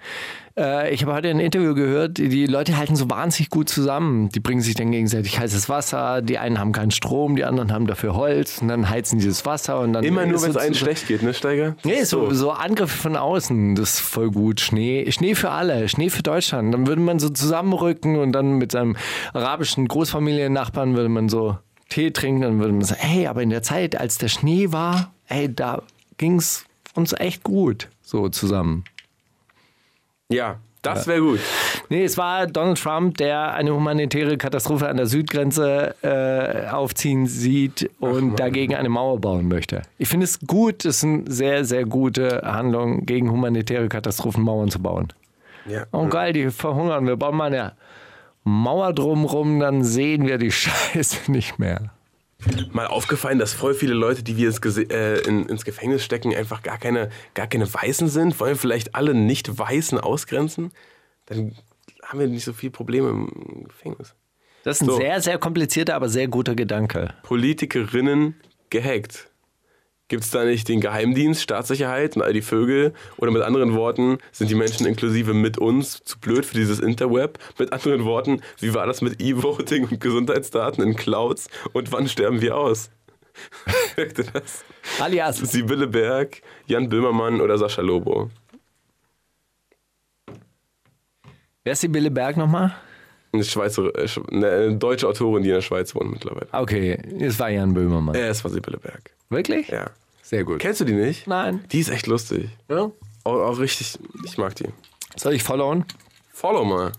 [0.57, 4.29] äh, ich habe heute ein Interview gehört, die Leute halten so wahnsinnig gut zusammen.
[4.29, 7.87] Die bringen sich dann gegenseitig heißes Wasser, die einen haben keinen Strom, die anderen haben
[7.87, 10.03] dafür Holz und dann heizen dieses Wasser und dann.
[10.03, 11.75] Immer nur, wenn es einen schlecht geht, ne, Steiger?
[11.83, 14.59] Nee, so, so Angriffe von außen, das ist voll gut.
[14.59, 16.73] Schnee, Schnee für alle, Schnee für Deutschland.
[16.73, 18.95] Dann würde man so zusammenrücken und dann mit seinem
[19.33, 21.57] arabischen Großfamiliennachbarn würde man so
[21.89, 25.13] Tee trinken, dann würde man sagen, hey, aber in der Zeit, als der Schnee war,
[25.27, 25.83] ey, da
[26.17, 28.83] ging es uns echt gut so zusammen.
[30.31, 31.39] Ja, Das wäre gut.
[31.89, 37.89] Nee, es war Donald Trump, der eine humanitäre Katastrophe an der Südgrenze äh, aufziehen sieht
[37.99, 39.81] und dagegen eine Mauer bauen möchte.
[39.97, 44.69] Ich finde es gut, es ist eine sehr, sehr gute Handlung, gegen humanitäre Katastrophen Mauern
[44.69, 45.07] zu bauen.
[45.67, 45.85] Ja.
[45.91, 47.07] Oh geil, die verhungern.
[47.07, 47.73] Wir bauen mal eine
[48.43, 51.91] Mauer drumrum, dann sehen wir die Scheiße nicht mehr.
[52.71, 56.35] Mal aufgefallen, dass voll viele Leute, die wir ins, Gese äh, in, ins Gefängnis stecken,
[56.35, 58.39] einfach gar keine, gar keine Weißen sind.
[58.39, 60.71] Wollen wir vielleicht alle Nicht-Weißen ausgrenzen?
[61.25, 61.55] Dann
[62.03, 64.15] haben wir nicht so viele Probleme im Gefängnis.
[64.63, 64.97] Das ist ein So.
[64.97, 67.13] sehr, sehr komplizierter, aber sehr guter Gedanke.
[67.23, 68.35] Politikerinnen
[68.69, 69.29] gehackt.
[70.07, 72.93] Gibt es da nicht den Geheimdienst, Staatssicherheit und all die Vögel?
[73.17, 77.39] Oder mit anderen Worten, sind die Menschen inklusive mit uns zu blöd für dieses Interweb?
[77.57, 81.49] Mit anderen Worten, wie war das mit E-Voting und Gesundheitsdaten in Clouds?
[81.73, 82.91] Und wann sterben wir aus?
[83.97, 84.63] Merkt ihr das?
[84.99, 88.29] Alias, Sibylle Berg, Jan Böhmermann oder Sascha Lobo?
[91.63, 92.75] wer ist die Bille Berg nochmal?
[93.35, 96.47] Eine, Schweizer, äh, eine deutsche Autorin, die in der Schweiz wohnt mittlerweile.
[96.51, 98.15] Okay, es war Jan Böhmermann.
[98.15, 99.11] Ja, es war Sibylle Berg.
[99.29, 99.67] Wirklich?
[99.67, 99.91] Ja.
[100.23, 100.59] Sehr gut.
[100.59, 101.27] Kennst du die nicht?
[101.27, 101.63] Nein.
[101.71, 102.49] Die ist echt lustig.
[102.67, 102.91] Ja.
[103.23, 104.65] Auch, auch richtig, ich mag die.
[105.15, 105.85] Soll ich followen?
[106.31, 106.91] Follow mal.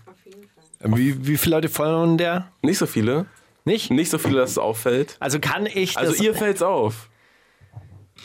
[0.79, 2.49] Wie, wie viele Leute followen der?
[2.61, 3.25] Nicht so viele.
[3.65, 3.91] Nicht?
[3.91, 5.17] Nicht so viele, dass es auffällt.
[5.19, 7.09] Also kann ich Also das ihr fällt's auf.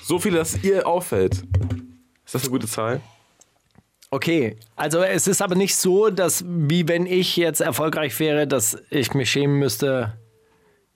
[0.04, 1.42] So viele, dass ihr auffällt.
[2.24, 3.00] Ist das eine gute Zahl?
[4.14, 8.76] Okay, also es ist aber nicht so, dass wie wenn ich jetzt erfolgreich wäre, dass
[8.90, 10.18] ich mich schämen müsste,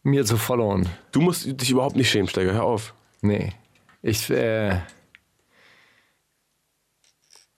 [0.02, 0.86] mir zu followen.
[1.12, 2.52] Du musst dich überhaupt nicht schämen, Steiger.
[2.52, 2.92] Hör auf.
[3.22, 3.54] Nee.
[4.02, 4.80] Ich, äh,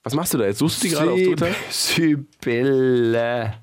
[0.03, 0.59] Was machst du da jetzt?
[0.59, 1.53] Suchst du die gerade auf Twitter?
[1.69, 3.55] Sibylle.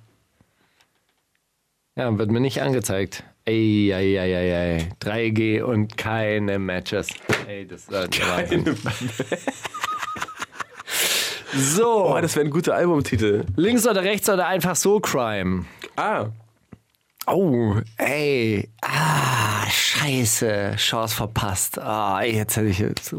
[1.97, 3.25] Ja, wird mir nicht angezeigt.
[3.47, 4.89] Ey, ey, ey, ey, ey.
[5.01, 7.09] 3G und keine Matches.
[7.49, 8.77] Ey, das ist ein Wahnsinn.
[11.57, 13.45] So, Oh, das wäre ein guter Albumtitel.
[13.57, 15.65] links oder rechts oder einfach so Crime.
[15.97, 16.27] Ah,
[17.29, 18.69] Oh, ey.
[18.83, 20.75] Ah, scheiße.
[20.77, 21.77] Chance verpasst.
[21.81, 23.07] Ah, jetzt hätte ich jetzt.
[23.07, 23.19] so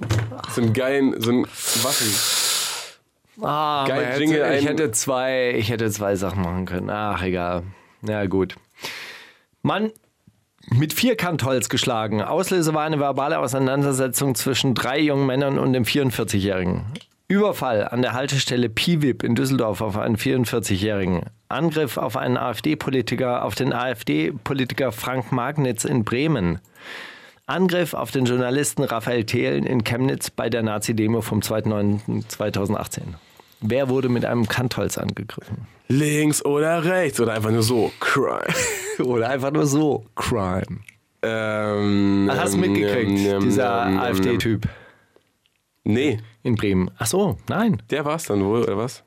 [0.61, 3.43] einen geilen, so ein Waffen.
[3.45, 6.89] Ah, Geil, hätte, Jingle ich hätte zwei, ich hätte zwei Sachen machen können.
[6.89, 7.63] Ach, egal.
[8.07, 8.55] Ja, gut.
[9.61, 9.91] Mann
[10.69, 12.21] mit Vierkantholz geschlagen.
[12.21, 16.85] Auslöser war eine verbale Auseinandersetzung zwischen drei jungen Männern und dem 44-Jährigen.
[17.29, 21.23] Überfall an der Haltestelle Piwip in Düsseldorf auf einen 44-Jährigen.
[21.49, 26.59] Angriff auf einen AfD-Politiker, auf den AfD-Politiker Frank Magnitz in Bremen.
[27.45, 33.01] Angriff auf den Journalisten Raphael Thelen in Chemnitz bei der Nazi-Demo vom 2.9.2018.
[33.59, 35.67] Wer wurde mit einem Kantholz angegriffen?
[35.89, 37.91] Links oder rechts oder einfach nur so.
[37.99, 38.53] Crime.
[38.99, 40.79] Oder einfach nur so Crime.
[41.21, 44.67] Ähm, hast du ähm, mitgekriegt, ähm, dieser ähm, AfD-Typ
[45.87, 46.89] Nee, in Bremen?
[46.97, 47.81] Ach so, nein.
[47.89, 49.03] der war's dann wohl, oder was?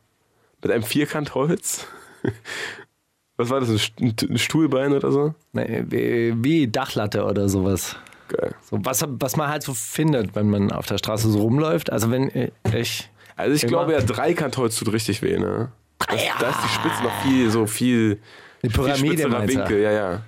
[0.63, 1.87] Mit einem Vierkantholz?
[3.37, 3.71] Was war das?
[3.71, 5.35] Ein St- ein Stuhlbein oder so?
[5.53, 7.97] Nee, Wie Dachlatte oder sowas.
[8.29, 8.55] Geil.
[8.71, 11.91] So, was, was man halt so findet, wenn man auf der Straße so rumläuft.
[11.91, 13.09] Also wenn äh, ich...
[13.37, 15.73] Also ich glaube ja, Dreikantholz tut richtig weh, ne?
[16.07, 16.33] Das, Ja.
[16.39, 18.21] Da ist die Spitze noch viel, so viel,
[18.63, 19.49] Die viel Pyramide du?
[19.49, 20.23] Winkel, ja, ja.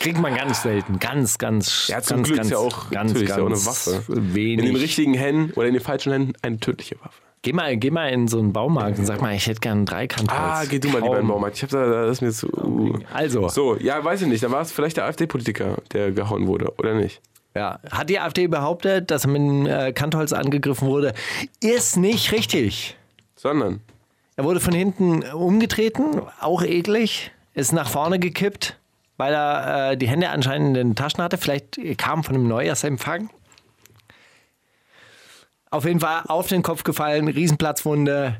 [0.00, 0.98] Kriegt man ganz selten.
[0.98, 3.48] Ganz, ganz, Ja, zum ganz, Glück ganz, ist ja auch, ganz, ist ja auch eine
[3.50, 4.02] ganz Waffe.
[4.08, 4.66] Wenig.
[4.66, 7.22] In den richtigen Händen oder in den falschen Händen eine tödliche Waffe.
[7.44, 9.86] Geh mal, geh mal in so einen Baumarkt und sag mal, ich hätte gern einen
[9.86, 10.40] Dreikantholz.
[10.40, 11.56] Ah, geh du mal lieber in den Baumarkt.
[11.56, 12.46] Ich hab da, das ist mir zu.
[12.52, 12.98] Uh.
[13.12, 14.44] Also, So, ja, weiß ich nicht.
[14.44, 17.20] Dann war es vielleicht der AfD-Politiker, der gehauen wurde, oder nicht?
[17.54, 17.80] ja.
[17.90, 21.14] hat die AfD behauptet, dass er mit dem äh, Kantholz angegriffen wurde?
[21.60, 22.96] Ist nicht richtig.
[23.34, 23.80] Sondern.
[24.36, 28.78] Er wurde von hinten umgetreten, auch eklig, ist nach vorne gekippt,
[29.16, 31.38] weil er äh, die Hände anscheinend in den Taschen hatte.
[31.38, 33.30] Vielleicht kam von einem Neujahrsempfang.
[35.70, 38.36] Auf jeden Fall auf den Kopf gefallen, Riesenplatzwunde.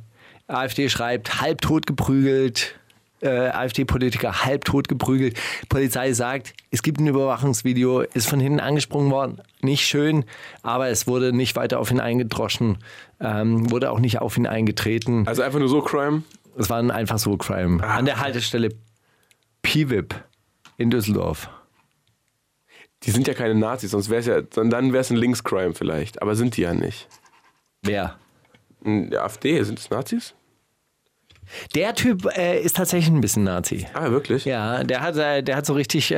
[0.49, 2.75] AfD schreibt, halbtot geprügelt.
[3.23, 5.39] Äh, AfD-Politiker halbtot geprügelt.
[5.69, 9.41] Polizei sagt, es gibt ein Überwachungsvideo, ist von hinten angesprungen worden.
[9.61, 10.25] Nicht schön,
[10.65, 12.79] aber es wurde nicht weiter auf ihn eingedroschen,
[13.21, 15.29] ähm, wurde auch nicht auf ihn eingetreten.
[15.29, 16.25] Also einfach nur so Crime.
[16.59, 17.83] Es war ein einfach so Crime.
[17.85, 18.71] An der Haltestelle
[19.63, 20.17] Piwip
[20.83, 21.49] in Düsseldorf.
[23.05, 26.23] Die sind ja keine Nazis, sonst wäre es ja, dann wäre es ein Linkscrime vielleicht.
[26.23, 27.09] Aber sind die ja nicht.
[27.83, 28.19] Wer?
[28.85, 30.35] Der AfD, sind es Nazis?
[31.75, 33.87] Der Typ äh, ist tatsächlich ein bisschen Nazi.
[33.95, 34.45] Ah, wirklich?
[34.45, 36.15] Ja, der hat, äh, der hat so richtig äh,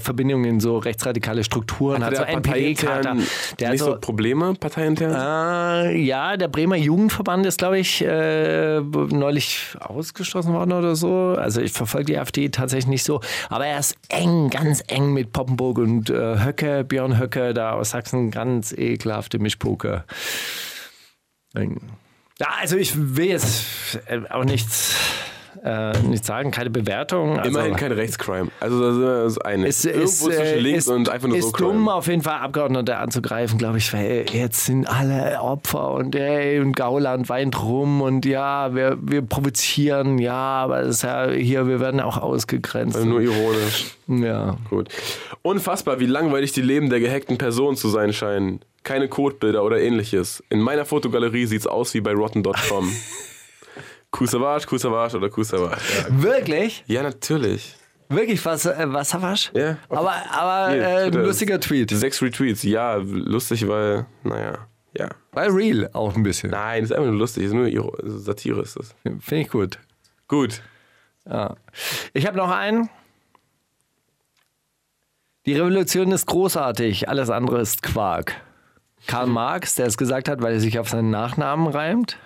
[0.00, 3.16] Verbindungen in so rechtsradikale Strukturen, hat, Hat so NPD-Kater.
[3.58, 5.12] Der hat nicht so, so Probleme, parteiintern?
[5.86, 11.34] äh, ja, der Bremer Jugendverband ist, glaube ich, äh, neulich ausgeschlossen worden oder so.
[11.38, 13.20] Also ich verfolge die AfD tatsächlich nicht so.
[13.48, 17.90] Aber er ist eng, ganz eng mit Poppenburg und äh, Höcke, Björn Höcke, da aus
[17.90, 20.04] Sachsen, ganz ekelhafte Mischpoker.
[22.40, 24.94] Ja, also ich will jetzt äh, auch nichts,
[25.64, 27.38] äh, nicht sagen, keine Bewertung.
[27.38, 28.50] Also Immerhin kein Rechtscrime.
[28.60, 29.66] Also das ist eine.
[29.66, 31.94] Es Irgendwo ist, zwischen äh, links ist, und einfach nur ist so dumm, Crime.
[31.94, 36.74] auf jeden Fall Abgeordnete anzugreifen, glaube ich, weil jetzt sind alle Opfer und ey, und
[36.74, 41.80] Gauland weint rum und ja, wir, wir provozieren, ja, aber das ist ja hier, wir
[41.80, 42.96] werden auch ausgegrenzt.
[42.96, 43.96] Also nur ironisch.
[44.06, 44.56] ja.
[44.70, 44.88] Gut.
[45.42, 48.60] Unfassbar, wie langweilig die Leben der gehackten Person zu sein scheinen.
[48.84, 50.42] Keine Codebilder oder ähnliches.
[50.50, 52.90] In meiner Fotogalerie sieht's aus wie bei rotten.com.
[54.10, 55.76] Kusavage, Kusavage oder Kusavage.
[56.08, 56.22] Ja.
[56.22, 56.84] Wirklich?
[56.86, 57.74] ja, natürlich.
[58.08, 59.50] Wirklich was, äh, Wasserwasch?
[59.54, 59.76] Ja.
[59.90, 61.22] Aber, aber Hier, äh, Twitter.
[61.24, 61.90] lustiger Tweet.
[61.90, 62.62] Sechs Retweets.
[62.62, 64.66] Ja, lustig, weil, naja,
[64.96, 65.08] ja.
[65.32, 66.50] Bei Real auch ein bisschen.
[66.50, 67.44] Nein, ist einfach nur lustig.
[67.44, 68.94] Ist nur Iro- Satire ist das.
[69.02, 69.78] Finde ich gut.
[70.26, 70.62] Gut.
[71.26, 71.56] Ja.
[72.14, 72.88] Ich habe noch einen.
[75.44, 78.34] Die Revolution ist großartig, alles andere ist Quark.
[79.06, 82.18] Karl Marx, der es gesagt hat, weil er sich auf seinen Nachnamen reimt.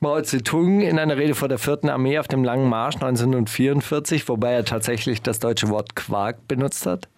[0.00, 4.52] Mao Zedong in einer Rede vor der vierten Armee auf dem Langen Marsch 1944, wobei
[4.52, 7.08] er tatsächlich das deutsche Wort Quark benutzt hat.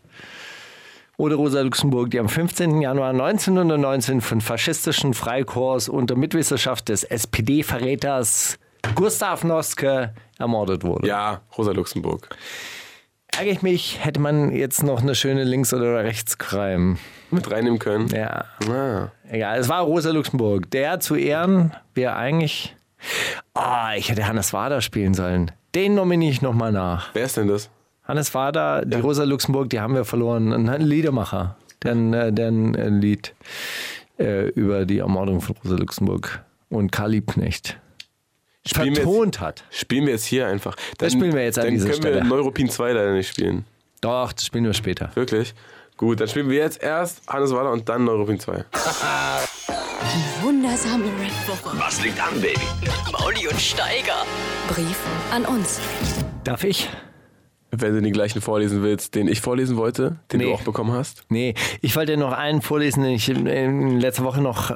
[1.17, 2.81] Oder Rosa Luxemburg, die am 15.
[2.81, 8.61] Januar 1919 von faschistischen Freikorps unter Mitwisserschaft des SPD-Verräters
[8.95, 11.09] Gustav Noske ermordet wurde.
[11.09, 12.29] Ja, Rosa Luxemburg.
[13.39, 16.97] Ärgere ich mich, hätte man jetzt noch eine schöne Links- oder Rechtscrime.
[17.31, 18.09] Mit reinnehmen können.
[18.09, 19.09] Ja, Ah.
[19.31, 19.59] egal.
[19.59, 20.71] Es war Rosa Luxemburg.
[20.71, 22.75] Der zu Ehren wäre eigentlich.
[23.55, 25.51] Ah, ich hätte Hannes Wader spielen sollen.
[25.75, 27.11] Den nominiere ich nochmal nach.
[27.15, 27.71] Wer ist denn das?
[28.05, 30.53] Hannes Wader, die Rosa Luxemburg, die haben wir verloren.
[30.69, 33.35] Ein Liedermacher, der, ein, äh, der ein äh, Lied
[34.19, 37.79] äh, über die Ermordung von Rosa Luxemburg und Karl Liebknecht
[38.69, 39.65] Spielen wir vertont hat.
[39.71, 40.77] Spielen wir jetzt hier einfach.
[40.99, 42.17] Das spielen wir jetzt an dann dieser können Stelle.
[42.17, 43.65] wir Neuropin 2 leider nicht spielen.
[44.01, 45.11] Doch, das spielen wir später.
[45.15, 45.55] Wirklich?
[45.97, 48.65] Gut, dann spielen wir jetzt erst Hannes Wader und dann Neuropin 2.
[50.43, 51.77] Wundersame Rap-Woche.
[51.79, 52.61] Was liegt an, Baby?
[53.11, 54.25] Mauli und Steiger.
[54.69, 54.97] Brief
[55.33, 55.81] an uns.
[56.45, 56.89] Darf ich?
[57.71, 60.47] Wenn du den gleichen vorlesen willst, den ich vorlesen wollte, den Nee.
[60.47, 61.25] du auch bekommen hast.
[61.29, 64.75] Nee, ich wollte noch einen vorlesen, den ich in, in letzter Woche noch äh,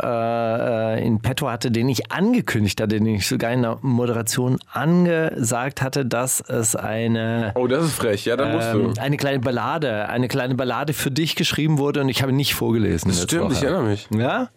[0.99, 5.83] äh, in petto hatte, den ich angekündigt hatte, den ich sogar in der Moderation angesagt
[5.83, 8.25] hatte, dass es eine, Oh, das ist frech.
[8.27, 9.01] Ja, dann musst ähm, du.
[9.01, 13.09] eine kleine Ballade, eine kleine Ballade für dich geschrieben wurde und ich habe nicht vorgelesen.
[13.11, 13.67] Das stimmt, ich Woche.
[13.67, 14.09] erinnere mich.
[14.17, 14.49] Ja?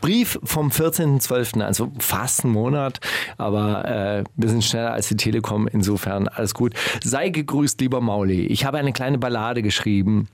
[0.00, 3.00] Brief vom 14.12., also fast einen Monat,
[3.36, 6.74] aber äh, wir sind schneller als die Telekom, insofern alles gut.
[7.02, 8.46] Sei gegrüßt, lieber Mauli.
[8.46, 10.28] Ich habe eine kleine Ballade geschrieben.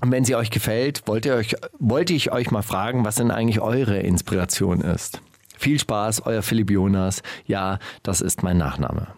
[0.00, 3.30] Und wenn sie euch gefällt, wollt ihr euch, wollte ich euch mal fragen, was denn
[3.30, 5.20] eigentlich eure Inspiration ist.
[5.56, 7.22] Viel Spaß, euer Philipp Jonas.
[7.46, 9.08] Ja, das ist mein Nachname.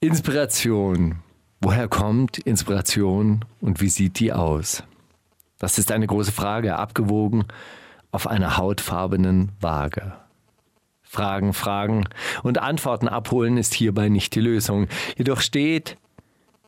[0.00, 1.16] Inspiration.
[1.60, 4.82] Woher kommt Inspiration und wie sieht die aus?
[5.58, 7.46] Das ist eine große Frage, abgewogen
[8.12, 10.12] auf einer hautfarbenen Waage.
[11.08, 12.04] Fragen, Fragen
[12.42, 14.88] und Antworten abholen ist hierbei nicht die Lösung.
[15.16, 15.96] Jedoch steht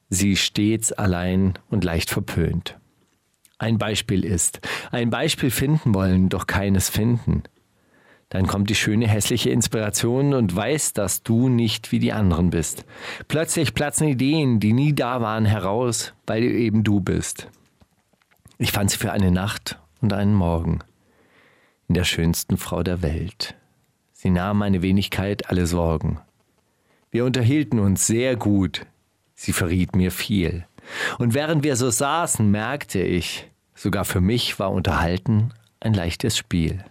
[0.09, 2.79] sie stets allein und leicht verpönt.
[3.59, 4.61] Ein Beispiel ist,
[4.93, 7.43] ein Beispiel finden wollen, doch keines finden.
[8.29, 12.85] Dann kommt die schöne hässliche Inspiration und weiß, dass du nicht wie die anderen bist.
[13.27, 17.49] Plötzlich platzen Ideen, die nie da waren, heraus, weil du eben du bist.
[18.59, 20.81] Ich fand sie für eine Nacht und einen Morgen
[21.89, 23.57] in der schönsten Frau der Welt.
[24.21, 26.19] Sie nahm meine Wenigkeit alle Sorgen.
[27.13, 28.85] Wir unterhielten uns sehr gut.
[29.37, 30.67] Sie verriet mir viel.
[31.19, 36.85] Und während wir so saßen, merkte ich, sogar für mich war Unterhalten ein leichtes Spiel.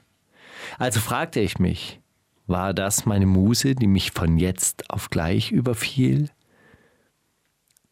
[0.80, 2.00] Also fragte ich mich,
[2.46, 6.30] war das meine Muse, die mich von jetzt auf gleich überfiel?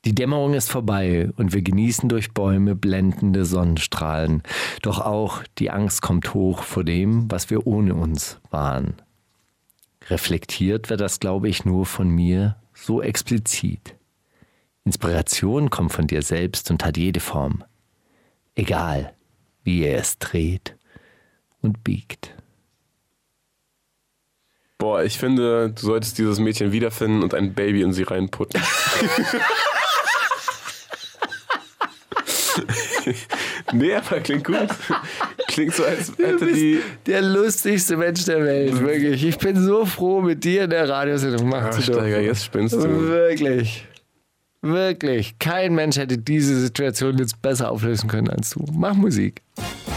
[0.05, 4.43] Die Dämmerung ist vorbei und wir genießen durch Bäume blendende Sonnenstrahlen.
[4.81, 8.93] Doch auch die Angst kommt hoch vor dem, was wir ohne uns waren.
[10.09, 13.95] Reflektiert wird das, glaube ich, nur von mir so explizit.
[14.83, 17.63] Inspiration kommt von dir selbst und hat jede Form.
[18.53, 19.13] Egal,
[19.63, 20.75] wie er es dreht
[21.61, 22.35] und biegt.
[24.77, 28.61] Boah, ich finde, du solltest dieses Mädchen wiederfinden und ein Baby in sie reinputten.
[33.73, 34.67] nee, aber klingt gut.
[35.47, 36.81] Klingt so, als hätte die.
[37.05, 39.23] der lustigste Mensch der Welt, wirklich.
[39.23, 42.25] Ich bin so froh, mit dir in der Radiosendung machen zu Steiger, dürfen.
[42.25, 43.07] jetzt spinnst du.
[43.07, 43.87] Wirklich.
[44.61, 45.37] Wirklich.
[45.37, 48.65] Kein Mensch hätte diese Situation jetzt besser auflösen können als du.
[48.73, 49.41] Mach Musik.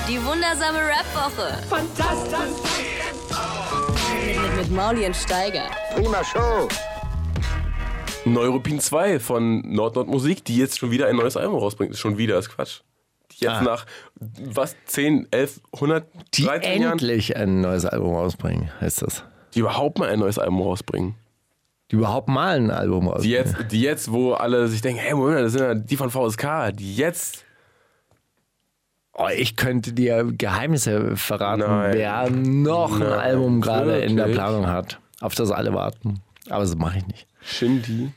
[0.09, 1.59] Die wundersame Rap-Woche.
[1.69, 2.39] Fantastisch.
[4.27, 5.71] Mit, mit Mauli und Steiger.
[5.95, 6.69] Prima Show.
[8.25, 11.97] Neuropin 2 von Nord Nord Musik, die jetzt schon wieder ein neues Album rausbringt.
[11.97, 12.81] Schon wieder ist Quatsch.
[13.41, 13.63] Jetzt Ah.
[13.63, 13.87] nach,
[14.17, 19.25] was, 10, 11, 100, Die 13 Jahren, endlich ein neues Album rausbringen, heißt das.
[19.55, 21.15] die überhaupt mal ein neues Album rausbringen.
[21.91, 23.33] Die überhaupt mal ein Album Die rausbringen.
[23.61, 26.73] jetzt, die jetzt, wo alle sich denken, hey, Moment, das sind ja die von VSK,
[26.75, 27.45] die jetzt
[29.21, 31.93] Oh, ich könnte dir Geheimnisse verraten, Nein.
[31.95, 34.27] wer noch ein Nein, Album gerade in der?
[34.27, 35.01] Planung hat.
[35.21, 36.21] Auf das alle warten.
[36.49, 37.27] Aber das mache ich nicht.
[37.41, 38.13] Shindy.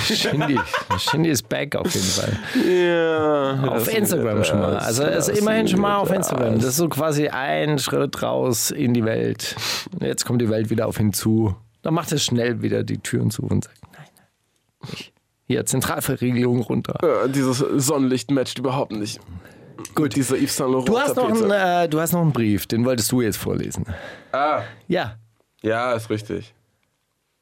[0.00, 0.58] Shindy,
[0.98, 2.38] Shindy ist back auf jeden Fall.
[2.70, 3.68] Ja.
[3.68, 4.76] Auf Instagram schon mal.
[4.76, 6.56] Also ist immerhin schon mal auf Instagram.
[6.56, 9.56] Das ist so quasi ein Schritt raus in die Welt.
[10.00, 11.56] Jetzt kommt die Welt wieder auf ihn zu.
[11.82, 15.12] Dann macht er schnell wieder die Türen zu und sagt, nein, nein, nicht.
[15.46, 16.98] Hier, Zentralverriegelung runter.
[17.24, 19.20] Äh, dieses Sonnenlicht matcht überhaupt nicht.
[19.94, 20.16] Gut.
[20.16, 22.84] Diese Yves Saint Laurent Du hast, noch einen, äh, du hast noch einen Brief, den
[22.84, 23.84] wolltest du jetzt vorlesen.
[24.32, 25.16] Ah, Ja.
[25.62, 26.54] ja, ist richtig.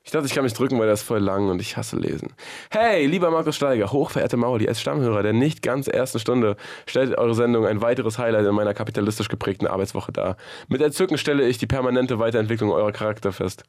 [0.05, 2.33] Ich dachte, ich kann mich drücken, weil der ist voll lang und ich hasse lesen.
[2.71, 6.57] Hey, lieber Markus Steiger, hochverehrte Mauli, als Stammhörer der nicht ganz ersten Stunde
[6.87, 10.37] stellt eure Sendung ein weiteres Highlight in meiner kapitalistisch geprägten Arbeitswoche dar.
[10.69, 13.65] Mit Entzücken stelle ich die permanente Weiterentwicklung eurer Charakter fest.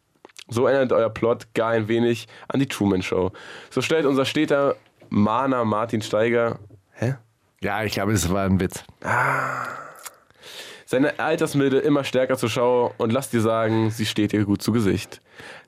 [0.49, 3.31] So erinnert euer Plot gar ein wenig an die Truman Show.
[3.69, 4.75] So stellt unser steter
[5.09, 6.59] Mahner Martin Steiger.
[6.93, 7.15] Hä?
[7.61, 8.83] Ja, ich glaube, das war ein Witz.
[10.85, 14.71] Seine Altersmilde immer stärker zur Schau und lass dir sagen, sie steht dir gut zu
[14.71, 15.21] Gesicht.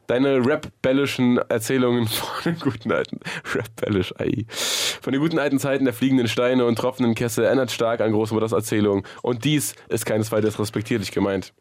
[0.07, 3.19] Deine rap-bellischen Erzählungen von den guten alten,
[3.53, 4.14] rap-bellisch.
[5.02, 8.52] Von den guten alten Zeiten der fliegenden Steine und tropfenden Kessel erinnert stark an Großmutters
[8.52, 9.06] Erzählung.
[9.22, 11.53] Und dies ist keinesfalls respektierlich gemeint.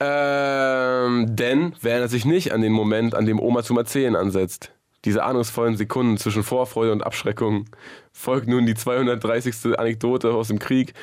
[0.00, 4.72] Ähm, denn wer erinnert sich nicht an den Moment, an dem Oma zum Erzählen ansetzt?
[5.04, 7.66] Diese ahnungsvollen Sekunden zwischen Vorfreude und Abschreckung.
[8.12, 9.78] Folgt nun die 230.
[9.78, 10.94] Anekdote aus dem Krieg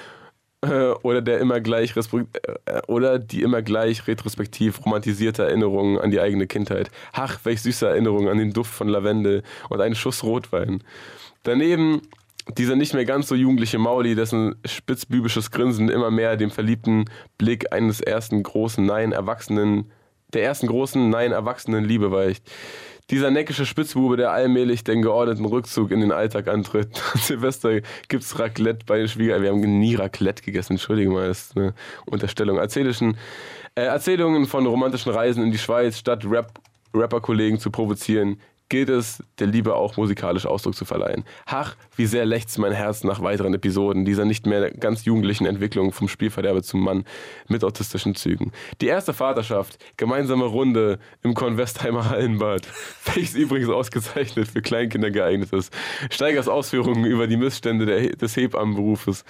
[1.03, 6.47] oder der immer gleich äh, oder die immer gleich retrospektiv romantisierte Erinnerungen an die eigene
[6.47, 6.91] Kindheit.
[7.13, 10.83] Ach, welch süße Erinnerungen an den Duft von Lavendel und einen Schuss Rotwein.
[11.43, 12.01] Daneben
[12.57, 17.05] dieser nicht mehr ganz so jugendliche Mauli, dessen spitzbübisches Grinsen immer mehr dem verliebten
[17.37, 19.91] Blick eines ersten großen Nein Erwachsenen,
[20.33, 22.43] der ersten großen Nein Erwachsenen Liebe weicht.
[23.09, 27.01] Dieser neckische Spitzbube, der allmählich den geordneten Rückzug in den Alltag antritt.
[27.13, 29.43] An Silvester gibt's Raclette bei den Schwiegereltern.
[29.43, 31.73] Wir haben nie Raclette gegessen, entschuldige mal, das ist eine
[32.05, 32.57] Unterstellung.
[32.57, 33.17] Erzählischen,
[33.75, 36.59] äh, Erzählungen von romantischen Reisen in die Schweiz, statt Rap,
[36.93, 38.39] Rapper-Kollegen zu provozieren,
[38.69, 41.25] gilt es, der Liebe auch musikalisch Ausdruck zu verleihen.
[41.45, 45.91] Ach, wie sehr lechzt mein Herz nach weiteren Episoden dieser nicht mehr ganz jugendlichen Entwicklung
[45.91, 47.03] vom Spielverderber zum Mann
[47.47, 48.51] mit autistischen Zügen.
[48.81, 52.67] Die erste Vaterschaft, gemeinsame Runde im Convestheimer Hallenbad,
[53.13, 55.73] welches übrigens ausgezeichnet für Kleinkinder geeignet ist.
[56.11, 59.25] Steigers Ausführungen über die Missstände der, des Hebammenberufes.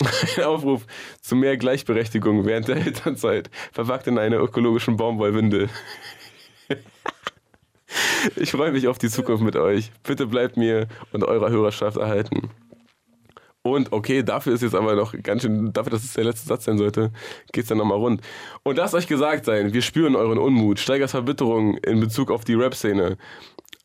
[0.36, 0.86] Ein Aufruf
[1.20, 5.68] zu mehr Gleichberechtigung während der Elternzeit, verpackt in einer ökologischen Baumwollwindel.
[8.36, 9.90] Ich freue mich auf die Zukunft mit euch.
[10.02, 12.50] Bitte bleibt mir und eurer Hörerschaft erhalten.
[13.66, 16.66] Und okay, dafür ist jetzt aber noch ganz schön, dafür, dass es der letzte Satz
[16.66, 17.12] sein sollte,
[17.50, 18.20] geht's dann nochmal rund.
[18.62, 22.52] Und lasst euch gesagt sein, wir spüren euren Unmut, Steigers Verbitterung in Bezug auf die
[22.52, 23.16] Rap-Szene,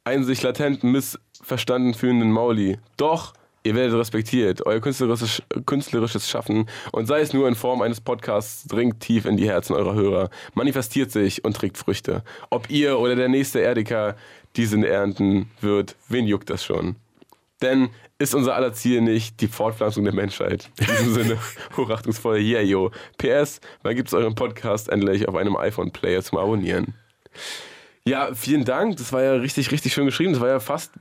[0.03, 2.77] einen sich latent missverstanden fühlenden Mauli.
[2.97, 3.33] Doch,
[3.69, 8.65] ihr werdet respektiert, euer künstlerisches, künstlerisches Schaffen und sei es nur in Form eines Podcasts,
[8.65, 12.23] dringt tief in die Herzen eurer Hörer, manifestiert sich und trägt Früchte.
[12.49, 14.15] Ob ihr oder der nächste Erdiker
[14.55, 16.95] diesen ernten wird, wen juckt das schon?
[17.61, 20.71] Denn ist unser aller Ziel nicht die Fortpflanzung der Menschheit?
[20.79, 21.37] In diesem Sinne,
[21.77, 22.89] hochachtungsvoll, yeah, yo.
[23.19, 26.95] PS, wann gibt's euren Podcast endlich auf einem iPhone-Player zum Abonnieren?
[28.03, 28.97] Ja, vielen Dank.
[28.97, 30.33] Das war ja richtig, richtig schön geschrieben.
[30.33, 30.93] Das war ja fast,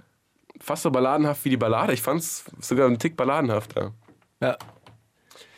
[0.60, 1.92] fast so balladenhaft wie die Ballade.
[1.92, 3.92] Ich fand's sogar einen Tick balladenhafter.
[4.40, 4.56] Ja.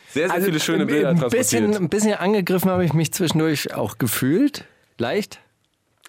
[0.09, 1.67] Sehr, sehr viele schöne Bilder ein transportiert.
[1.67, 4.65] bisschen, ein bisschen angegriffen habe ich mich zwischendurch auch gefühlt.
[4.97, 5.39] Leicht.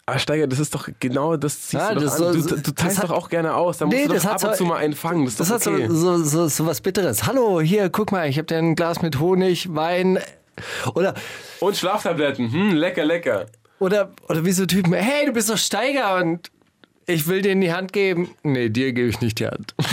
[0.06, 2.98] Ah, Steiger, das ist doch genau das ziehst Ja, du das so- du, du teilst
[2.98, 3.78] hat- doch auch gerne aus.
[3.78, 5.24] Da musst Nee, du das doch hat ab und so- zu mal einen fangen.
[5.27, 5.86] Das Das hat okay.
[5.89, 7.24] so, so, so, so was Bitteres.
[7.27, 10.19] Hallo, hier, guck mal, ich habe dir ein Glas mit Honig, Wein.
[10.97, 11.14] Oder,
[11.60, 12.51] Und Schlaftabletten.
[12.52, 13.47] Hm, lecker, lecker.
[13.78, 16.51] oder, oder wie so Typen, hey, du bist doch Steiger und
[17.07, 18.31] ich will dir in die Hand geben.
[18.43, 19.74] Nee, dir gebe ich nicht die Hand.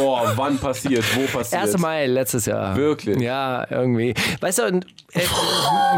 [0.00, 1.04] Oh, wann passiert?
[1.16, 1.62] Wo passiert?
[1.62, 1.78] 1.
[1.78, 2.76] Mai letztes Jahr.
[2.76, 3.18] Wirklich?
[3.20, 4.14] Ja, irgendwie.
[4.40, 5.20] Weißt du, und, äh,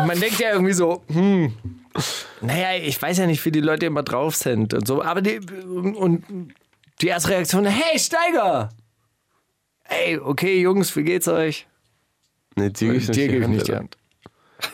[0.07, 1.53] man denkt ja irgendwie so, hm,
[2.41, 5.41] naja, ich weiß ja nicht, wie die Leute immer drauf sind und so, aber die,
[5.67, 6.25] und
[7.01, 8.69] die erste Reaktion, hey, Steiger!
[9.85, 11.67] Ey, okay, Jungs, wie geht's euch?
[12.57, 13.81] Nee, dir gebe ich nicht, Dir die gebe ich Hand, nicht die Alter.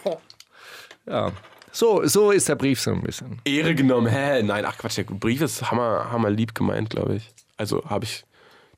[0.04, 0.18] Hand.
[1.06, 1.32] Ja.
[1.74, 3.40] So, so ist der Brief so ein bisschen.
[3.44, 4.44] Ehre genommen, hä?
[4.44, 7.34] Nein, ach Quatsch, der Brief ist hammer, hammer lieb gemeint, glaube ich.
[7.56, 8.24] Also habe ich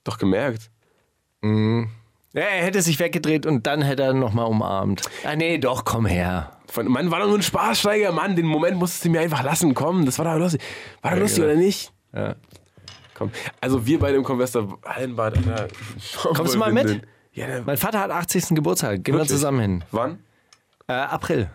[0.02, 0.70] doch gemerkt.
[1.42, 5.02] Ja, er hätte sich weggedreht und dann hätte er nochmal umarmt.
[5.24, 6.52] Ah, nee, doch, komm her.
[6.68, 8.34] Von, Mann, war doch nur ein Spaßsteiger, Mann.
[8.34, 9.74] Den Moment musstest du mir einfach lassen.
[9.74, 10.62] Komm, das war doch lustig.
[11.02, 11.52] War doch lustig, genau.
[11.52, 11.92] oder nicht?
[12.14, 12.34] Ja.
[13.12, 13.30] Komm.
[13.60, 15.36] Also wir beide im Convester Hallenbad.
[15.36, 15.68] Alter.
[16.34, 17.02] Kommst du mal mit?
[17.32, 18.54] Ja, ne, Mein Vater hat 80.
[18.54, 19.04] Geburtstag.
[19.04, 19.84] Gehen wir zusammen hin.
[19.90, 20.18] wann?
[20.88, 21.50] Äh, April.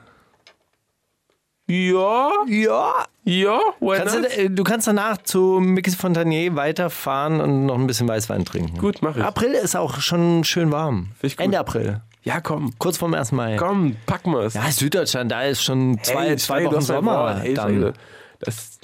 [1.68, 3.06] Ja, Ja.
[3.24, 3.60] ja,
[3.96, 8.44] Kannst du, äh, du kannst danach zu Mickey Fontanier weiterfahren und noch ein bisschen Weißwein
[8.46, 8.78] trinken.
[8.78, 9.24] Gut, mach ich.
[9.24, 11.12] April ist auch schon schön warm.
[11.38, 12.02] Ende April.
[12.24, 12.72] Ja, komm.
[12.78, 13.32] Kurz vorm 1.
[13.32, 13.56] Mai.
[13.58, 14.54] Komm, packen wir's.
[14.54, 17.18] Ja, Süddeutschland, da ist schon zwei, Ey, zwei Wochen Sommer.
[17.36, 17.44] Wort.
[17.44, 17.94] Ey, dann.
[18.40, 18.80] Das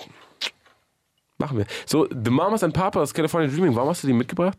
[1.38, 1.66] machen wir.
[1.86, 4.58] So, The Mamas and Papas, California Dreaming, warum hast du die mitgebracht?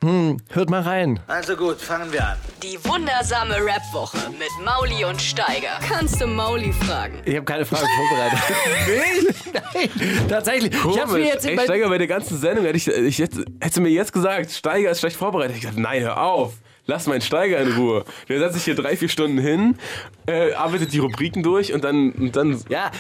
[0.51, 1.19] Hört mal rein.
[1.27, 2.37] Also gut, fangen wir an.
[2.63, 5.79] Die wundersame Rap-Woche mit Mauli und Steiger.
[5.87, 7.21] Kannst du Mauli fragen?
[7.25, 8.39] Ich habe keine Frage vorbereitet.
[9.75, 10.73] Nein, tatsächlich.
[10.73, 13.77] Ich habe mir jetzt Ey, Steiger, bei der ganzen Sendung hätte ich, ich jetzt, hättest
[13.77, 15.57] du mir jetzt gesagt, Steiger ist schlecht vorbereitet.
[15.57, 16.55] Ich dachte, nein, hör auf.
[16.87, 18.05] Lass meinen Steiger in Ruhe.
[18.31, 19.77] Der setzt sich hier drei, vier Stunden hin,
[20.27, 22.91] äh, arbeitet die Rubriken durch und dann, und dann Ja,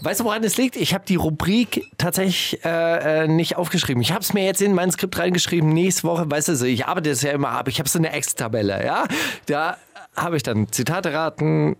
[0.00, 0.76] weißt du, woran es liegt?
[0.76, 4.02] Ich habe die Rubrik tatsächlich äh, äh, nicht aufgeschrieben.
[4.02, 5.70] Ich habe es mir jetzt in mein Skript reingeschrieben.
[5.70, 7.68] Nächste Woche, weißt du, ich arbeite das ja immer ab.
[7.68, 9.04] Ich habe so eine Excel-Tabelle, ja.
[9.46, 9.76] Da
[10.16, 11.76] habe ich dann Zitate raten,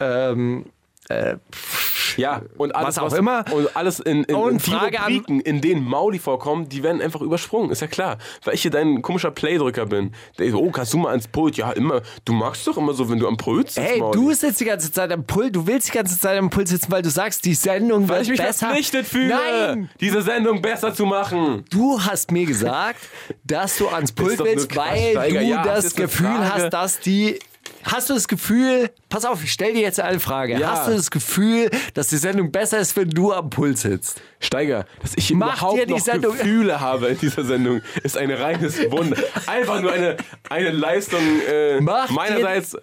[0.00, 0.66] ähm,
[2.18, 3.44] Ja, und alles, Was auch immer.
[3.52, 7.00] Und alles in, in, Und in Frage an- Rubriken, in denen Mauli vorkommen, die werden
[7.00, 8.18] einfach übersprungen, ist ja klar.
[8.44, 10.12] Weil ich hier dein komischer Playdrücker bin.
[10.38, 11.56] Der so, oh, kannst du mal ans Pult?
[11.56, 12.02] Ja, immer.
[12.24, 14.18] Du magst doch immer so, wenn du am Pult sitzt, Hey, Mauli.
[14.18, 16.90] du sitzt die ganze Zeit am Pult, du willst die ganze Zeit am Pult sitzen,
[16.90, 18.66] weil du sagst, die Sendung Weil wird ich mich besser.
[18.66, 21.64] verpflichtet fühle, Nein, diese Sendung besser zu machen.
[21.70, 22.98] du hast mir gesagt,
[23.44, 25.40] dass du ans Pult willst, weil Steiger.
[25.40, 27.38] du Ja, das Gefühl hast, dass die
[27.90, 30.58] Hast du das Gefühl, pass auf, ich stell dir jetzt eine Frage.
[30.58, 30.70] Ja.
[30.72, 34.20] Hast du das Gefühl, dass die Sendung besser ist, wenn du am Pult sitzt?
[34.40, 38.30] Steiger, dass ich Mach überhaupt die noch Sendung- Gefühle habe in dieser Sendung, ist ein
[38.30, 39.16] reines Wunder.
[39.46, 40.16] Einfach nur eine,
[40.50, 42.76] eine Leistung äh, meinerseits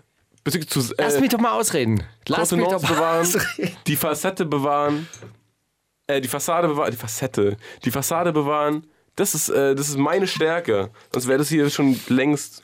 [0.43, 2.03] bezüglich zu äh, Lass mich doch mal ausreden.
[2.27, 3.77] Lass mich doch mal bewahren, ausreden.
[3.87, 5.07] die Facette bewahren,
[6.07, 8.85] äh, die Fassade bewahren, die Facette, die Fassade bewahren.
[9.15, 10.89] Das ist, äh, das ist meine Stärke.
[11.13, 12.63] Sonst wäre das hier schon längst.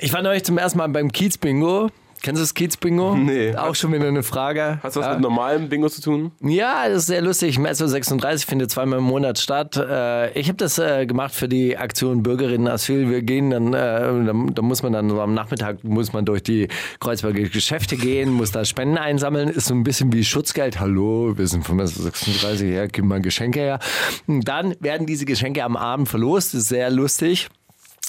[0.00, 1.88] Ich war neulich zum ersten Mal beim Kiez-Bingo.
[2.20, 3.14] Kennst du das Kiez-Bingo?
[3.16, 3.54] Nee.
[3.56, 4.80] Auch schon wieder eine Frage.
[4.82, 5.12] Hat das was Ja.
[5.14, 6.32] mit normalem Bingo zu tun?
[6.42, 7.58] Ja, das ist sehr lustig.
[7.58, 9.76] Mezzo 36 findet zweimal im Monat statt.
[9.76, 13.08] Äh, Ich habe das äh, gemachen für die Aktion Bürgerinnen Asyl.
[13.08, 16.68] Wir gehen dann, äh, da, muss man dann so am Nachmittag muss man durch die
[17.00, 19.48] Kreuzberger Geschäfte gehen, muss da Spenden einsammeln.
[19.48, 20.78] Ist so ein bisschen wie Schutzgeld.
[20.80, 23.78] Hallo, wir sind von Mezzo 36 her, gib mal Geschenke her.
[24.26, 26.52] Und dann werden diese Geschenke am Abend verlost.
[26.52, 27.48] Das ist sehr lustig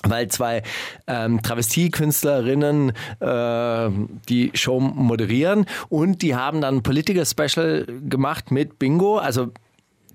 [0.04, 0.64] weil zwei
[1.08, 3.90] ähm, Travestiekünstlerinnen äh,
[4.30, 9.48] die Show moderieren und die haben dann ein Politiker-Special gemacht mit Bingo, also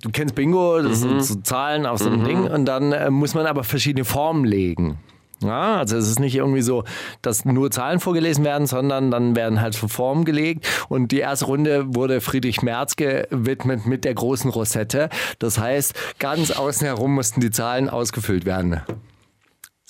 [0.02, 3.35] du kennst Bingo, das sind so Zahlen auf so einem Ding und dann äh, muss
[3.35, 4.98] man aber verschiedene Formen legen.
[5.43, 6.85] Ja, also es ist nicht irgendwie so,
[7.20, 10.66] dass nur Zahlen vorgelesen werden, sondern dann werden halt so Formen gelegt.
[10.89, 15.11] Und die erste Runde wurde Friedrich Merz gewidmet mit der großen Rosette.
[15.39, 18.81] Das heißt, ganz außen herum mussten die Zahlen ausgefüllt werden.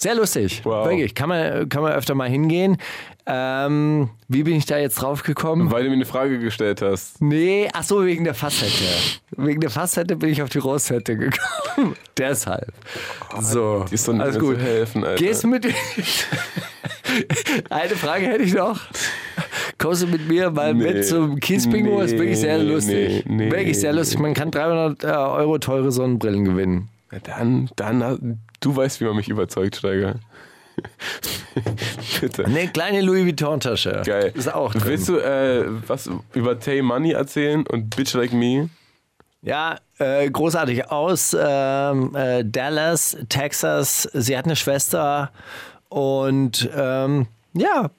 [0.04, 0.60] Sehr lustig.
[0.64, 0.86] Wow.
[0.86, 1.14] Wirklich.
[1.14, 2.76] Kann man, kann man öfter mal hingehen.
[3.24, 5.70] Ähm, wie bin ich da jetzt drauf gekommen?
[5.70, 7.22] Weil du mir eine Frage gestellt hast.
[7.22, 8.84] Nee, ach so, wegen der Facette.
[9.30, 11.96] Wegen der Facette bin ich auf die Rosette gekommen.
[12.18, 12.70] Deshalb.
[13.40, 14.58] So, Die ist doch nicht alles gut.
[14.58, 15.24] helfen, Alter.
[15.24, 15.66] Gehst du mit
[17.70, 18.78] Eine Frage hätte ich noch.
[19.78, 20.92] Kommst du mit mir mal Nee.
[20.92, 22.02] mit zum Kiezbingo?
[22.02, 23.24] ist wirklich sehr Nee, lustig.
[23.26, 23.50] nee, nee.
[23.50, 24.18] wirklich sehr lustig.
[24.18, 26.90] Man kann 300 äh, Euro teure Sonnenbrillen gewinnen.
[27.14, 30.16] Na dann, dann, du weißt, wie man mich überzeugt, Steiger.
[32.20, 32.44] Bitte.
[32.44, 34.02] Eine kleine Louis Vuitton-Tasche.
[34.04, 34.32] Geil.
[34.34, 34.82] Ist auch drin.
[34.86, 38.68] Willst du äh, was über Tay Money erzählen und Bitch Like Me?
[39.42, 40.90] Ja, äh, großartig.
[40.90, 44.08] Aus ähm, äh, Dallas, Texas.
[44.12, 45.30] Sie hat eine Schwester
[45.88, 47.90] und ähm, ja,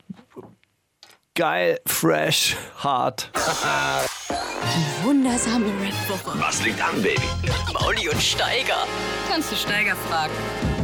[1.36, 3.30] geil, fresh, hart.
[3.34, 7.22] Die wundersame Rap-Woche Was liegt an, Baby?
[7.42, 8.88] mit Mauli und Steiger.
[9.30, 10.34] Kannst du Steiger fragen?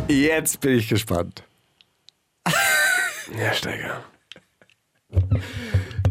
[0.07, 1.43] Jetzt bin ich gespannt.
[3.37, 4.03] Ja, Steiger.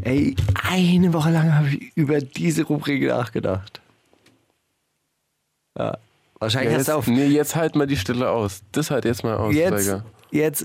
[0.02, 0.34] Ey,
[0.68, 3.80] eine Woche lang habe ich über diese Rubrik nachgedacht.
[5.78, 5.98] Ja,
[6.38, 8.62] wahrscheinlich hast jetzt, du auf nee, jetzt halt mal die Stille aus.
[8.72, 10.04] Das halt jetzt mal aus, jetzt, Steiger.
[10.30, 10.64] jetzt,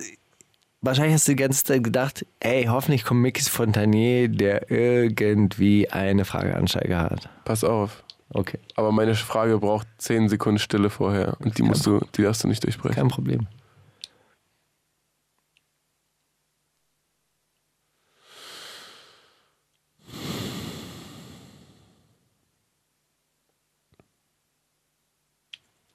[0.86, 6.26] wahrscheinlich hast du die ganze Zeit gedacht, ey, hoffentlich kommt Mickey Fontanier, der irgendwie eine
[6.26, 7.30] Frage an Steiger hat.
[7.44, 8.03] Pass auf.
[8.30, 11.38] Okay, Aber meine Frage braucht 10 Sekunden Stille vorher.
[11.40, 12.95] Und die musst du, die darfst du nicht durchbrechen.
[12.95, 13.48] kein Problem.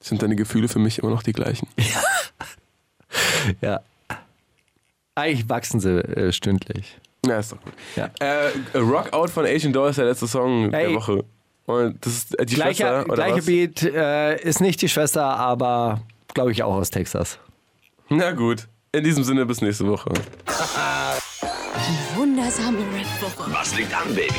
[0.02, 1.68] Sind deine Gefühle für mich immer noch die gleichen?
[3.60, 3.80] Ja.
[5.14, 6.98] Eigentlich wachsen sie äh, stündlich.
[7.26, 7.72] Ja, ist doch gut.
[7.96, 8.10] Ja.
[8.20, 10.86] Äh, Rock Out von Asian Doll ist der letzte Song Hey.
[10.86, 11.24] der Woche.
[11.66, 13.46] Und das ist äh, die Gleicher, Schwester, oder gleiche was?
[13.46, 16.00] Beat äh, ist nicht die Schwester, aber
[16.34, 17.38] glaube ich, auch aus Texas.
[18.08, 18.66] Na gut.
[18.92, 20.10] In diesem Sinne, bis nächste Woche.
[20.48, 22.78] Die wundersame
[23.30, 23.52] Rap-Woche.
[23.52, 24.34] Was liegt an, Baby?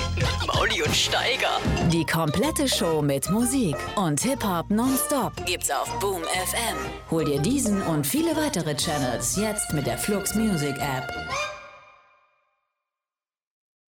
[0.48, 1.60] Mauli und Steiger.
[1.92, 6.78] Die komplette Show mit Musik und Hip-Hop nonstop gibt's auf Boom FM.
[7.10, 11.08] Hol dir diesen und viele weitere Channels jetzt mit der Flux Music App.